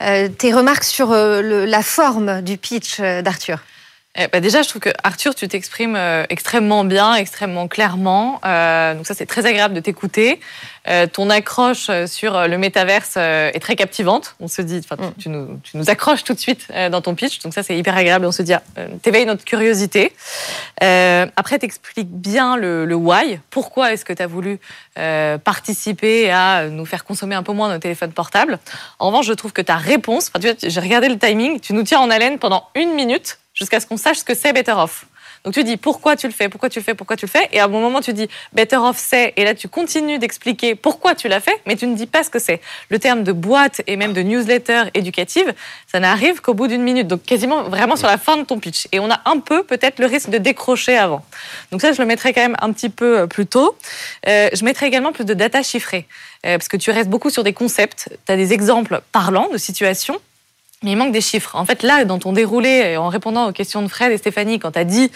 euh, 0.00 0.28
tes 0.28 0.54
remarques 0.54 0.84
sur 0.84 1.10
la 1.10 1.82
forme 1.82 2.40
du 2.40 2.56
pitch 2.56 3.02
d'Arthur. 3.02 3.58
Eh 4.18 4.28
ben 4.28 4.40
déjà, 4.40 4.62
je 4.62 4.68
trouve 4.68 4.80
que 4.80 4.90
Arthur, 5.04 5.34
tu 5.34 5.46
t'exprimes 5.46 5.94
euh, 5.94 6.24
extrêmement 6.30 6.84
bien, 6.84 7.14
extrêmement 7.14 7.68
clairement. 7.68 8.40
Euh, 8.46 8.94
donc 8.94 9.06
ça, 9.06 9.14
c'est 9.14 9.26
très 9.26 9.44
agréable 9.44 9.74
de 9.74 9.80
t'écouter. 9.80 10.40
Euh, 10.88 11.06
ton 11.06 11.28
accroche 11.28 11.88
euh, 11.90 12.06
sur 12.06 12.34
euh, 12.34 12.46
le 12.46 12.56
métaverse 12.56 13.14
euh, 13.18 13.50
est 13.52 13.58
très 13.58 13.76
captivante. 13.76 14.36
On 14.40 14.48
se 14.48 14.62
dit, 14.62 14.80
enfin, 14.82 14.96
tu, 15.18 15.24
tu 15.24 15.28
nous, 15.28 15.60
tu 15.62 15.76
nous 15.76 15.90
accroches 15.90 16.24
tout 16.24 16.32
de 16.32 16.38
suite 16.38 16.66
euh, 16.70 16.88
dans 16.88 17.02
ton 17.02 17.14
pitch. 17.14 17.40
Donc 17.40 17.52
ça, 17.52 17.62
c'est 17.62 17.76
hyper 17.76 17.94
agréable. 17.94 18.24
On 18.24 18.32
se 18.32 18.42
dit, 18.42 18.54
ah, 18.54 18.62
euh, 18.78 18.88
t'éveilles 19.02 19.26
notre 19.26 19.44
curiosité. 19.44 20.14
Euh, 20.82 21.26
après, 21.36 21.58
t'expliques 21.58 22.10
bien 22.10 22.56
le, 22.56 22.86
le 22.86 22.94
why. 22.94 23.40
Pourquoi 23.50 23.92
est-ce 23.92 24.04
que 24.06 24.14
tu 24.14 24.22
as 24.22 24.26
voulu 24.26 24.60
euh, 24.98 25.36
participer 25.36 26.30
à 26.30 26.68
nous 26.68 26.86
faire 26.86 27.04
consommer 27.04 27.34
un 27.34 27.42
peu 27.42 27.52
moins 27.52 27.70
nos 27.70 27.78
téléphones 27.78 28.12
portables? 28.12 28.60
En 28.98 29.08
revanche, 29.08 29.26
je 29.26 29.34
trouve 29.34 29.52
que 29.52 29.62
ta 29.62 29.76
réponse, 29.76 30.30
enfin, 30.30 30.38
tu 30.40 30.46
vois, 30.46 30.56
j'ai 30.62 30.80
regardé 30.80 31.08
le 31.10 31.18
timing, 31.18 31.60
tu 31.60 31.74
nous 31.74 31.82
tiens 31.82 31.98
en 31.98 32.10
haleine 32.10 32.38
pendant 32.38 32.68
une 32.74 32.94
minute 32.94 33.38
jusqu'à 33.56 33.80
ce 33.80 33.86
qu'on 33.86 33.96
sache 33.96 34.18
ce 34.18 34.24
que 34.24 34.34
c'est 34.34 34.52
Better 34.52 34.72
Off. 34.72 35.06
Donc 35.44 35.54
tu 35.54 35.62
dis 35.62 35.76
pourquoi 35.76 36.16
tu 36.16 36.26
le 36.26 36.32
fais, 36.32 36.48
pourquoi 36.48 36.68
tu 36.68 36.80
le 36.80 36.84
fais, 36.84 36.94
pourquoi 36.94 37.16
tu 37.16 37.24
le 37.24 37.30
fais, 37.30 37.48
et 37.52 37.60
à 37.60 37.66
un 37.66 37.68
moment 37.68 38.00
tu 38.00 38.12
dis 38.12 38.28
Better 38.52 38.76
Off 38.76 38.96
c'est, 38.98 39.32
et 39.36 39.44
là 39.44 39.54
tu 39.54 39.68
continues 39.68 40.18
d'expliquer 40.18 40.74
pourquoi 40.74 41.14
tu 41.14 41.28
l'as 41.28 41.38
fait, 41.38 41.60
mais 41.66 41.76
tu 41.76 41.86
ne 41.86 41.94
dis 41.94 42.06
pas 42.06 42.24
ce 42.24 42.30
que 42.30 42.40
c'est. 42.40 42.60
Le 42.90 42.98
terme 42.98 43.22
de 43.22 43.30
boîte 43.30 43.80
et 43.86 43.96
même 43.96 44.12
de 44.12 44.22
newsletter 44.22 44.84
éducative, 44.94 45.54
ça 45.86 46.00
n'arrive 46.00 46.40
qu'au 46.40 46.52
bout 46.52 46.66
d'une 46.66 46.82
minute, 46.82 47.06
donc 47.06 47.22
quasiment 47.22 47.62
vraiment 47.62 47.94
sur 47.94 48.08
la 48.08 48.18
fin 48.18 48.36
de 48.36 48.42
ton 48.42 48.58
pitch. 48.58 48.88
Et 48.90 48.98
on 48.98 49.08
a 49.08 49.20
un 49.24 49.38
peu 49.38 49.62
peut-être 49.62 50.00
le 50.00 50.06
risque 50.06 50.30
de 50.30 50.38
décrocher 50.38 50.98
avant. 50.98 51.24
Donc 51.70 51.80
ça, 51.80 51.92
je 51.92 52.02
le 52.02 52.06
mettrais 52.06 52.32
quand 52.32 52.42
même 52.42 52.56
un 52.60 52.72
petit 52.72 52.88
peu 52.88 53.20
euh, 53.20 53.26
plus 53.28 53.46
tôt. 53.46 53.76
Euh, 54.26 54.48
je 54.52 54.64
mettrais 54.64 54.88
également 54.88 55.12
plus 55.12 55.24
de 55.24 55.34
data 55.34 55.62
chiffrée, 55.62 56.06
euh, 56.44 56.58
parce 56.58 56.68
que 56.68 56.76
tu 56.76 56.90
restes 56.90 57.08
beaucoup 57.08 57.30
sur 57.30 57.44
des 57.44 57.52
concepts, 57.52 58.08
tu 58.26 58.32
as 58.32 58.36
des 58.36 58.52
exemples 58.52 59.00
parlants 59.12 59.48
de 59.52 59.58
situations. 59.58 60.20
Mais 60.82 60.90
il 60.90 60.96
manque 60.96 61.12
des 61.12 61.22
chiffres. 61.22 61.56
En 61.56 61.64
fait, 61.64 61.82
là, 61.82 62.04
dans 62.04 62.18
ton 62.18 62.34
déroulé, 62.34 62.68
et 62.68 62.96
en 62.98 63.08
répondant 63.08 63.48
aux 63.48 63.52
questions 63.52 63.80
de 63.80 63.88
Fred 63.88 64.12
et 64.12 64.18
Stéphanie, 64.18 64.58
quand 64.58 64.72
tu 64.72 64.78
as 64.78 64.84
dit 64.84 65.10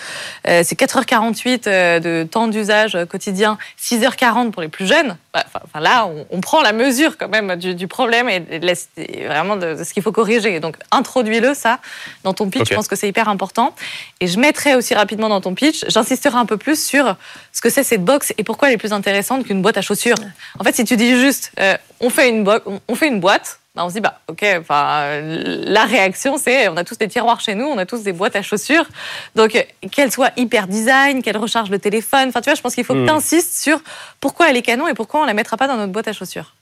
euh, 0.49 0.63
c'est 0.65 0.79
4h48 0.79 1.65
euh, 1.67 2.01
de 2.01 2.27
temps 2.27 2.49
d'usage 2.49 2.97
quotidien, 3.11 3.59
6h40 3.79 4.53
pour 4.53 4.63
les 4.63 4.69
plus 4.69 4.87
jeunes, 4.87 5.19
bah, 5.35 5.45
enfin, 5.55 5.81
là, 5.81 6.07
on, 6.07 6.27
on 6.31 6.41
prend 6.41 6.63
la 6.63 6.73
mesure 6.73 7.19
quand 7.19 7.29
même 7.29 7.57
du, 7.57 7.75
du 7.75 7.89
problème 7.89 8.31
et, 8.31 8.43
et 8.97 9.27
vraiment 9.27 9.57
de, 9.57 9.75
de 9.75 9.85
ce 9.85 9.93
qu'il 9.93 10.03
faut 10.03 10.13
corriger. 10.13 10.61
Donc, 10.61 10.77
introduis-le, 10.93 11.53
ça, 11.53 11.79
dans 12.25 12.33
ton 12.33 12.49
pitch. 12.49 12.71
Je 12.71 12.75
pense 12.75 12.89
que 12.89 12.97
c'est 12.97 13.09
hyper 13.09 13.29
important. 13.29 13.75
Et 14.21 14.29
je 14.29 14.39
mettrai 14.41 14.75
aussi 14.75 14.95
rapidement 14.95 15.29
dans 15.29 15.43
ton 15.43 15.55
pitch, 15.55 15.85
j'insisterai 15.89 16.39
un 16.39 16.47
peu 16.47 16.57
plus 16.57 16.83
sur 16.83 17.17
ce 17.53 17.61
que 17.61 17.69
c'est 17.69 17.85
cette 17.85 18.05
box 18.05 18.33
et 18.39 18.45
pourquoi 18.45 18.69
elle 18.69 18.75
est 18.75 18.79
plus 18.79 18.95
intéressante 18.95 19.45
qu'une 19.45 19.61
boîte 19.61 19.77
à 19.77 19.83
chaussures. 19.83 20.17
En 20.59 20.65
fait, 20.65 20.75
si 20.75 20.85
tu 20.85 20.97
dis 20.97 21.21
juste, 21.21 21.53
euh, 21.61 21.77
on, 22.01 22.09
fait 22.09 22.31
une 22.31 22.49
on 22.89 22.95
fait 22.95 23.09
une 23.09 23.21
boîte, 23.21 23.61
on 23.85 23.89
se 23.89 23.95
dit, 23.95 24.01
bah, 24.01 24.21
ok, 24.29 24.45
enfin, 24.61 25.21
la 25.23 25.85
réaction, 25.85 26.37
c'est, 26.39 26.69
on 26.69 26.77
a 26.77 26.85
tous 26.85 26.99
des 26.99 27.09
tiroirs 27.09 27.41
chez 27.41 27.55
nous, 27.55 27.67
on 27.67 27.79
a 27.79 27.87
tous 27.87 28.03
des 28.03 28.13
boîtes 28.13 28.37
à 28.37 28.43
chaussures. 28.43 28.87
Donc, 29.35 29.67
qu'elle 29.93 30.13
soit 30.13 30.31
hyper 30.37 30.67
design, 30.67 31.23
qu'elle 31.23 31.37
recharge 31.37 31.71
le 31.71 31.79
téléphone. 31.79 32.29
Enfin, 32.29 32.41
tu 32.41 32.51
vois, 32.51 32.55
je 32.55 32.61
pense 32.63 32.75
qu'il 32.75 32.85
faut 32.85 32.95
que 32.95 33.01
Hmm. 33.01 33.07
tu 33.07 33.13
insistes 33.13 33.61
sur 33.63 33.81
pourquoi 34.21 34.51
elle 34.51 34.57
est 34.57 34.63
canon 34.63 34.89
et 34.89 34.95
pourquoi 34.95 35.23
on 35.23 35.25
la 35.25 35.35
mettra 35.35 35.57
pas 35.57 35.67
dans 35.69 35.77
notre 35.77 35.93
boîte 35.93 36.09
à 36.09 36.13
chaussures. 36.13 36.55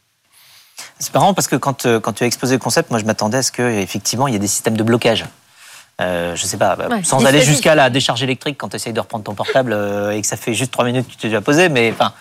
C'est 0.98 1.12
marrant 1.14 1.34
parce 1.34 1.48
que 1.48 1.56
quand, 1.56 1.86
euh, 1.86 2.00
quand 2.00 2.12
tu 2.12 2.24
as 2.24 2.26
exposé 2.26 2.54
le 2.54 2.60
concept, 2.60 2.90
moi 2.90 2.98
je 3.00 3.04
m'attendais 3.04 3.38
à 3.38 3.42
ce 3.42 3.50
qu'effectivement 3.52 4.28
il 4.28 4.32
y 4.34 4.36
ait 4.36 4.40
des 4.40 4.46
systèmes 4.46 4.76
de 4.76 4.82
blocage. 4.82 5.24
Euh, 6.00 6.36
je 6.36 6.44
sais 6.46 6.56
pas, 6.56 6.76
bah, 6.76 6.86
Ouais, 6.88 7.02
sans 7.02 7.24
aller 7.26 7.42
jusqu'à 7.42 7.74
la 7.74 7.90
décharge 7.90 8.22
électrique 8.22 8.56
quand 8.56 8.68
tu 8.68 8.76
essayes 8.76 8.92
de 8.92 9.00
reprendre 9.00 9.24
ton 9.24 9.34
portable 9.34 9.72
euh, 9.72 10.12
et 10.12 10.20
que 10.20 10.26
ça 10.28 10.36
fait 10.36 10.54
juste 10.54 10.70
trois 10.70 10.84
minutes 10.84 11.06
que 11.08 11.10
tu 11.12 11.16
t'es 11.16 11.26
déjà 11.28 11.40
posé, 11.40 11.68
mais 11.68 11.90
enfin, 11.92 12.12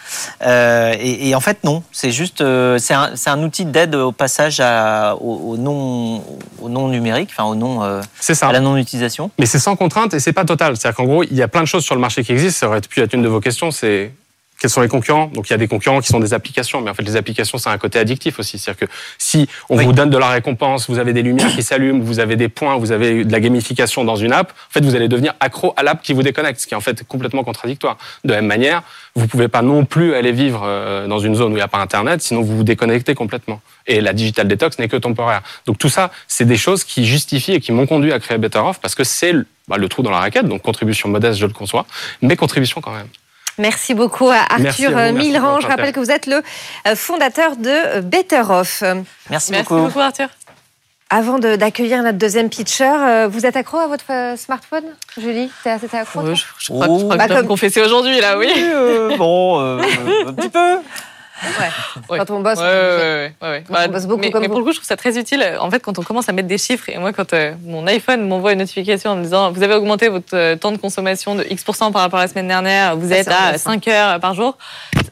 euh, 0.41 0.95
et, 0.99 1.29
et 1.29 1.35
en 1.35 1.39
fait 1.41 1.63
non, 1.63 1.83
c'est 1.91 2.11
juste, 2.11 2.41
euh, 2.41 2.79
c'est 2.79 2.95
un, 2.95 3.11
c'est 3.15 3.29
un 3.29 3.43
outil 3.43 3.65
d'aide 3.65 3.93
au 3.93 4.11
passage 4.11 4.59
à, 4.61 5.15
au, 5.21 5.51
au 5.51 5.57
non, 5.57 6.23
au 6.59 6.69
non 6.69 6.87
numérique, 6.87 7.29
enfin 7.31 7.43
au 7.43 7.53
non, 7.53 7.83
euh, 7.83 8.01
C'est 8.19 8.33
ça. 8.33 8.47
à 8.47 8.51
la 8.51 8.61
non 8.61 8.77
utilisation. 8.77 9.29
Mais 9.37 9.45
c'est 9.45 9.59
sans 9.59 9.75
contrainte 9.75 10.13
et 10.15 10.19
c'est 10.19 10.33
pas 10.33 10.45
total. 10.45 10.75
C'est-à-dire 10.75 10.95
qu'en 10.97 11.05
gros, 11.05 11.21
il 11.23 11.35
y 11.35 11.43
a 11.43 11.47
plein 11.47 11.61
de 11.61 11.67
choses 11.67 11.83
sur 11.83 11.93
le 11.93 12.01
marché 12.01 12.23
qui 12.23 12.31
existent. 12.31 12.61
Ça 12.61 12.67
aurait 12.69 12.81
pu 12.81 13.01
être 13.01 13.13
une 13.13 13.21
de 13.21 13.27
vos 13.27 13.39
questions. 13.41 13.69
C'est 13.69 14.11
quels 14.59 14.69
sont 14.71 14.81
les 14.81 14.87
concurrents 14.87 15.27
Donc 15.27 15.49
il 15.49 15.51
y 15.51 15.53
a 15.53 15.57
des 15.57 15.67
concurrents 15.67 15.99
qui 16.01 16.07
sont 16.07 16.19
des 16.19 16.33
applications, 16.33 16.81
mais 16.81 16.89
en 16.89 16.93
fait 16.93 17.03
les 17.03 17.15
applications 17.15 17.57
c'est 17.57 17.69
un 17.69 17.77
côté 17.77 17.99
addictif 17.99 18.39
aussi. 18.39 18.57
C'est-à-dire 18.57 18.87
que 18.87 18.93
si 19.17 19.47
on 19.69 19.77
Oui. 19.77 19.85
vous 19.85 19.93
donne 19.93 20.09
de 20.09 20.17
la 20.17 20.29
récompense, 20.29 20.89
vous 20.89 20.99
avez 20.99 21.13
des 21.13 21.21
lumières 21.21 21.51
qui 21.53 21.61
s'allument, 21.63 22.03
vous 22.03 22.19
avez 22.19 22.35
des 22.35 22.49
points, 22.49 22.75
vous 22.77 22.91
avez 22.91 23.23
de 23.23 23.31
la 23.31 23.39
gamification 23.39 24.03
dans 24.03 24.15
une 24.15 24.33
app, 24.33 24.51
en 24.51 24.71
fait 24.71 24.83
vous 24.83 24.95
allez 24.95 25.07
devenir 25.07 25.33
accro 25.39 25.73
à 25.77 25.83
l'app 25.83 26.01
qui 26.01 26.13
vous 26.13 26.23
déconnecte, 26.23 26.59
ce 26.59 26.67
qui 26.67 26.73
est 26.73 26.77
en 26.77 26.81
fait 26.81 27.03
complètement 27.07 27.43
contradictoire. 27.43 27.97
De 28.23 28.31
la 28.31 28.37
même 28.37 28.47
manière, 28.47 28.81
vous 29.15 29.27
pouvez 29.27 29.47
pas 29.47 29.61
non 29.61 29.85
plus 29.85 30.15
aller 30.15 30.31
vivre 30.31 30.61
euh, 30.65 31.07
dans 31.07 31.19
une 31.19 31.35
zone 31.35 31.49
où 31.51 31.55
il 31.55 31.59
n'y 31.59 31.61
a 31.61 31.67
pas 31.67 31.77
Internet, 31.79 32.21
sinon 32.21 32.41
vous 32.41 32.57
vous 32.57 32.63
déconnectez 32.63 33.13
complètement. 33.15 33.61
Et 33.85 34.01
la 34.01 34.13
digital 34.13 34.47
detox 34.47 34.79
n'est 34.79 34.87
que 34.87 34.97
temporaire. 34.97 35.41
Donc 35.65 35.77
tout 35.77 35.89
ça, 35.89 36.11
c'est 36.27 36.45
des 36.45 36.57
choses 36.57 36.83
qui 36.83 37.05
justifient 37.05 37.53
et 37.53 37.59
qui 37.61 37.71
m'ont 37.71 37.85
conduit 37.87 38.11
à 38.11 38.19
créer 38.19 38.37
Better 38.37 38.59
Off 38.59 38.79
parce 38.81 38.95
que 38.95 39.03
c'est 39.03 39.31
le, 39.31 39.45
bah, 39.67 39.77
le 39.77 39.87
trou 39.87 40.01
dans 40.01 40.11
la 40.11 40.19
raquette, 40.19 40.47
donc 40.47 40.61
contribution 40.63 41.09
modeste, 41.09 41.39
je 41.39 41.45
le 41.45 41.53
conçois, 41.53 41.85
mais 42.21 42.35
contribution 42.35 42.81
quand 42.81 42.91
même. 42.91 43.07
Merci 43.57 43.93
beaucoup 43.93 44.29
à 44.29 44.41
Arthur 44.49 44.91
Milran. 45.13 45.59
Je 45.59 45.67
rappelle 45.67 45.91
que 45.93 45.99
vous 45.99 46.11
êtes 46.11 46.25
le 46.27 46.41
euh, 46.87 46.95
fondateur 46.95 47.55
de 47.55 48.01
Better 48.01 48.41
Off. 48.49 48.81
Merci, 49.29 49.51
Merci 49.51 49.53
beaucoup. 49.69 49.85
beaucoup, 49.87 49.99
Arthur. 49.99 50.27
Avant 51.09 51.39
de- 51.39 51.55
d'accueillir 51.55 52.03
notre 52.03 52.17
deuxième 52.17 52.49
pitcher, 52.49 52.83
euh, 52.83 53.27
vous 53.31 53.45
êtes 53.45 53.55
accro 53.55 53.77
à 53.77 53.87
votre 53.87 54.11
euh, 54.11 54.35
smartphone, 54.35 54.83
Julie? 55.17 55.49
T'es 55.63 55.77
t'es 55.79 55.95
accro 55.97 56.19
Ouais, 56.19 56.35
je, 56.35 56.43
je 56.59 56.67
crois, 56.73 56.85
je 56.87 57.03
crois 57.05 57.15
Bah, 57.15 57.23
que 57.23 57.23
je 57.23 57.27
dois 57.29 57.35
me 57.37 57.41
comme- 57.43 57.47
confesser 57.47 57.81
aujourd'hui, 57.81 58.19
là, 58.19 58.37
oui. 58.37 58.51
Euh, 58.57 59.15
bon, 59.15 59.61
euh, 59.61 59.81
un 60.27 60.33
petit 60.33 60.49
peu. 60.49 60.59
Ouais. 61.43 62.17
Quand 62.17 62.29
on 62.31 62.39
bosse, 62.41 62.57
Ouais, 62.59 62.63
on- 62.63 62.67
ouais, 62.67 63.33
ouais, 63.41 63.49
ouais. 63.49 63.63
Quand 63.67 63.75
on 63.87 63.91
bosse 63.91 64.05
beaucoup 64.05 64.21
mais, 64.21 64.31
comme 64.31 64.41
mais 64.41 64.47
vous. 64.47 64.53
pour 64.53 64.59
le 64.59 64.65
coup, 64.65 64.71
je 64.71 64.77
trouve 64.77 64.87
ça 64.87 64.97
très 64.97 65.17
utile. 65.19 65.45
En 65.59 65.69
fait, 65.69 65.79
quand 65.81 65.97
on 65.99 66.03
commence 66.03 66.27
à 66.29 66.31
mettre 66.33 66.47
des 66.47 66.57
chiffres, 66.57 66.89
et 66.89 66.97
moi, 66.97 67.13
quand 67.13 67.33
euh, 67.33 67.53
mon 67.65 67.85
iPhone 67.87 68.27
m'envoie 68.27 68.53
une 68.53 68.59
notification 68.59 69.11
en 69.11 69.15
me 69.17 69.23
disant 69.23 69.51
vous 69.51 69.61
avez 69.63 69.75
augmenté 69.75 70.09
votre 70.09 70.35
euh, 70.35 70.55
temps 70.55 70.71
de 70.71 70.77
consommation 70.77 71.35
de 71.35 71.43
X% 71.49 71.91
par 71.91 72.01
rapport 72.01 72.19
à 72.19 72.23
la 72.23 72.27
semaine 72.27 72.47
dernière, 72.47 72.95
vous 72.97 73.09
Ça, 73.09 73.17
êtes 73.17 73.27
à 73.27 73.47
angoissant. 73.47 73.71
5 73.71 73.87
heures 73.89 74.19
par 74.19 74.33
jour, 74.33 74.57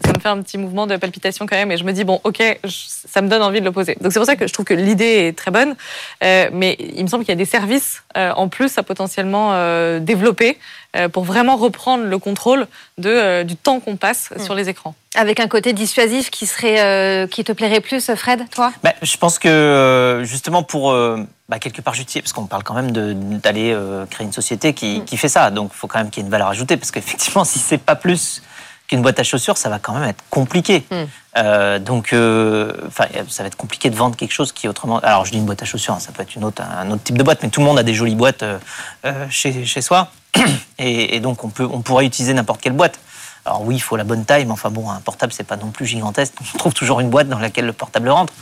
ça 0.03 0.13
me 0.13 0.19
fait 0.19 0.29
un 0.29 0.41
petit 0.41 0.57
mouvement 0.57 0.87
de 0.87 0.95
palpitation 0.97 1.45
quand 1.45 1.55
même. 1.55 1.71
Et 1.71 1.77
je 1.77 1.83
me 1.83 1.91
dis 1.91 2.03
bon, 2.03 2.19
ok, 2.23 2.41
je- 2.63 2.69
ça 3.07 3.21
me 3.21 3.27
donne 3.29 3.41
envie 3.43 3.59
de 3.59 3.65
le 3.65 3.71
poser. 3.71 3.95
Donc 4.01 4.11
c'est 4.11 4.19
pour 4.19 4.25
ça 4.25 4.35
que 4.35 4.47
je 4.47 4.53
trouve 4.53 4.65
que 4.65 4.73
l'idée 4.73 5.27
est 5.27 5.37
très 5.37 5.51
bonne, 5.51 5.75
euh, 6.23 6.49
mais 6.51 6.75
il 6.79 7.03
me 7.03 7.07
semble 7.07 7.23
qu'il 7.23 7.31
y 7.31 7.37
a 7.37 7.37
des 7.37 7.45
services 7.45 8.03
euh, 8.17 8.31
en 8.35 8.47
plus 8.49 8.77
à 8.77 8.83
potentiellement 8.83 9.49
euh, 9.53 9.99
développer 9.99 10.57
euh, 10.57 10.84
pour 11.09 11.23
vraiment 11.23 11.55
reprendre 11.57 12.03
le 12.05 12.17
contrôle 12.17 12.67
de, 12.97 13.09
euh, 13.09 13.43
du 13.43 13.55
temps 13.55 13.79
qu'on 13.79 13.95
passe 13.97 14.29
Mm. 14.35 14.43
sur 14.43 14.55
les 14.55 14.69
écrans. 14.69 14.95
Avec 15.15 15.39
un 15.39 15.47
côté 15.47 15.73
dissuasif 15.73 16.29
qui, 16.29 16.45
serait, 16.45 16.81
euh, 16.81 17.27
qui 17.27 17.43
te 17.43 17.51
plairait 17.51 17.79
plus, 17.81 18.13
Fred, 18.15 18.43
toi? 18.53 18.71
Bah, 18.83 18.93
je 19.01 19.17
pense 19.17 19.39
que 19.39 19.47
euh, 19.47 20.23
justement 20.25 20.63
pour 20.63 20.91
euh, 20.91 21.17
bah, 21.47 21.59
quelque 21.59 21.81
part 21.81 21.93
justifier, 21.93 22.21
parce 22.21 22.33
qu'on 22.33 22.47
parle 22.47 22.63
quand 22.63 22.73
même 22.73 22.91
d'aller 22.91 23.71
euh, 23.73 24.05
créer 24.07 24.25
une 24.25 24.33
société 24.33 24.73
qui, 24.73 25.03
qui 25.05 25.15
fait 25.17 25.29
ça, 25.29 25.51
donc 25.51 25.71
il 25.73 25.77
faut 25.77 25.87
quand 25.87 25.99
même 25.99 26.09
qu'il 26.09 26.21
y 26.21 26.23
ait 26.23 26.27
une 26.27 26.31
valeur 26.31 26.47
ajoutée, 26.49 26.75
parce 26.77 26.91
qu'effectivement, 26.91 27.43
si 27.51 27.59
c'est 27.59 27.77
pas 27.77 27.95
plus 27.95 28.41
qu'une 28.87 29.01
boîte 29.01 29.19
à 29.19 29.23
chaussures, 29.23 29.57
ça 29.57 29.69
va 29.69 29.79
quand 29.79 29.93
même 29.93 30.09
être 30.09 30.23
compliqué. 30.29 30.85
Mm. 30.91 30.95
Euh, 31.37 31.79
donc, 31.79 32.13
euh, 32.13 32.71
ça 32.89 33.43
va 33.43 33.47
être 33.47 33.57
compliqué 33.57 33.89
de 33.89 33.95
vendre 33.95 34.15
quelque 34.15 34.31
chose 34.31 34.51
qui 34.51 34.67
autrement. 34.67 34.99
Alors, 34.99 35.25
je 35.25 35.31
dis 35.31 35.37
une 35.37 35.45
boîte 35.45 35.61
à 35.63 35.65
chaussures, 35.65 35.93
hein, 35.93 35.99
ça 35.99 36.11
peut 36.11 36.21
être 36.21 36.35
une 36.35 36.43
autre, 36.43 36.61
un 36.61 36.89
autre 36.91 37.03
type 37.03 37.17
de 37.17 37.23
boîte, 37.23 37.39
mais 37.43 37.49
tout 37.49 37.59
le 37.59 37.65
monde 37.65 37.79
a 37.79 37.83
des 37.83 37.93
jolies 37.93 38.15
boîtes 38.15 38.43
euh, 38.43 38.57
euh, 39.05 39.25
chez, 39.29 39.65
chez 39.65 39.81
soi, 39.81 40.09
et, 40.79 41.15
et 41.15 41.19
donc 41.19 41.43
on 41.43 41.49
peut, 41.49 41.67
on 41.69 41.81
pourrait 41.81 42.05
utiliser 42.05 42.33
n'importe 42.33 42.61
quelle 42.61 42.73
boîte. 42.73 42.99
Alors 43.43 43.61
oui, 43.63 43.75
il 43.75 43.79
faut 43.79 43.95
la 43.95 44.03
bonne 44.03 44.25
taille, 44.25 44.45
mais 44.45 44.51
enfin 44.51 44.71
bon, 44.71 44.89
un 44.89 44.99
portable, 45.01 45.31
c'est 45.31 45.43
pas 45.43 45.57
non 45.57 45.69
plus 45.69 45.85
gigantesque. 45.85 46.33
On 46.55 46.57
trouve 46.57 46.73
toujours 46.73 46.99
une 46.99 47.11
boîte 47.11 47.27
dans 47.29 47.37
laquelle 47.37 47.67
le 47.67 47.73
portable 47.73 48.09
rentre. 48.09 48.33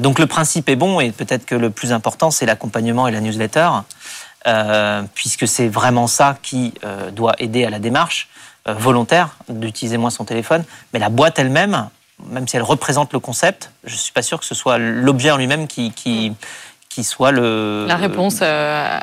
Donc 0.00 0.18
le 0.18 0.26
principe 0.26 0.68
est 0.68 0.74
bon, 0.74 0.98
et 0.98 1.12
peut-être 1.12 1.46
que 1.46 1.54
le 1.54 1.70
plus 1.70 1.92
important, 1.92 2.32
c'est 2.32 2.44
l'accompagnement 2.44 3.06
et 3.06 3.12
la 3.12 3.20
newsletter, 3.20 3.68
puisque 5.14 5.46
c'est 5.46 5.68
vraiment 5.68 6.08
ça 6.08 6.36
qui 6.42 6.74
doit 7.12 7.36
aider 7.38 7.64
à 7.64 7.70
la 7.70 7.78
démarche 7.78 8.28
volontaire 8.74 9.36
d'utiliser 9.48 9.96
moins 9.96 10.10
son 10.10 10.24
téléphone. 10.24 10.64
Mais 10.92 10.98
la 10.98 11.08
boîte 11.08 11.38
elle-même, 11.38 11.88
même 12.26 12.46
si 12.48 12.56
elle 12.56 12.62
représente 12.62 13.12
le 13.12 13.20
concept, 13.20 13.70
je 13.84 13.94
suis 13.96 14.12
pas 14.12 14.22
sûr 14.22 14.38
que 14.40 14.46
ce 14.46 14.54
soit 14.54 14.78
l'objet 14.78 15.30
en 15.30 15.36
lui-même 15.36 15.66
qui, 15.66 15.92
qui, 15.92 16.32
qui 16.88 17.04
soit 17.04 17.30
le... 17.32 17.84
La 17.86 17.96
réponse 17.96 18.38
euh, 18.42 18.98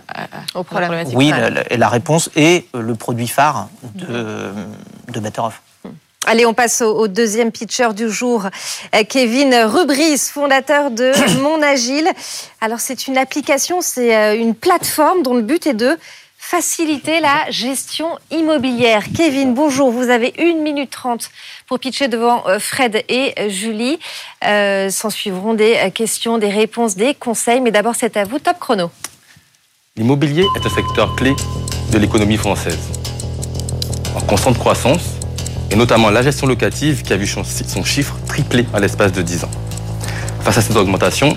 Au 0.54 0.64
problème. 0.64 1.06
Oui, 1.14 1.30
la, 1.30 1.50
la- 1.50 1.72
et 1.74 1.78
la 1.78 1.90
réponse 1.90 2.30
est 2.36 2.66
le 2.74 2.96
produit 2.96 3.28
phare 3.28 3.70
de, 3.96 4.52
de 5.12 5.20
Better 5.20 5.42
Off. 5.42 5.62
Allez, 6.28 6.48
on 6.48 6.56
passe 6.56 6.82
au, 6.82 7.08
deuxième 7.08 7.52
pitcher 7.52 7.94
du 7.94 8.10
jour, 8.10 8.48
euh, 8.96 9.04
Kevin 9.08 9.54
Rubris, 9.66 10.18
fondateur 10.18 10.90
de 10.90 11.12
Mon 11.44 11.62
Agile. 11.62 12.10
Alors, 12.62 12.80
c'est 12.80 13.06
une 13.08 13.16
application, 13.18 13.80
c'est 13.82 14.16
euh, 14.16 14.36
une 14.36 14.56
plateforme 14.56 15.22
dont 15.22 15.36
le 15.36 15.44
but 15.44 15.68
est 15.68 15.76
de 15.76 15.96
faciliter 16.48 17.22
la 17.22 17.50
gestion 17.50 18.20
immobilière. 18.30 19.04
Kevin, 19.18 19.56
bonjour. 19.56 19.90
Vous 19.90 20.10
avez 20.10 20.32
une 20.38 20.62
minute 20.62 20.92
trente 20.92 21.32
pour 21.66 21.80
pitcher 21.80 22.08
devant 22.08 22.48
euh, 22.48 22.60
Fred 22.60 23.04
et 23.10 23.34
Julie. 23.50 23.98
S'en 24.42 25.10
suivront 25.10 25.56
des 25.56 25.92
questions, 25.94 26.38
des 26.38 26.50
réponses, 26.50 26.96
des 26.96 27.16
conseils. 27.16 27.62
Mais 27.62 27.72
d'abord, 27.72 27.96
c'est 27.96 28.16
à 28.16 28.26
vous. 28.26 28.38
Top 28.38 28.60
chrono. 28.60 28.92
L'immobilier 29.96 30.46
est 30.56 30.66
un 30.66 30.70
secteur 30.70 31.16
clé 31.16 31.34
de 31.92 31.98
l'économie 31.98 32.38
française. 32.38 32.80
En 34.16 34.22
constante 34.22 34.60
croissance, 34.60 35.16
et 35.72 35.76
notamment 35.76 36.12
la 36.12 36.22
gestion 36.22 36.46
locative 36.46 37.02
qui 37.02 37.12
a 37.12 37.18
vu 37.18 37.26
son 37.26 37.84
chiffre 37.84 38.16
tripler 38.28 38.66
à 38.72 38.80
l'espace 38.80 39.12
de 39.12 39.24
10 39.24 39.46
ans. 39.46 39.52
Face 40.42 40.60
à 40.60 40.62
cette 40.62 40.78
augmentation, 40.78 41.36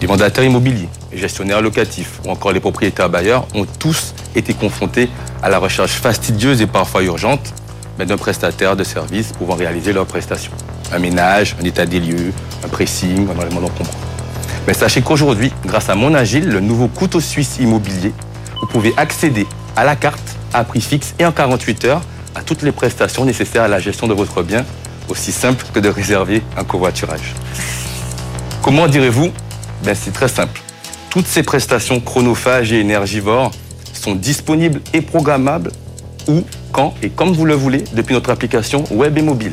les 0.00 0.06
mandataires 0.06 0.44
immobiliers, 0.44 0.88
les 1.12 1.18
gestionnaires 1.18 1.60
locatifs 1.60 2.20
ou 2.24 2.30
encore 2.30 2.52
les 2.52 2.60
propriétaires 2.60 3.10
bailleurs 3.10 3.46
ont 3.54 3.66
tous 3.78 4.14
été 4.34 4.54
confrontés 4.54 5.08
à 5.42 5.48
la 5.48 5.58
recherche 5.58 5.92
fastidieuse 5.92 6.60
et 6.60 6.66
parfois 6.66 7.02
urgente 7.02 7.52
d'un 7.98 8.16
prestataire 8.16 8.76
de 8.76 8.84
services 8.84 9.32
pouvant 9.32 9.56
réaliser 9.56 9.92
leurs 9.92 10.06
prestations. 10.06 10.52
Un 10.92 11.00
ménage, 11.00 11.56
un 11.60 11.64
état 11.64 11.84
des 11.84 11.98
lieux, 11.98 12.32
un 12.64 12.68
pressing, 12.68 13.26
les 13.26 13.54
modes 13.54 13.74
comprend. 13.76 13.98
Mais 14.66 14.74
sachez 14.74 15.02
qu'aujourd'hui, 15.02 15.52
grâce 15.66 15.88
à 15.88 15.94
Mon 15.94 16.14
Agile, 16.14 16.48
le 16.48 16.60
nouveau 16.60 16.88
couteau 16.88 17.20
suisse 17.20 17.56
immobilier, 17.58 18.12
vous 18.60 18.66
pouvez 18.66 18.94
accéder 18.96 19.46
à 19.74 19.84
la 19.84 19.96
carte 19.96 20.36
à 20.52 20.62
prix 20.62 20.80
fixe 20.80 21.14
et 21.18 21.26
en 21.26 21.32
48 21.32 21.84
heures 21.86 22.02
à 22.34 22.42
toutes 22.42 22.62
les 22.62 22.72
prestations 22.72 23.24
nécessaires 23.24 23.64
à 23.64 23.68
la 23.68 23.80
gestion 23.80 24.06
de 24.06 24.14
votre 24.14 24.42
bien, 24.42 24.64
aussi 25.08 25.32
simple 25.32 25.64
que 25.74 25.80
de 25.80 25.88
réserver 25.88 26.42
un 26.56 26.64
covoiturage. 26.64 27.34
Comment 28.62 28.86
direz-vous 28.86 29.32
ben, 29.84 29.94
C'est 29.94 30.12
très 30.12 30.28
simple. 30.28 30.60
Toutes 31.10 31.26
ces 31.26 31.42
prestations 31.42 32.00
chronophages 32.00 32.72
et 32.72 32.80
énergivores 32.80 33.50
sont 33.92 34.14
disponibles 34.14 34.80
et 34.92 35.00
programmables 35.00 35.72
où, 36.28 36.44
quand 36.72 36.94
et 37.02 37.08
comme 37.08 37.32
vous 37.32 37.44
le 37.44 37.54
voulez 37.54 37.84
depuis 37.94 38.14
notre 38.14 38.30
application 38.30 38.84
web 38.90 39.16
et 39.16 39.22
mobile. 39.22 39.52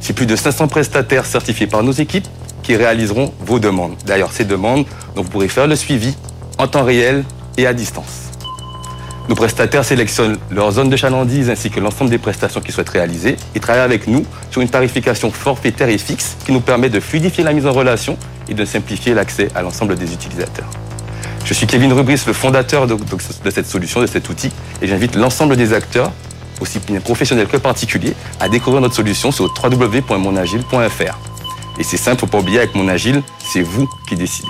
C'est 0.00 0.14
plus 0.14 0.26
de 0.26 0.36
500 0.36 0.68
prestataires 0.68 1.26
certifiés 1.26 1.66
par 1.66 1.82
nos 1.82 1.92
équipes 1.92 2.26
qui 2.62 2.76
réaliseront 2.76 3.32
vos 3.40 3.58
demandes. 3.58 3.94
D'ailleurs, 4.06 4.32
ces 4.32 4.44
demandes, 4.44 4.86
vous 5.14 5.24
pourrez 5.24 5.48
faire 5.48 5.66
le 5.66 5.76
suivi 5.76 6.14
en 6.58 6.66
temps 6.66 6.84
réel 6.84 7.24
et 7.56 7.66
à 7.66 7.74
distance. 7.74 8.32
Nos 9.28 9.34
prestataires 9.34 9.84
sélectionnent 9.84 10.38
leur 10.52 10.70
zone 10.70 10.88
de 10.88 10.96
chalandise 10.96 11.50
ainsi 11.50 11.68
que 11.68 11.80
l'ensemble 11.80 12.10
des 12.10 12.18
prestations 12.18 12.60
qu'ils 12.60 12.72
souhaitent 12.72 12.90
réaliser 12.90 13.36
et 13.56 13.60
travaillent 13.60 13.82
avec 13.82 14.06
nous 14.06 14.24
sur 14.52 14.62
une 14.62 14.68
tarification 14.68 15.32
forfaitaire 15.32 15.88
et 15.88 15.98
fixe 15.98 16.36
qui 16.46 16.52
nous 16.52 16.60
permet 16.60 16.90
de 16.90 17.00
fluidifier 17.00 17.42
la 17.42 17.52
mise 17.52 17.66
en 17.66 17.72
relation 17.72 18.16
et 18.48 18.54
de 18.54 18.64
simplifier 18.64 19.14
l'accès 19.14 19.48
à 19.56 19.62
l'ensemble 19.62 19.96
des 19.96 20.12
utilisateurs. 20.12 20.70
Je 21.44 21.54
suis 21.54 21.66
Kevin 21.66 21.92
Rubris, 21.92 22.22
le 22.26 22.32
fondateur 22.32 22.86
de, 22.86 22.96
cette 23.50 23.66
solution, 23.66 24.00
de 24.00 24.06
cet 24.06 24.28
outil, 24.28 24.50
et 24.80 24.86
j'invite 24.86 25.16
l'ensemble 25.16 25.56
des 25.56 25.72
acteurs, 25.72 26.12
aussi 26.60 26.78
bien 26.80 27.00
professionnels 27.00 27.46
que 27.46 27.56
particuliers, 27.56 28.14
à 28.40 28.48
découvrir 28.48 28.80
notre 28.80 28.94
solution 28.94 29.32
sur 29.32 29.52
www.monagile.fr. 29.62 31.18
Et 31.78 31.82
c'est 31.84 31.96
simple, 31.96 32.20
faut 32.20 32.26
pas 32.26 32.38
oublier, 32.38 32.58
avec 32.58 32.74
Mon 32.74 32.88
Agile, 32.88 33.22
c'est 33.52 33.62
vous 33.62 33.88
qui 34.08 34.16
décidez. 34.16 34.48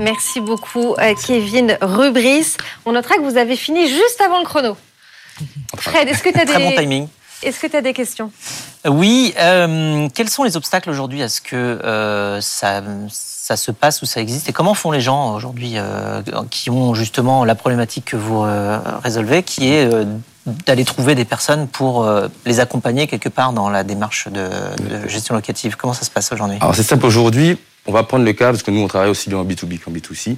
Merci 0.00 0.40
beaucoup, 0.40 0.94
euh, 0.98 1.14
Kevin 1.26 1.76
Rubris. 1.82 2.56
On 2.86 2.92
notera 2.92 3.16
que 3.16 3.20
vous 3.20 3.36
avez 3.36 3.54
fini 3.54 3.86
juste 3.86 4.18
avant 4.24 4.38
le 4.38 4.46
chrono. 4.46 4.74
Fred, 5.76 6.08
est-ce 6.08 6.22
que 6.22 6.30
tu 6.30 6.40
as 6.40 6.46
des... 6.46 6.52
Très 6.52 6.64
bon 6.64 6.74
timing. 6.74 7.06
Est-ce 7.42 7.60
que 7.60 7.66
tu 7.66 7.76
as 7.76 7.82
des 7.82 7.92
questions 7.92 8.32
euh, 8.86 8.90
Oui. 8.90 9.34
Euh, 9.38 10.08
quels 10.14 10.30
sont 10.30 10.42
les 10.42 10.56
obstacles 10.56 10.88
aujourd'hui 10.88 11.22
à 11.22 11.28
ce 11.28 11.42
que 11.42 11.78
ça, 12.40 12.82
ça, 13.10 13.56
se 13.58 13.70
passe 13.70 14.00
ou 14.00 14.06
ça 14.06 14.22
existe 14.22 14.48
Et 14.48 14.52
comment 14.52 14.72
font 14.72 14.90
les 14.90 15.02
gens 15.02 15.34
aujourd'hui 15.34 15.76
qui 16.50 16.70
ont 16.70 16.94
justement 16.94 17.44
la 17.44 17.54
problématique 17.54 18.06
que 18.06 18.16
vous 18.16 18.46
résolvez, 19.02 19.42
qui 19.42 19.70
est 19.70 19.86
d'aller 20.46 20.86
trouver 20.86 21.14
des 21.14 21.26
personnes 21.26 21.68
pour 21.68 22.10
les 22.46 22.60
accompagner 22.60 23.06
quelque 23.06 23.28
part 23.28 23.52
dans 23.52 23.68
la 23.68 23.84
démarche 23.84 24.28
de, 24.28 24.48
de 24.88 25.08
gestion 25.08 25.34
locative? 25.34 25.76
Comment 25.76 25.92
ça 25.92 26.06
se 26.06 26.10
passe 26.10 26.32
aujourd'hui? 26.32 26.56
Alors 26.60 26.74
c'est 26.74 26.82
simple 26.82 27.04
aujourd'hui. 27.04 27.58
On 27.86 27.92
va 27.92 28.02
prendre 28.02 28.24
le 28.24 28.32
cas, 28.32 28.50
parce 28.50 28.62
que 28.62 28.70
nous, 28.70 28.80
on 28.80 28.88
travaille 28.88 29.10
aussi 29.10 29.28
bien 29.28 29.38
en 29.38 29.44
B2B 29.44 29.78
qu'en 29.78 29.90
B2C. 29.90 30.36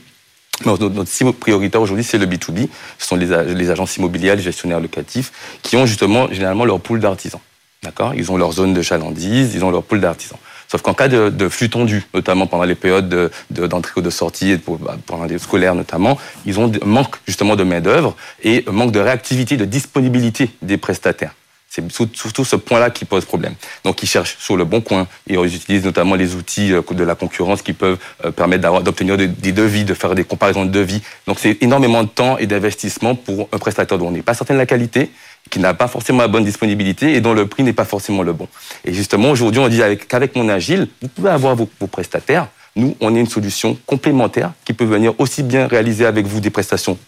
Notre, 0.64 0.88
notre 0.88 1.10
cible 1.10 1.32
prioritaire 1.32 1.80
aujourd'hui, 1.80 2.04
c'est 2.04 2.18
le 2.18 2.26
B2B. 2.26 2.68
Ce 2.98 3.06
sont 3.06 3.16
les, 3.16 3.70
agences 3.70 3.96
immobilières, 3.96 4.36
les 4.36 4.42
gestionnaires 4.42 4.80
locatifs, 4.80 5.32
qui 5.62 5.76
ont 5.76 5.86
justement 5.86 6.28
généralement 6.30 6.64
leur 6.64 6.80
pool 6.80 7.00
d'artisans. 7.00 7.40
D'accord? 7.82 8.14
Ils 8.14 8.30
ont 8.30 8.36
leur 8.36 8.52
zone 8.52 8.74
de 8.74 8.82
chalandise, 8.82 9.54
ils 9.54 9.64
ont 9.64 9.70
leur 9.70 9.82
pool 9.82 10.00
d'artisans. 10.00 10.38
Sauf 10.68 10.80
qu'en 10.80 10.94
cas 10.94 11.08
de, 11.08 11.48
flux 11.48 11.68
tendu, 11.68 12.06
notamment 12.14 12.46
pendant 12.46 12.64
les 12.64 12.76
périodes 12.76 13.30
d'entrée 13.50 13.92
ou 13.96 14.00
de 14.00 14.08
sortie, 14.08 14.56
bah, 14.80 14.96
pendant 15.04 15.24
les 15.24 15.38
scolaires 15.38 15.74
notamment, 15.74 16.16
ils 16.46 16.58
ont 16.58 16.72
manque 16.86 17.16
justement 17.26 17.56
de 17.56 17.64
main-d'œuvre 17.64 18.16
et 18.42 18.64
manque 18.70 18.92
de 18.92 19.00
réactivité, 19.00 19.58
de 19.58 19.66
disponibilité 19.66 20.50
des 20.62 20.78
prestataires. 20.78 21.34
C'est 21.74 21.90
surtout 21.90 22.44
ce 22.44 22.54
point-là 22.54 22.90
qui 22.90 23.06
pose 23.06 23.24
problème. 23.24 23.54
Donc 23.82 24.02
ils 24.02 24.06
cherchent 24.06 24.36
sur 24.38 24.58
le 24.58 24.64
bon 24.66 24.82
coin 24.82 25.06
et 25.26 25.36
ils 25.36 25.56
utilisent 25.56 25.86
notamment 25.86 26.16
les 26.16 26.34
outils 26.34 26.70
euh, 26.70 26.82
de 26.82 27.02
la 27.02 27.14
concurrence 27.14 27.62
qui 27.62 27.72
peuvent 27.72 27.96
euh, 28.26 28.30
permettre 28.30 28.82
d'obtenir 28.82 29.16
des 29.16 29.52
devis, 29.52 29.84
de 29.84 29.94
faire 29.94 30.14
des 30.14 30.24
comparaisons 30.24 30.66
de 30.66 30.70
devis. 30.70 31.00
Donc 31.26 31.38
c'est 31.40 31.62
énormément 31.62 32.02
de 32.02 32.10
temps 32.10 32.36
et 32.36 32.46
d'investissement 32.46 33.14
pour 33.14 33.48
un 33.52 33.56
prestataire 33.56 33.96
dont 33.96 34.08
on 34.08 34.10
n'est 34.10 34.20
pas 34.20 34.34
certain 34.34 34.52
de 34.52 34.58
la 34.58 34.66
qualité, 34.66 35.10
qui 35.48 35.60
n'a 35.60 35.72
pas 35.72 35.88
forcément 35.88 36.18
la 36.18 36.28
bonne 36.28 36.44
disponibilité 36.44 37.14
et 37.14 37.22
dont 37.22 37.32
le 37.32 37.46
prix 37.46 37.62
n'est 37.62 37.72
pas 37.72 37.86
forcément 37.86 38.22
le 38.22 38.34
bon. 38.34 38.48
Et 38.84 38.92
justement 38.92 39.30
aujourd'hui 39.30 39.62
on 39.62 39.68
dit 39.68 39.80
qu'avec 40.08 40.36
mon 40.36 40.50
agile, 40.50 40.88
vous 41.00 41.08
pouvez 41.08 41.30
avoir 41.30 41.56
vos, 41.56 41.70
prestataires. 41.86 42.48
Nous, 42.76 42.96
on 43.00 43.16
est 43.16 43.20
une 43.20 43.26
solution 43.26 43.78
complémentaire 43.86 44.52
qui 44.66 44.74
peut 44.74 44.84
venir 44.84 45.14
aussi 45.18 45.42
bien 45.42 45.68
réaliser 45.68 46.04
avec 46.04 46.26
vous 46.26 46.40
des 46.40 46.50
prestations 46.50 46.98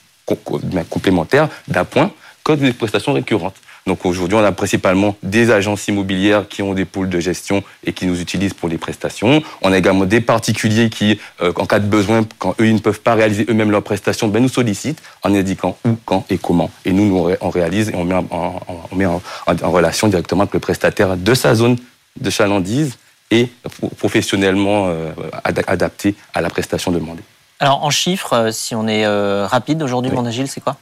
complémentaires 0.88 1.50
d'un 1.68 1.84
point 1.84 2.10
que 2.42 2.52
des 2.52 2.72
prestations 2.72 3.12
récurrentes. 3.12 3.56
Donc 3.86 4.06
aujourd'hui, 4.06 4.36
on 4.36 4.44
a 4.44 4.52
principalement 4.52 5.14
des 5.22 5.50
agences 5.50 5.88
immobilières 5.88 6.48
qui 6.48 6.62
ont 6.62 6.72
des 6.72 6.86
pôles 6.86 7.10
de 7.10 7.20
gestion 7.20 7.62
et 7.84 7.92
qui 7.92 8.06
nous 8.06 8.20
utilisent 8.20 8.54
pour 8.54 8.70
les 8.70 8.78
prestations. 8.78 9.42
On 9.60 9.72
a 9.72 9.78
également 9.78 10.06
des 10.06 10.22
particuliers 10.22 10.88
qui, 10.88 11.20
euh, 11.42 11.52
en 11.56 11.66
cas 11.66 11.80
de 11.80 11.86
besoin, 11.86 12.26
quand 12.38 12.54
eux, 12.60 12.66
ils 12.66 12.74
ne 12.74 12.78
peuvent 12.78 13.00
pas 13.00 13.14
réaliser 13.14 13.44
eux-mêmes 13.48 13.70
leurs 13.70 13.82
prestations, 13.82 14.28
ben, 14.28 14.42
nous 14.42 14.48
sollicitent 14.48 15.02
en 15.22 15.34
indiquant 15.34 15.76
où, 15.84 15.96
quand 16.06 16.24
et 16.30 16.38
comment. 16.38 16.70
Et 16.86 16.92
nous, 16.92 17.08
nous 17.08 17.34
on 17.40 17.50
réalise 17.50 17.90
et 17.90 17.94
on 17.94 18.04
met, 18.04 18.14
en, 18.14 18.60
on 18.90 18.96
met 18.96 19.06
en, 19.06 19.20
relation 19.46 20.08
directement 20.08 20.42
avec 20.42 20.54
le 20.54 20.60
prestataire 20.60 21.18
de 21.18 21.34
sa 21.34 21.54
zone 21.54 21.76
de 22.18 22.30
chalandise 22.30 22.96
et 23.30 23.50
professionnellement 23.98 24.86
euh, 24.88 25.12
adapté 25.44 26.14
à 26.32 26.40
la 26.40 26.48
prestation 26.48 26.90
demandée. 26.90 27.22
Alors 27.60 27.84
en 27.84 27.90
chiffres, 27.90 28.32
euh, 28.34 28.50
si 28.50 28.74
on 28.74 28.88
est 28.88 29.06
rapide 29.44 29.82
aujourd'hui, 29.82 30.10
mon 30.10 30.24
agile, 30.24 30.48
c'est 30.48 30.62
quoi? 30.62 30.76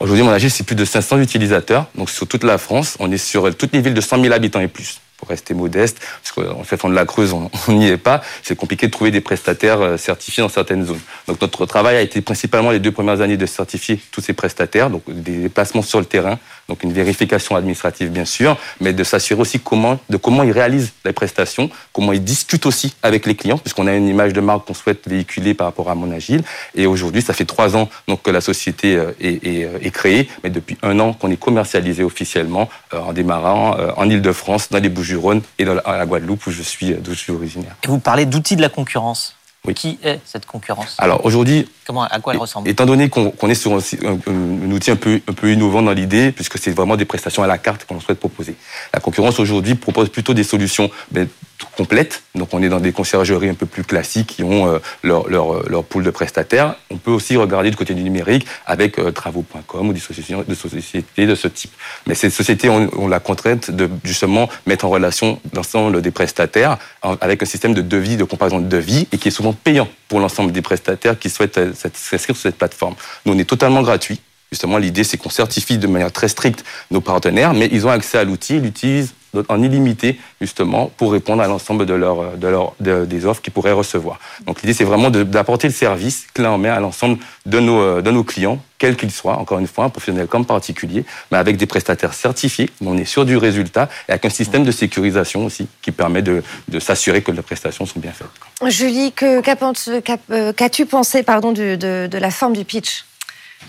Aujourd'hui, 0.00 0.22
mon 0.22 0.30
agile, 0.30 0.50
c'est 0.50 0.64
plus 0.64 0.76
de 0.76 0.84
500 0.84 1.18
utilisateurs. 1.20 1.86
Donc, 1.96 2.08
sur 2.08 2.28
toute 2.28 2.44
la 2.44 2.58
France, 2.58 2.96
on 3.00 3.10
est 3.10 3.18
sur 3.18 3.54
toutes 3.56 3.72
les 3.72 3.80
villes 3.80 3.94
de 3.94 4.00
100 4.00 4.22
000 4.22 4.32
habitants 4.32 4.60
et 4.60 4.68
plus 4.68 5.00
pour 5.16 5.28
rester 5.28 5.52
modeste, 5.52 5.98
parce 6.22 6.30
qu'en 6.30 6.62
fait, 6.62 6.76
fond 6.76 6.88
de 6.88 6.94
la 6.94 7.04
Creuse, 7.04 7.32
on 7.32 7.50
n'y 7.72 7.88
est 7.88 7.96
pas. 7.96 8.22
C'est 8.44 8.54
compliqué 8.54 8.86
de 8.86 8.92
trouver 8.92 9.10
des 9.10 9.20
prestataires 9.20 9.80
euh, 9.80 9.96
certifiés 9.96 10.44
dans 10.44 10.48
certaines 10.48 10.86
zones. 10.86 11.00
Donc, 11.26 11.40
notre 11.40 11.66
travail 11.66 11.96
a 11.96 12.00
été 12.00 12.20
principalement 12.20 12.70
les 12.70 12.78
deux 12.78 12.92
premières 12.92 13.20
années 13.20 13.36
de 13.36 13.46
certifier 13.46 14.00
tous 14.12 14.20
ces 14.20 14.32
prestataires, 14.32 14.90
donc 14.90 15.02
des 15.08 15.38
déplacements 15.38 15.82
sur 15.82 15.98
le 15.98 16.04
terrain, 16.04 16.38
donc 16.68 16.82
une 16.82 16.92
vérification 16.92 17.56
administrative 17.56 18.10
bien 18.10 18.24
sûr, 18.24 18.56
mais 18.80 18.92
de 18.92 19.04
s'assurer 19.04 19.40
aussi 19.40 19.58
comment, 19.60 19.98
de 20.10 20.16
comment 20.16 20.42
ils 20.42 20.52
réalisent 20.52 20.92
les 21.04 21.12
prestations, 21.12 21.70
comment 21.92 22.12
ils 22.12 22.22
discutent 22.22 22.66
aussi 22.66 22.94
avec 23.02 23.26
les 23.26 23.34
clients, 23.34 23.58
puisqu'on 23.58 23.86
a 23.86 23.94
une 23.94 24.08
image 24.08 24.32
de 24.32 24.40
marque 24.40 24.66
qu'on 24.66 24.74
souhaite 24.74 25.08
véhiculer 25.08 25.54
par 25.54 25.66
rapport 25.66 25.90
à 25.90 25.94
Mon 25.94 26.12
Agile. 26.12 26.42
Et 26.74 26.86
aujourd'hui, 26.86 27.22
ça 27.22 27.32
fait 27.32 27.46
trois 27.46 27.76
ans 27.76 27.88
donc 28.06 28.22
que 28.22 28.30
la 28.30 28.40
société 28.40 28.96
euh, 28.96 29.12
euh, 29.24 29.78
est 29.80 29.90
créée, 29.90 30.28
mais 30.44 30.50
depuis 30.50 30.76
un 30.82 30.98
an 31.00 31.12
qu'on 31.12 31.30
est 31.30 31.40
commercialisé 31.40 32.04
officiellement 32.04 32.68
en 32.92 33.12
démarrant 33.12 33.76
en 33.96 34.08
Ile-de-France, 34.08 34.68
dans 34.70 34.78
les 34.78 34.88
Bouches 34.88 35.14
Rhône 35.14 35.42
et 35.58 35.64
dans 35.64 35.74
la, 35.74 36.06
Guadeloupe 36.06 36.46
où 36.46 36.50
je 36.50 36.62
suis, 36.62 36.92
d'où 36.94 37.12
je 37.12 37.18
suis 37.18 37.32
originaire. 37.32 37.76
Et 37.84 37.88
vous 37.88 37.98
parlez 37.98 38.26
d'outils 38.26 38.56
de 38.56 38.62
la 38.62 38.68
concurrence. 38.68 39.37
Oui. 39.68 39.74
Qui 39.74 39.98
est 40.02 40.20
cette 40.24 40.46
concurrence 40.46 40.96
Alors 40.98 41.24
aujourd'hui, 41.26 41.68
comment, 41.86 42.04
à 42.04 42.20
quoi 42.20 42.32
elle 42.32 42.40
ressemble 42.40 42.68
Étant 42.68 42.86
donné 42.86 43.10
qu'on 43.10 43.48
est 43.48 43.54
sur 43.54 43.72
un, 43.72 44.70
outil 44.72 44.90
un 44.90 44.96
peu, 44.96 45.20
un 45.28 45.32
peu 45.32 45.52
innovant 45.52 45.82
dans 45.82 45.92
l'idée, 45.92 46.32
puisque 46.32 46.58
c'est 46.58 46.70
vraiment 46.70 46.96
des 46.96 47.04
prestations 47.04 47.42
à 47.42 47.46
la 47.46 47.58
carte 47.58 47.84
qu'on 47.84 48.00
souhaite 48.00 48.18
proposer. 48.18 48.56
La 48.94 49.00
concurrence 49.00 49.38
aujourd'hui 49.38 49.74
propose 49.74 50.08
plutôt 50.08 50.32
des 50.32 50.44
solutions 50.44 50.90
ben, 51.10 51.28
complètes. 51.76 52.22
Donc 52.34 52.48
on 52.52 52.62
est 52.62 52.68
dans 52.68 52.80
des 52.80 52.92
conciergeries 52.92 53.48
un 53.48 53.54
peu 53.54 53.66
plus 53.66 53.84
classiques 53.84 54.28
qui 54.28 54.42
ont 54.42 54.68
euh, 54.68 54.78
leur, 55.02 55.28
leur, 55.28 55.54
euh, 55.54 55.66
leur, 55.68 55.84
pool 55.84 56.04
de 56.04 56.10
prestataires. 56.10 56.76
On 56.90 56.96
peut 56.96 57.10
aussi 57.10 57.36
regarder 57.36 57.70
du 57.70 57.76
côté 57.76 57.94
du 57.94 58.02
numérique 58.02 58.46
avec 58.66 58.98
euh, 58.98 59.10
travaux.com 59.10 59.88
ou 59.88 59.92
des 59.92 60.00
sociétés, 60.00 60.34
de 60.46 60.54
sociétés 60.54 61.26
de 61.26 61.34
ce 61.34 61.48
type. 61.48 61.72
Mais 62.06 62.14
ces 62.14 62.30
sociétés 62.30 62.68
ont, 62.68 63.08
la 63.08 63.20
contrainte 63.20 63.70
de 63.70 63.88
justement 64.04 64.48
mettre 64.66 64.84
en 64.84 64.90
relation 64.90 65.40
l'ensemble 65.54 66.02
des 66.02 66.10
prestataires 66.10 66.78
avec 67.02 67.42
un 67.42 67.46
système 67.46 67.74
de 67.74 67.82
devis, 67.82 68.16
de 68.16 68.24
comparaison 68.24 68.58
de 68.58 68.66
devis 68.66 69.08
et 69.12 69.18
qui 69.18 69.28
est 69.28 69.32
souvent 69.32 69.52
payant 69.52 69.88
pour 70.08 70.20
l'ensemble 70.20 70.52
des 70.52 70.62
prestataires 70.62 71.18
qui 71.18 71.30
souhaitent 71.30 71.74
s'inscrire 71.74 72.36
sur 72.36 72.36
cette 72.36 72.58
plateforme. 72.58 72.94
Nous, 73.24 73.32
on 73.32 73.38
est 73.38 73.44
totalement 73.44 73.82
gratuit. 73.82 74.20
Justement, 74.50 74.78
l'idée, 74.78 75.04
c'est 75.04 75.16
qu'on 75.16 75.30
certifie 75.30 75.78
de 75.78 75.86
manière 75.86 76.12
très 76.12 76.28
stricte 76.28 76.64
nos 76.90 77.00
partenaires, 77.00 77.52
mais 77.52 77.68
ils 77.70 77.86
ont 77.86 77.90
accès 77.90 78.18
à 78.18 78.24
l'outil, 78.24 78.56
ils 78.56 78.62
l'utilisent 78.62 79.14
en 79.48 79.62
illimité, 79.62 80.18
justement, 80.40 80.90
pour 80.96 81.12
répondre 81.12 81.42
à 81.42 81.46
l'ensemble 81.46 81.86
de, 81.86 81.94
leur, 81.94 82.36
de 82.36 82.48
leur, 82.48 82.74
des 82.80 83.26
offres 83.26 83.42
qu'ils 83.42 83.52
pourraient 83.52 83.72
recevoir. 83.72 84.18
Donc 84.46 84.62
l'idée, 84.62 84.72
c'est 84.72 84.84
vraiment 84.84 85.10
d'apporter 85.10 85.68
le 85.68 85.74
service 85.74 86.26
clé 86.32 86.46
en 86.46 86.58
main 86.58 86.72
à 86.72 86.80
l'ensemble 86.80 87.18
de 87.46 87.60
nos, 87.60 88.00
de 88.00 88.10
nos 88.10 88.24
clients, 88.24 88.58
quels 88.78 88.96
qu'ils 88.96 89.10
soient, 89.10 89.36
encore 89.38 89.58
une 89.58 89.66
fois, 89.66 89.88
professionnels 89.88 90.28
comme 90.28 90.46
particuliers, 90.46 91.04
mais 91.30 91.38
avec 91.38 91.56
des 91.56 91.66
prestataires 91.66 92.14
certifiés, 92.14 92.70
on 92.84 92.96
est 92.96 93.04
sûr 93.04 93.24
du 93.24 93.36
résultat, 93.36 93.88
et 94.08 94.12
avec 94.12 94.24
un 94.24 94.30
système 94.30 94.64
de 94.64 94.70
sécurisation 94.70 95.44
aussi 95.44 95.66
qui 95.82 95.90
permet 95.92 96.22
de, 96.22 96.42
de 96.68 96.78
s'assurer 96.78 97.22
que 97.22 97.32
les 97.32 97.42
prestations 97.42 97.86
sont 97.86 98.00
bien 98.00 98.12
faites. 98.12 98.28
Julie, 98.70 99.12
euh, 99.22 100.52
qu'as-tu 100.52 100.86
pensé 100.86 101.22
pardon, 101.22 101.52
de, 101.52 101.76
de 101.76 102.18
la 102.18 102.30
forme 102.30 102.54
du 102.54 102.64
pitch? 102.64 103.04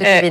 Euh, 0.01 0.29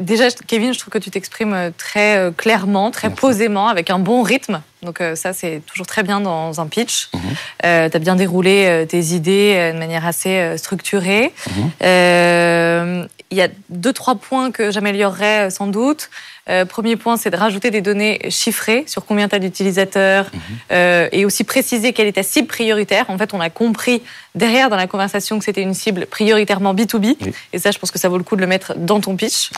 déjà, 0.00 0.28
Kevin, 0.46 0.72
je 0.72 0.78
trouve 0.78 0.92
que 0.92 0.98
tu 0.98 1.10
t'exprimes 1.10 1.52
euh, 1.52 1.70
très 1.76 2.16
euh, 2.16 2.30
clairement, 2.30 2.90
très 2.90 3.10
posément, 3.10 3.68
avec 3.68 3.90
un 3.90 3.98
bon 3.98 4.22
rythme. 4.22 4.62
Donc 4.82 5.02
ça, 5.14 5.34
c'est 5.34 5.60
toujours 5.66 5.86
très 5.86 6.02
bien 6.02 6.22
dans 6.22 6.58
un 6.58 6.66
pitch. 6.66 7.10
Mhm. 7.12 7.20
tu 7.60 7.66
as 7.66 7.98
bien 7.98 8.16
déroulé 8.16 8.86
tes 8.88 9.00
idées 9.12 9.72
de 9.74 9.78
manière 9.78 10.06
assez 10.06 10.56
structurée. 10.56 11.34
Mhm. 11.82 13.06
Il 13.30 13.36
y 13.36 13.42
a 13.42 13.48
deux, 13.68 13.92
trois 13.92 14.16
points 14.16 14.50
que 14.50 14.70
j'améliorerais 14.70 15.50
sans 15.50 15.66
doute. 15.68 16.10
Euh, 16.48 16.64
premier 16.64 16.96
point, 16.96 17.16
c'est 17.16 17.30
de 17.30 17.36
rajouter 17.36 17.70
des 17.70 17.80
données 17.80 18.18
chiffrées 18.28 18.84
sur 18.86 19.04
combien 19.04 19.28
tu 19.28 19.36
as 19.36 19.38
d'utilisateurs 19.38 20.30
mhm. 20.32 20.40
euh, 20.72 21.08
et 21.12 21.24
aussi 21.24 21.44
préciser 21.44 21.92
quelle 21.92 22.08
est 22.08 22.12
ta 22.12 22.22
cible 22.22 22.48
prioritaire. 22.48 23.08
En 23.08 23.18
fait, 23.18 23.32
on 23.32 23.40
a 23.40 23.50
compris 23.50 24.02
derrière 24.34 24.68
dans 24.68 24.76
la 24.76 24.86
conversation 24.86 25.38
que 25.38 25.44
c'était 25.44 25.62
une 25.62 25.74
cible 25.74 26.06
prioritairement 26.06 26.74
B2B. 26.74 27.16
Et 27.52 27.58
ça, 27.58 27.70
je 27.70 27.78
pense 27.78 27.90
que 27.90 27.98
ça 27.98 28.08
vaut 28.08 28.18
le 28.18 28.24
coup 28.24 28.36
de 28.36 28.40
le 28.40 28.46
mettre 28.46 28.74
dans 28.76 29.00
ton 29.00 29.16
pitch. 29.16 29.50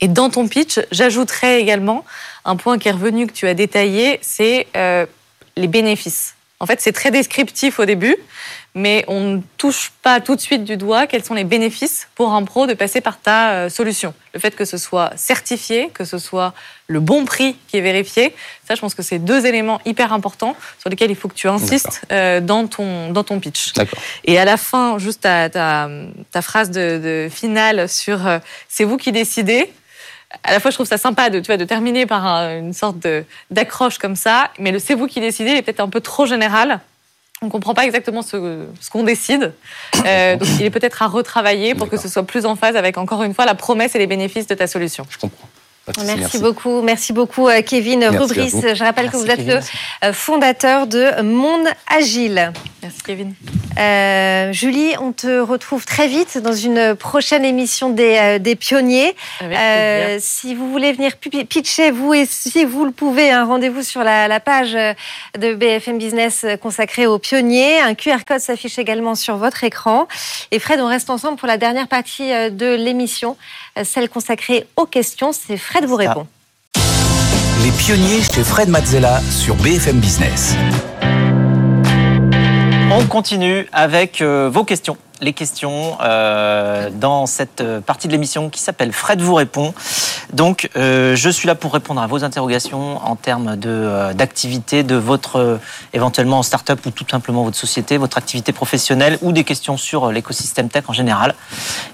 Et 0.00 0.08
dans 0.08 0.30
ton 0.30 0.48
pitch, 0.48 0.80
j'ajouterais 0.90 1.60
également 1.60 2.04
un 2.44 2.56
point 2.56 2.78
qui 2.78 2.88
est 2.88 2.92
revenu 2.92 3.26
que 3.26 3.32
tu 3.32 3.46
as 3.46 3.54
détaillé, 3.54 4.18
c'est 4.22 4.66
euh, 4.76 5.06
les 5.56 5.68
bénéfices. 5.68 6.34
En 6.60 6.66
fait, 6.66 6.80
c'est 6.80 6.92
très 6.92 7.10
descriptif 7.10 7.78
au 7.78 7.84
début, 7.84 8.16
mais 8.74 9.04
on 9.06 9.20
ne 9.20 9.40
touche 9.56 9.92
pas 10.02 10.20
tout 10.20 10.34
de 10.34 10.40
suite 10.40 10.64
du 10.64 10.76
doigt 10.76 11.06
quels 11.06 11.24
sont 11.24 11.34
les 11.34 11.44
bénéfices 11.44 12.08
pour 12.16 12.32
un 12.32 12.42
pro 12.42 12.66
de 12.66 12.74
passer 12.74 13.00
par 13.00 13.20
ta 13.20 13.52
euh, 13.52 13.68
solution. 13.68 14.14
Le 14.32 14.40
fait 14.40 14.56
que 14.56 14.64
ce 14.64 14.76
soit 14.78 15.12
certifié, 15.16 15.90
que 15.94 16.04
ce 16.04 16.18
soit 16.18 16.54
le 16.88 16.98
bon 16.98 17.24
prix 17.24 17.56
qui 17.68 17.76
est 17.76 17.80
vérifié, 17.80 18.34
ça, 18.66 18.74
je 18.74 18.80
pense 18.80 18.94
que 18.94 19.02
c'est 19.02 19.20
deux 19.20 19.46
éléments 19.46 19.80
hyper 19.84 20.12
importants 20.12 20.56
sur 20.80 20.90
lesquels 20.90 21.10
il 21.10 21.16
faut 21.16 21.28
que 21.28 21.34
tu 21.34 21.48
insistes 21.48 22.02
euh, 22.10 22.40
dans, 22.40 22.66
ton, 22.66 23.12
dans 23.12 23.22
ton 23.22 23.38
pitch. 23.38 23.72
Et 24.24 24.38
à 24.38 24.44
la 24.44 24.56
fin, 24.56 24.98
juste 24.98 25.20
ta, 25.20 25.48
ta, 25.48 25.88
ta 26.32 26.42
phrase 26.42 26.70
de, 26.70 26.98
de, 26.98 27.28
finale 27.30 27.88
sur 27.88 28.26
euh, 28.26 28.38
c'est 28.68 28.84
vous 28.84 28.96
qui 28.96 29.12
décidez 29.12 29.72
à 30.42 30.50
la 30.50 30.58
fois, 30.58 30.72
je 30.72 30.76
trouve 30.76 30.86
ça 30.88 30.98
sympa 30.98 31.30
de, 31.30 31.38
tu 31.38 31.46
vois, 31.46 31.58
de 31.58 31.64
terminer 31.64 32.06
par 32.06 32.26
une 32.50 32.72
sorte 32.72 33.06
d'accroche 33.52 33.98
comme 33.98 34.16
ça, 34.16 34.50
mais 34.58 34.72
le 34.72 34.80
c'est 34.80 34.94
vous 34.94 35.06
qui 35.06 35.20
décidez 35.20 35.52
est 35.52 35.62
peut-être 35.62 35.78
un 35.78 35.88
peu 35.88 36.00
trop 36.00 36.26
général 36.26 36.80
on 37.44 37.48
ne 37.48 37.52
comprend 37.52 37.74
pas 37.74 37.84
exactement 37.84 38.22
ce, 38.22 38.66
qu'on 38.90 39.02
décide. 39.02 39.52
Euh, 40.06 40.36
donc 40.36 40.48
il 40.58 40.64
est 40.64 40.70
peut-être 40.70 41.02
à 41.02 41.06
retravailler 41.06 41.74
pour 41.74 41.88
que 41.88 41.96
ce 41.96 42.08
soit 42.08 42.24
plus 42.24 42.46
en 42.46 42.56
phase 42.56 42.74
avec, 42.74 42.98
encore 42.98 43.22
une 43.22 43.34
fois, 43.34 43.44
la 43.44 43.54
promesse 43.54 43.94
et 43.94 43.98
les 43.98 44.06
bénéfices 44.06 44.46
de 44.46 44.54
ta 44.54 44.66
solution. 44.66 45.06
Je 45.10 45.18
comprends. 45.18 45.48
Merci, 46.06 46.38
beaucoup, 46.38 46.80
merci 46.80 47.12
beaucoup 47.12 47.46
euh, 47.46 47.60
Kevin 47.60 48.04
Rubris. 48.06 48.52
Je 48.52 48.82
rappelle 48.82 49.10
que 49.10 49.16
vous 49.16 49.26
êtes 49.26 49.46
le 49.46 49.60
euh, 50.02 50.12
fondateur 50.14 50.86
de 50.86 51.20
Monde 51.20 51.66
Agile. 51.86 52.52
Merci 52.82 53.02
Kevin. 53.02 53.34
Euh, 53.78 54.50
Julie, 54.52 54.92
on 54.98 55.12
te 55.12 55.40
retrouve 55.40 55.84
très 55.84 56.08
vite 56.08 56.38
dans 56.38 56.54
une 56.54 56.94
prochaine 56.94 57.44
émission 57.44 57.90
des, 57.90 58.38
des 58.40 58.56
pionniers. 58.56 59.14
si 60.20 60.54
vous 60.54 60.70
voulez 60.70 60.92
venir 60.92 61.16
pitcher, 61.16 61.90
vous 61.90 62.14
et 62.14 62.24
si 62.24 62.64
vous 62.64 62.86
le 62.86 62.90
pouvez, 62.90 63.30
un 63.30 63.44
rendez-vous 63.44 63.82
sur 63.82 64.02
la, 64.04 64.26
la, 64.26 64.40
page 64.40 64.72
de 64.72 65.54
BFM 65.54 65.98
Business 65.98 66.46
consacrée 66.62 67.06
aux 67.06 67.18
pionniers. 67.18 67.80
Un 67.80 67.94
QR 67.94 68.24
code 68.26 68.40
s'affiche 68.40 68.78
également 68.78 69.14
sur 69.14 69.36
votre 69.36 69.64
écran. 69.64 70.08
Et 70.50 70.58
Fred, 70.58 70.80
on 70.80 70.86
reste 70.86 71.10
ensemble 71.10 71.36
pour 71.36 71.48
la 71.48 71.56
dernière 71.56 71.88
partie 71.88 72.28
de 72.28 72.74
l'émission, 72.74 73.36
celle 73.82 74.08
consacrée 74.08 74.66
aux 74.76 74.86
questions. 74.86 75.32
C'est 75.32 75.56
Fred 75.56 75.84
vous 75.86 75.96
répond. 75.96 76.26
Les 77.64 77.70
pionniers 77.72 78.22
chez 78.22 78.44
Fred 78.44 78.68
Mazzella 78.68 79.20
sur 79.30 79.56
BFM 79.56 79.98
Business. 79.98 80.54
On 82.92 83.06
continue 83.06 83.66
avec 83.72 84.20
euh, 84.20 84.48
vos 84.52 84.64
questions 84.64 84.96
les 85.20 85.32
questions 85.32 85.96
euh, 86.00 86.90
dans 86.90 87.26
cette 87.26 87.62
partie 87.80 88.08
de 88.08 88.12
l'émission 88.12 88.50
qui 88.50 88.60
s'appelle 88.60 88.92
Fred 88.92 89.20
vous 89.20 89.34
répond. 89.34 89.74
Donc, 90.32 90.68
euh, 90.76 91.14
je 91.14 91.30
suis 91.30 91.46
là 91.46 91.54
pour 91.54 91.72
répondre 91.72 92.00
à 92.00 92.06
vos 92.06 92.24
interrogations 92.24 92.96
en 93.04 93.14
termes 93.14 93.56
de 93.56 93.70
euh, 93.70 94.12
d'activité 94.14 94.82
de 94.82 94.96
votre 94.96 95.36
euh, 95.36 95.60
éventuellement 95.92 96.42
start-up 96.42 96.80
ou 96.86 96.90
tout 96.90 97.04
simplement 97.08 97.44
votre 97.44 97.56
société, 97.56 97.98
votre 97.98 98.18
activité 98.18 98.52
professionnelle 98.52 99.18
ou 99.22 99.30
des 99.30 99.44
questions 99.44 99.76
sur 99.76 100.10
l'écosystème 100.10 100.68
tech 100.68 100.84
en 100.88 100.92
général. 100.92 101.34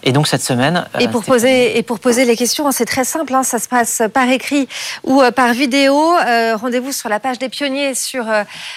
Et 0.02 0.12
donc 0.12 0.26
cette 0.26 0.42
semaine. 0.42 0.86
Et 0.98 1.08
pour 1.08 1.22
poser 1.22 1.76
et 1.76 1.82
pour 1.82 1.98
poser 2.00 2.24
les 2.24 2.36
questions, 2.36 2.66
hein, 2.66 2.72
c'est 2.72 2.86
très 2.86 3.04
simple. 3.04 3.34
Hein, 3.34 3.42
ça 3.42 3.58
se 3.58 3.68
passe 3.68 4.02
par 4.12 4.28
écrit 4.28 4.68
ou 5.04 5.22
par 5.36 5.52
vidéo. 5.52 6.14
Rendez-vous 6.54 6.92
sur 6.92 7.08
la 7.08 7.20
page 7.20 7.38
des 7.38 7.48
pionniers 7.48 7.94
sur 7.94 8.24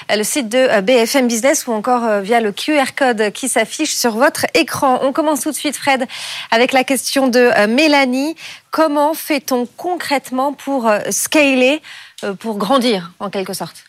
le 0.10 0.24
site 0.24 0.50
de 0.50 0.82
BFM 0.82 1.28
Business 1.28 1.68
ou 1.68 1.74
encore 1.74 2.20
via 2.22 2.42
le 2.42 2.52
QR 2.52 2.94
code 2.96 3.32
qui 3.32 3.48
s'affiche 3.48 3.96
sur 3.96 4.16
votre 4.18 4.33
écran. 4.54 5.00
On 5.02 5.12
commence 5.12 5.42
tout 5.42 5.52
de 5.52 5.56
suite, 5.56 5.76
Fred, 5.76 6.08
avec 6.52 6.72
la 6.72 6.84
question 6.84 7.28
de 7.28 7.40
euh, 7.40 7.68
Mélanie. 7.68 8.36
Comment 8.72 9.14
fait-on 9.14 9.68
concrètement 9.78 10.54
pour 10.54 10.88
euh, 10.88 11.00
scaler, 11.12 11.82
euh, 12.24 12.34
pour 12.34 12.58
grandir 12.58 13.12
en 13.20 13.30
quelque 13.30 13.54
sorte? 13.54 13.84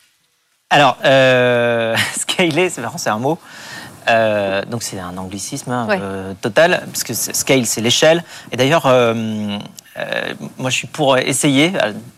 Alors, 0.71 0.97
scaler, 2.19 2.71
c'est 2.71 3.11
un 3.11 3.19
mot. 3.19 3.39
donc 4.67 4.83
c'est 4.83 4.99
un 4.99 5.17
anglicisme 5.17 5.71
hein, 5.71 6.35
total, 6.41 6.83
parce 6.87 7.05
que 7.05 7.15
scale 7.15 7.67
c'est 7.67 7.81
l'échelle. 7.81 8.25
Et 8.51 8.57
d'ailleurs, 8.57 8.87
moi 10.59 10.71
je 10.71 10.77
suis 10.77 10.89
pour 10.89 11.17
essayer 11.17 11.73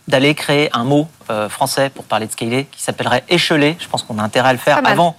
d'aller 0.09 0.35
créer 0.35 0.71
un 0.73 0.85
mot 0.85 1.07
français 1.51 1.91
pour 1.91 2.05
parler 2.05 2.27
de 2.27 2.33
scaler 2.33 2.67
qui 2.71 2.81
s'appellerait 2.83 3.25
écheler. 3.29 3.77
Je 3.79 3.89
pense 3.89 4.05
qu'on 4.05 4.19
a 4.19 4.23
intérêt 4.23 4.51
à 4.51 4.53
le 4.53 4.59
faire 4.59 4.81
avant 4.87 5.17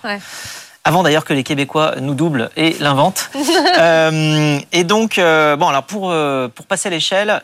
avant 0.87 1.03
d'ailleurs 1.03 1.25
que 1.25 1.33
les 1.33 1.43
Québécois 1.43 1.95
nous 1.99 2.13
doublent 2.13 2.49
et 2.55 2.77
l'inventent. 2.79 3.29
euh, 3.77 4.57
et 4.71 4.85
donc, 4.85 5.19
euh, 5.19 5.57
bon, 5.57 5.67
alors 5.67 5.83
pour, 5.83 6.11
euh, 6.11 6.47
pour 6.47 6.65
passer 6.65 6.87
à 6.87 6.91
l'échelle, 6.91 7.43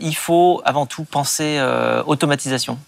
il 0.00 0.16
faut 0.16 0.60
avant 0.64 0.86
tout 0.86 1.04
penser 1.04 1.60
automatisation. 2.06 2.78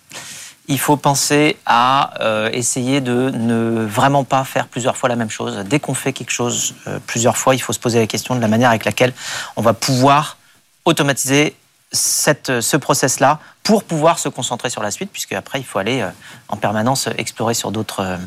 Il 0.67 0.81
faut 0.81 0.97
penser 0.97 1.57
à 1.65 2.15
essayer 2.53 3.01
de 3.01 3.31
ne 3.31 3.85
vraiment 3.85 4.25
pas 4.25 4.43
faire 4.43 4.67
plusieurs 4.67 4.97
fois 4.97 5.09
la 5.09 5.17
même 5.17 5.31
chose. 5.31 5.59
Dès 5.67 5.79
qu'on 5.79 5.95
fait 5.95 6.13
quelque 6.13 6.33
chose 6.33 6.75
plusieurs 7.07 7.37
fois, 7.37 7.55
il 7.55 7.61
faut 7.61 7.73
se 7.73 7.79
poser 7.79 8.01
la 8.01 8.09
question 8.09 8.35
de 8.35 8.41
la 8.41 8.49
manière 8.49 8.71
avec 8.71 8.85
laquelle 8.85 9.13
on 9.57 9.63
va 9.63 9.75
pouvoir 9.75 10.39
automatiser 10.85 11.55
cette, 11.95 12.61
ce 12.61 12.77
process-là 12.77 13.39
pour 13.63 13.83
pouvoir 13.83 14.19
se 14.19 14.29
concentrer 14.29 14.69
sur 14.69 14.83
la 14.83 14.91
suite, 14.91 15.11
puisque 15.11 15.33
après 15.33 15.59
il 15.59 15.65
faut 15.65 15.79
aller 15.79 16.05
en 16.49 16.57
permanence 16.57 17.09
explorer 17.17 17.55
sur 17.55 17.73
d'autres 17.73 18.19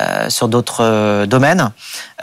euh, 0.00 0.28
euh, 0.80 1.26
domaines. 1.26 1.70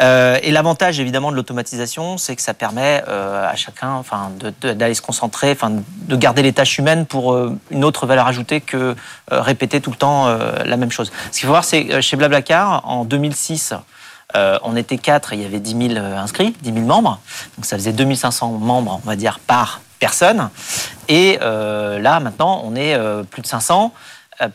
Euh, 0.02 0.40
et 0.42 0.52
l'avantage 0.52 1.00
évidemment 1.00 1.32
de 1.32 1.36
l'automatisation, 1.36 2.18
c'est 2.18 2.36
que 2.36 2.42
ça 2.42 2.54
permet 2.54 3.04
à 3.08 3.56
chacun, 3.56 3.94
enfin, 3.94 4.32
d'aller 4.62 4.94
se 4.94 5.02
concentrer, 5.02 5.52
enfin, 5.52 5.72
de 5.72 6.16
garder 6.16 6.42
les 6.42 6.54
tâches 6.54 6.78
humaines 6.80 7.06
pour 7.06 7.38
une 7.70 7.84
autre 7.84 8.06
valeur 8.06 8.28
ajoutée 8.28 8.62
que 8.62 8.96
répéter 9.30 9.82
tout 9.82 9.92
le 9.92 9.96
temps 9.96 10.28
la 10.66 10.78
même 10.78 10.92
chose. 10.92 11.12
Ce 11.32 11.40
qu'il 11.40 11.46
faut 11.46 11.54
voir, 11.54 11.64
c'est 11.64 12.02
chez 12.02 12.18
Blablacar 12.18 12.88
en 12.88 13.06
2006. 13.06 13.74
on 14.36 14.76
était 14.76 14.98
quatre 14.98 15.34
et 15.34 15.38
il 15.38 15.42
y 15.44 15.46
avait 15.46 15.60
10 15.60 15.94
000 15.94 16.06
inscrits, 16.06 16.56
10 16.62 16.74
000 16.74 16.86
membres. 16.86 17.20
Donc 17.58 17.66
ça 17.66 17.78
faisait 17.78 17.94
2500 17.94 18.52
membres, 18.52 19.00
on 19.04 19.08
va 19.08 19.16
dire, 19.16 19.40
par 19.40 19.82
personne. 20.02 20.50
Et 21.08 21.38
là, 21.40 22.20
maintenant, 22.20 22.62
on 22.66 22.76
est 22.76 22.98
plus 23.30 23.42
de 23.42 23.48
500 23.48 23.94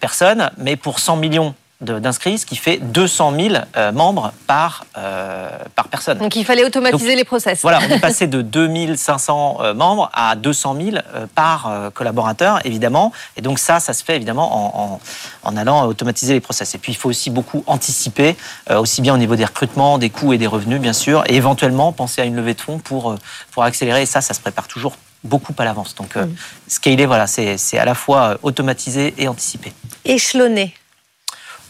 personnes, 0.00 0.50
mais 0.58 0.76
pour 0.76 1.00
100 1.00 1.16
millions 1.16 1.54
d'inscrits, 1.80 2.38
ce 2.38 2.46
qui 2.46 2.56
fait 2.56 2.78
200 2.78 3.34
000 3.38 3.54
euh, 3.76 3.92
membres 3.92 4.32
par, 4.46 4.86
euh, 4.96 5.50
par 5.74 5.88
personne. 5.88 6.16
Donc 6.16 6.34
il 6.34 6.44
fallait 6.44 6.64
automatiser 6.64 7.14
les 7.14 7.24
process. 7.24 7.60
Voilà, 7.60 7.80
on 7.86 7.92
est 7.92 8.00
passé 8.00 8.26
de 8.26 8.40
2500 8.40 9.58
euh, 9.60 9.74
membres 9.74 10.10
à 10.14 10.36
200 10.36 10.76
000 10.80 10.96
par 11.34 11.90
collaborateur, 11.92 12.64
évidemment. 12.64 13.12
Et 13.36 13.42
donc 13.42 13.58
ça, 13.58 13.78
ça 13.78 13.92
se 13.92 14.02
fait 14.02 14.16
évidemment 14.16 14.94
en, 14.94 15.00
en, 15.42 15.56
allant 15.56 15.86
automatiser 15.86 16.32
les 16.32 16.40
process. 16.40 16.74
Et 16.74 16.78
puis 16.78 16.92
il 16.92 16.96
faut 16.96 17.10
aussi 17.10 17.28
beaucoup 17.28 17.62
anticiper, 17.66 18.36
aussi 18.70 19.02
bien 19.02 19.14
au 19.14 19.18
niveau 19.18 19.36
des 19.36 19.44
recrutements, 19.44 19.98
des 19.98 20.10
coûts 20.10 20.32
et 20.32 20.38
des 20.38 20.46
revenus, 20.46 20.80
bien 20.80 20.92
sûr, 20.92 21.24
et 21.26 21.36
éventuellement 21.36 21.92
penser 21.92 22.22
à 22.22 22.24
une 22.24 22.36
levée 22.36 22.54
de 22.54 22.60
fonds 22.60 22.78
pour, 22.78 23.16
pour 23.50 23.64
accélérer. 23.64 24.02
Et 24.02 24.06
ça, 24.06 24.20
ça 24.20 24.34
se 24.34 24.40
prépare 24.40 24.66
toujours 24.66 24.96
beaucoup 25.26 25.54
à 25.58 25.64
l'avance. 25.64 25.94
Donc, 25.94 26.16
mm. 26.16 26.34
scaler, 26.68 27.06
voilà, 27.06 27.26
c'est 27.26 27.78
à 27.78 27.84
la 27.84 27.94
fois 27.94 28.38
automatiser 28.42 29.14
et 29.18 29.28
anticiper. 29.28 29.72
Échelonner. 30.04 30.74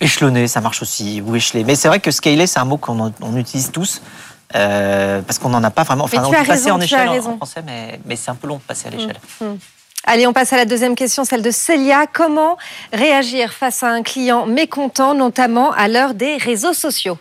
Échelonner, 0.00 0.46
ça 0.46 0.61
marche 0.61 0.82
aussi, 0.82 1.22
ou 1.22 1.34
écheler. 1.34 1.64
Mais 1.64 1.74
c'est 1.74 1.88
vrai 1.88 2.00
que 2.00 2.11
scaler, 2.11 2.46
c'est 2.46 2.59
un 2.59 2.64
mot 2.64 2.76
qu'on 2.76 3.36
utilise 3.36 3.72
tous. 3.72 4.02
Euh, 4.54 5.22
parce 5.22 5.38
qu'on 5.38 5.48
n'en 5.48 5.64
a 5.64 5.70
pas 5.70 5.82
vraiment. 5.82 6.04
Enfin, 6.04 6.22
on 6.24 6.30
peut 6.30 6.44
passer 6.46 6.70
en 6.70 6.80
échelle 6.80 7.09
en, 7.09 7.36
français, 7.36 7.62
mais, 7.66 7.98
mais 8.04 8.14
c'est 8.14 8.30
un 8.30 8.36
peu 8.36 8.46
long 8.46 8.57
de 8.57 8.62
passer 8.62 8.86
à 8.86 8.90
l'échelle. 8.90 9.18
Mmh, 9.40 9.44
mmh. 9.44 9.59
Allez, 10.04 10.26
on 10.28 10.32
passe 10.32 10.52
à 10.52 10.57
la 10.57 10.64
deuxième 10.64 10.94
question, 10.94 11.24
celle 11.24 11.42
de 11.42 11.50
Célia. 11.50 12.07
Comment 12.07 12.57
réagir 12.92 13.52
face 13.52 13.82
à 13.82 13.88
un 13.88 14.02
client 14.04 14.46
mécontent, 14.46 15.14
notamment 15.14 15.72
à 15.72 15.88
l'heure 15.88 16.14
des 16.14 16.36
réseaux 16.36 16.74
sociaux? 16.74 17.18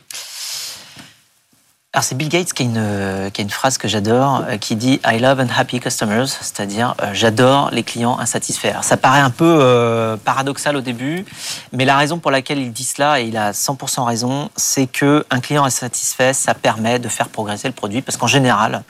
Alors 1.95 2.03
c'est 2.03 2.15
Bill 2.15 2.27
Gates 2.27 2.51
qui 2.51 2.63
a 2.63 2.65
une, 2.65 3.31
qui 3.31 3.39
a 3.39 3.43
une 3.43 3.49
phrase 3.49 3.77
que 3.77 3.87
j'adore, 3.87 4.43
euh, 4.49 4.57
qui 4.57 4.75
dit 4.75 4.99
I 5.05 5.17
love 5.17 5.39
unhappy 5.39 5.79
customers, 5.79 6.27
c'est-à-dire 6.27 6.93
euh, 7.01 7.11
j'adore 7.13 7.69
les 7.71 7.83
clients 7.83 8.19
insatisfaits. 8.19 8.81
Ça 8.81 8.97
paraît 8.97 9.21
un 9.21 9.29
peu 9.29 9.59
euh, 9.61 10.17
paradoxal 10.17 10.75
au 10.75 10.81
début, 10.81 11.23
mais 11.71 11.85
la 11.85 11.95
raison 11.95 12.19
pour 12.19 12.31
laquelle 12.31 12.57
il 12.59 12.73
dit 12.73 12.83
cela, 12.83 13.21
et 13.21 13.27
il 13.27 13.37
a 13.37 13.53
100% 13.53 14.03
raison, 14.03 14.49
c'est 14.57 14.87
que 14.87 15.25
un 15.29 15.39
client 15.39 15.63
insatisfait, 15.63 16.33
ça 16.33 16.53
permet 16.53 16.99
de 16.99 17.07
faire 17.07 17.29
progresser 17.29 17.69
le 17.69 17.73
produit, 17.73 18.01
parce 18.01 18.17
qu'en 18.17 18.27
général, 18.27 18.83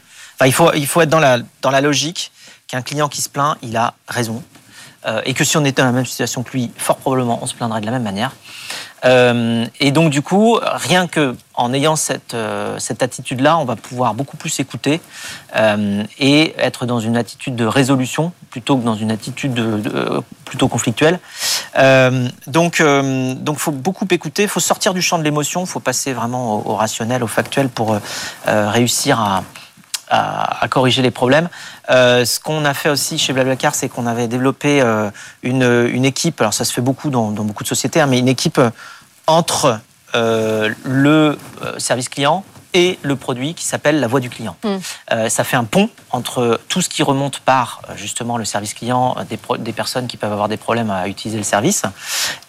il, 0.44 0.52
faut, 0.52 0.74
il 0.74 0.88
faut 0.88 1.02
être 1.02 1.10
dans 1.10 1.20
la, 1.20 1.38
dans 1.62 1.70
la 1.70 1.82
logique 1.82 2.32
qu'un 2.66 2.82
client 2.82 3.08
qui 3.08 3.22
se 3.22 3.30
plaint, 3.30 3.56
il 3.62 3.78
a 3.78 3.94
raison. 4.08 4.42
Et 5.26 5.34
que 5.34 5.44
si 5.44 5.56
on 5.58 5.66
était 5.66 5.82
dans 5.82 5.88
la 5.88 5.92
même 5.92 6.06
situation 6.06 6.42
que 6.44 6.52
lui, 6.52 6.72
fort 6.78 6.98
probablement, 6.98 7.40
on 7.42 7.46
se 7.46 7.54
plaindrait 7.54 7.82
de 7.82 7.86
la 7.86 7.92
même 7.92 8.04
manière. 8.04 8.32
Euh, 9.06 9.66
et 9.80 9.92
donc 9.92 10.10
du 10.10 10.22
coup, 10.22 10.60
rien 10.64 11.08
que 11.08 11.36
en 11.54 11.74
ayant 11.74 11.96
cette, 11.96 12.34
euh, 12.34 12.80
cette 12.80 13.04
attitude-là, 13.04 13.58
on 13.58 13.66
va 13.66 13.76
pouvoir 13.76 14.14
beaucoup 14.14 14.38
plus 14.38 14.60
écouter 14.60 15.00
euh, 15.56 16.04
et 16.18 16.56
être 16.58 16.86
dans 16.86 17.00
une 17.00 17.16
attitude 17.16 17.56
de 17.56 17.66
résolution 17.66 18.34
plutôt 18.50 18.78
que 18.78 18.84
dans 18.84 18.96
une 18.96 19.12
attitude 19.12 19.54
de, 19.54 20.24
plutôt 20.46 20.68
conflictuelle. 20.68 21.20
donc, 22.48 22.82
donc, 22.82 23.58
faut 23.58 23.72
beaucoup 23.72 24.08
écouter. 24.12 24.44
Il 24.44 24.50
faut 24.50 24.62
sortir 24.62 24.94
du 24.94 25.02
champ 25.02 25.18
de 25.18 25.24
l'émotion. 25.24 25.62
Il 25.62 25.68
faut 25.68 25.82
passer 25.82 26.14
vraiment 26.14 26.66
au, 26.66 26.76
rationnel, 26.76 27.22
au 27.22 27.28
factuel 27.28 27.68
pour 27.68 27.98
réussir 28.46 29.20
à, 29.20 29.44
à, 30.10 30.68
corriger 30.70 31.02
les 31.02 31.12
problèmes. 31.12 31.50
Ce 31.90 32.40
qu'on 32.40 32.66
a 32.66 32.74
fait 32.74 32.90
aussi 32.90 33.18
chez 33.18 33.34
Blablacar, 33.34 33.76
c'est 33.76 33.90
qu'on 33.90 34.08
avait 34.08 34.28
développé 34.28 34.82
une, 35.44 35.90
une, 35.92 36.06
équipe, 36.06 36.42
alors 36.42 36.54
ça 36.54 36.66
se 36.66 36.74
fait 36.74 36.82
beaucoup 36.82 37.10
dans, 37.10 37.32
beaucoup 37.32 37.64
de 37.64 37.68
sociétés, 37.68 38.02
hein, 38.02 38.08
mais 38.08 38.20
une 38.20 38.28
équipe 38.28 38.60
entre 39.28 39.80
euh, 40.16 40.74
le 40.86 41.38
euh, 41.62 41.78
service 41.78 42.08
client 42.08 42.46
et 42.76 43.00
le 43.04 43.16
produit 43.16 43.54
qui 43.54 43.66
s'appelle 43.66 44.02
la 44.02 44.08
voix 44.08 44.20
du 44.20 44.30
client. 44.30 44.58
Hmm. 44.64 44.78
Euh, 45.14 45.30
ça 45.30 45.46
fait 45.46 45.56
un 45.56 45.64
pont 45.64 45.90
entre 46.12 46.60
tout 46.68 46.82
ce 46.82 46.90
qui 46.90 47.04
remonte 47.04 47.40
par 47.40 47.82
justement 47.96 48.38
le 48.38 48.44
service 48.44 48.74
client, 48.74 49.16
des, 49.30 49.72
personnes 49.74 50.08
qui 50.08 50.18
peuvent 50.18 50.32
avoir 50.32 50.50
des 50.50 50.58
problèmes 50.58 50.92
à 50.92 51.08
utiliser 51.08 51.38
le 51.38 51.46
service, 51.46 51.84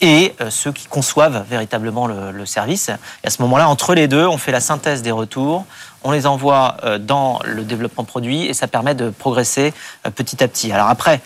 et 0.00 0.34
ceux 0.50 0.72
qui 0.72 0.86
conçoivent 0.86 1.44
véritablement 1.48 2.06
le, 2.06 2.46
service. 2.46 2.90
Et 3.24 3.26
à 3.26 3.30
ce 3.30 3.40
moment-là, 3.42 3.68
entre 3.68 3.94
les 3.94 4.08
deux, 4.08 4.26
on 4.26 4.38
fait 4.38 4.52
la 4.52 4.60
synthèse 4.60 5.02
des 5.02 5.10
retours, 5.10 5.64
on 6.04 6.12
les 6.12 6.26
envoie 6.26 6.76
dans 7.00 7.40
le 7.44 7.64
développement 7.64 8.04
produit, 8.04 8.46
et 8.46 8.54
ça 8.54 8.68
permet 8.68 8.94
de 8.94 9.10
progresser 9.10 9.74
petit 10.14 10.42
à 10.42 10.48
petit. 10.48 10.72
Alors 10.72 10.88
après, 10.88 11.20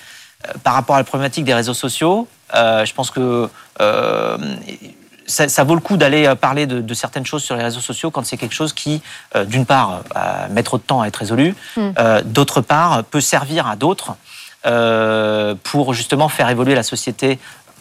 par 0.63 0.75
rapport 0.75 0.97
à 0.97 0.99
la 0.99 1.05
problématique 1.05 1.45
des 1.45 1.55
réseaux 1.55 1.75
sociaux, 1.75 2.27
je 2.55 2.93
pense 2.95 3.11
que 3.11 3.49
ça, 5.31 5.65
vaut 5.65 5.75
le 5.75 5.81
coup 5.81 5.97
d'aller 5.97 6.27
euh, 6.27 6.35
parler 6.35 6.67
de, 6.67 6.95
certaines 6.95 7.27
choses 7.27 7.43
sur 7.43 7.57
les 7.57 7.63
réseaux 7.63 7.81
sociaux 7.81 8.11
quand 8.11 8.25
c'est 8.27 8.37
quelque 8.37 8.55
chose 8.55 8.73
qui, 8.73 9.01
euh, 9.37 9.45
d'une 9.45 9.65
part, 9.65 10.03
euh, 10.17 10.49
met 10.51 10.63
trop 10.63 10.79
de 10.79 10.83
temps 10.83 11.01
à 11.01 11.07
être 11.07 11.17
résolu, 11.17 11.55
hmm. 11.77 11.91
d'autre 12.25 12.61
part, 12.61 13.05
peut 13.05 13.21
servir 13.21 13.67
à 13.67 13.77
d'autres 13.77 14.17
pour 15.65 15.95
justement 15.95 16.29
faire 16.29 16.51
évoluer 16.51 16.75
la 16.75 16.83
société 16.83 17.39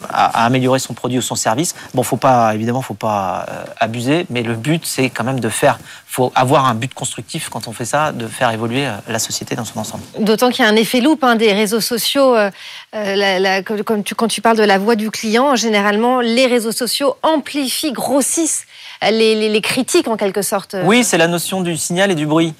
à, 0.08 0.44
améliorer 0.44 0.78
son 0.78 0.94
produit 0.94 1.18
ou 1.18 1.22
son 1.22 1.34
service. 1.34 1.74
Bon, 1.94 2.02
faut 2.02 2.16
pas, 2.16 2.54
évidemment, 2.54 2.82
faut 2.82 2.94
pas 2.94 3.46
euh, 3.48 3.64
abuser, 3.78 4.26
mais 4.30 4.42
le 4.42 4.54
but, 4.54 4.84
c'est 4.84 5.10
quand 5.10 5.24
même 5.24 5.40
de 5.40 5.48
faire, 5.48 5.78
faut 6.06 6.32
avoir 6.34 6.66
un 6.66 6.74
but 6.74 6.92
constructif 6.94 7.48
quand 7.48 7.68
on 7.68 7.72
fait 7.72 7.84
ça, 7.84 8.12
de 8.12 8.26
faire 8.26 8.50
évoluer 8.50 8.86
euh, 8.86 8.92
la 9.08 9.18
société 9.18 9.54
dans 9.54 9.64
son 9.64 9.78
ensemble. 9.78 10.02
D'autant 10.18 10.50
qu'il 10.50 10.64
y 10.64 10.68
a 10.68 10.70
un 10.70 10.76
effet 10.76 11.00
loupe 11.00 11.24
hein, 11.24 11.36
des 11.36 11.52
réseaux 11.52 11.80
sociaux. 11.80 12.36
Euh, 12.36 13.62
comme 13.84 14.02
tu, 14.02 14.14
quand 14.14 14.28
tu 14.28 14.40
parles 14.40 14.56
de 14.56 14.64
la 14.64 14.78
voix 14.78 14.96
du 14.96 15.10
client, 15.10 15.56
généralement, 15.56 16.20
les 16.20 16.46
réseaux 16.46 16.72
sociaux 16.72 17.16
amplifient, 17.22 17.92
grossissent 17.92 18.66
les, 19.02 19.60
critiques 19.62 20.08
en 20.08 20.16
quelque 20.16 20.42
sorte. 20.42 20.76
Oui, 20.84 21.04
c'est 21.04 21.18
la 21.18 21.28
notion 21.28 21.60
du 21.60 21.76
signal 21.76 22.10
et 22.10 22.14
du 22.14 22.26
bruit. 22.26 22.54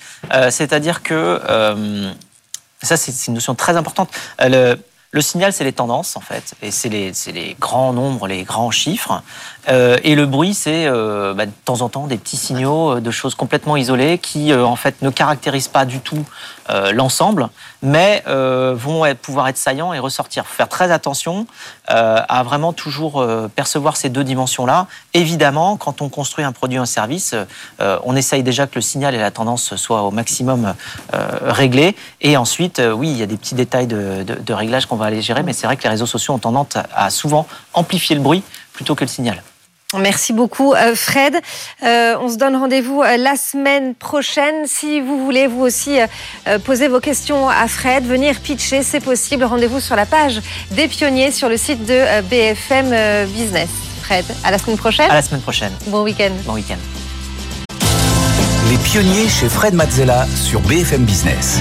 C'est-à-dire 0.51 1.03
que 1.03 1.41
ça, 2.83 2.97
c'est 2.97 3.27
une 3.27 3.35
notion 3.35 3.55
très 3.55 3.77
importante. 3.77 4.11
Le, 4.39 4.77
le 5.13 5.23
signal, 5.23 5.53
c'est 5.53 5.65
les 5.65 5.73
tendances, 5.73 6.17
en 6.17 6.21
fait, 6.21 6.55
et 6.63 6.71
c'est 6.71 6.89
les, 6.89 7.57
grands 7.59 7.93
nombres, 7.93 8.29
les 8.29 8.45
grands 8.45 8.71
chiffres. 8.71 9.23
Euh, 9.69 9.99
et 10.03 10.15
le 10.15 10.27
bruit, 10.27 10.55
c'est 10.55 10.87
euh, 10.87 11.35
bah, 11.35 11.47
de 11.47 11.53
temps 11.65 11.83
en 11.83 11.89
temps 11.89 12.07
des 12.07 12.17
petits 12.17 12.37
signaux 12.37 12.97
euh, 12.97 13.01
de 13.01 13.11
choses 13.11 13.35
complètement 13.35 13.77
isolées 13.77 14.19
qui, 14.19 14.55
en 14.55 14.77
fait, 14.77 15.03
ne 15.03 15.11
caractérisent 15.11 15.69
pas 15.69 15.85
du 15.85 16.01
tout 16.01 16.25
l'ensemble, 16.93 17.49
mais 17.83 18.23
vont 18.27 19.03
pouvoir 19.21 19.49
être 19.49 19.57
saillants 19.57 19.93
et 19.93 19.99
ressortir. 19.99 20.47
Faut 20.47 20.55
faire 20.55 20.69
très 20.69 20.93
attention 20.93 21.49
à 21.89 22.43
vraiment 22.45 22.73
toujours 22.73 23.27
percevoir 23.57 23.97
ces 23.97 24.09
deux 24.09 24.23
dimensions-là. 24.23 24.87
Évidemment, 25.13 25.77
quand 25.77 26.01
on 26.01 26.09
construit 26.09 26.45
un 26.45 26.53
produit 26.53 26.79
ou 26.79 26.83
un 26.83 26.87
service, 26.87 27.35
on 27.81 28.15
essaye 28.15 28.45
déjà 28.45 28.69
que 28.69 28.77
le 28.77 28.83
signal 28.83 29.17
et 29.17 29.19
la 29.19 29.33
tendance 29.33 29.75
soient 29.75 30.03
au 30.03 30.13
maximum 30.13 30.75
réglés. 31.43 31.97
Et 32.21 32.37
ensuite, 32.37 32.81
oui, 32.95 33.11
il 33.11 33.17
y 33.17 33.23
a 33.23 33.27
des 33.27 33.37
petits 33.37 33.57
détails 33.57 33.89
de, 33.89 34.23
de 34.23 34.53
réglage 34.53 34.87
qu'on 34.87 34.97
va 34.97 35.07
aller 35.07 35.23
gérer, 35.23 35.43
mais 35.43 35.53
c'est 35.53 35.67
vrai 35.67 35.77
que 35.77 35.83
les 35.83 35.89
réseaux 35.89 36.07
sociaux 36.07 36.35
ont 36.35 36.39
tendance 36.39 36.77
à 36.95 37.11
souvent 37.11 37.49
amplifier 37.75 38.15
le 38.15 38.23
bruit 38.23 38.45
plutôt 38.73 38.95
que 38.95 39.03
le 39.03 39.09
signal. 39.09 39.43
Merci 39.99 40.33
beaucoup 40.33 40.73
euh, 40.75 40.95
Fred. 40.95 41.35
Euh, 41.83 42.17
on 42.21 42.29
se 42.29 42.37
donne 42.37 42.57
rendez-vous 42.57 43.03
euh, 43.03 43.17
la 43.17 43.37
semaine 43.37 43.95
prochaine. 43.95 44.67
Si 44.67 45.01
vous 45.01 45.25
voulez 45.25 45.47
vous 45.47 45.63
aussi 45.63 45.99
poser 46.65 46.89
vos 46.89 47.01
questions 47.01 47.49
à 47.49 47.67
Fred, 47.67 48.05
venir 48.05 48.41
pitcher, 48.41 48.83
c'est 48.83 49.01
possible. 49.01 49.45
Rendez-vous 49.45 49.81
sur 49.81 49.97
la 49.97 50.07
page 50.07 50.41
des 50.71 50.89
pionniers 50.89 51.33
sur 51.33 51.49
le 51.49 51.57
site 51.57 51.85
de 51.85 52.23
BFM 52.23 53.27
Business. 53.29 53.69
Fred, 54.03 54.25
à 54.45 54.51
la 54.51 54.59
semaine 54.59 54.77
prochaine. 54.77 55.11
À 55.11 55.15
la 55.15 55.23
semaine 55.23 55.41
prochaine. 55.41 55.73
Bon 55.87 56.03
week-end. 56.03 56.33
Bon 56.45 56.55
week-end. 56.55 56.79
Les 58.71 58.77
pionniers 58.79 59.29
chez 59.29 59.49
Fred 59.49 59.75
Mazzella 59.75 60.27
sur 60.37 60.61
BFM 60.61 61.05
Business. 61.05 61.61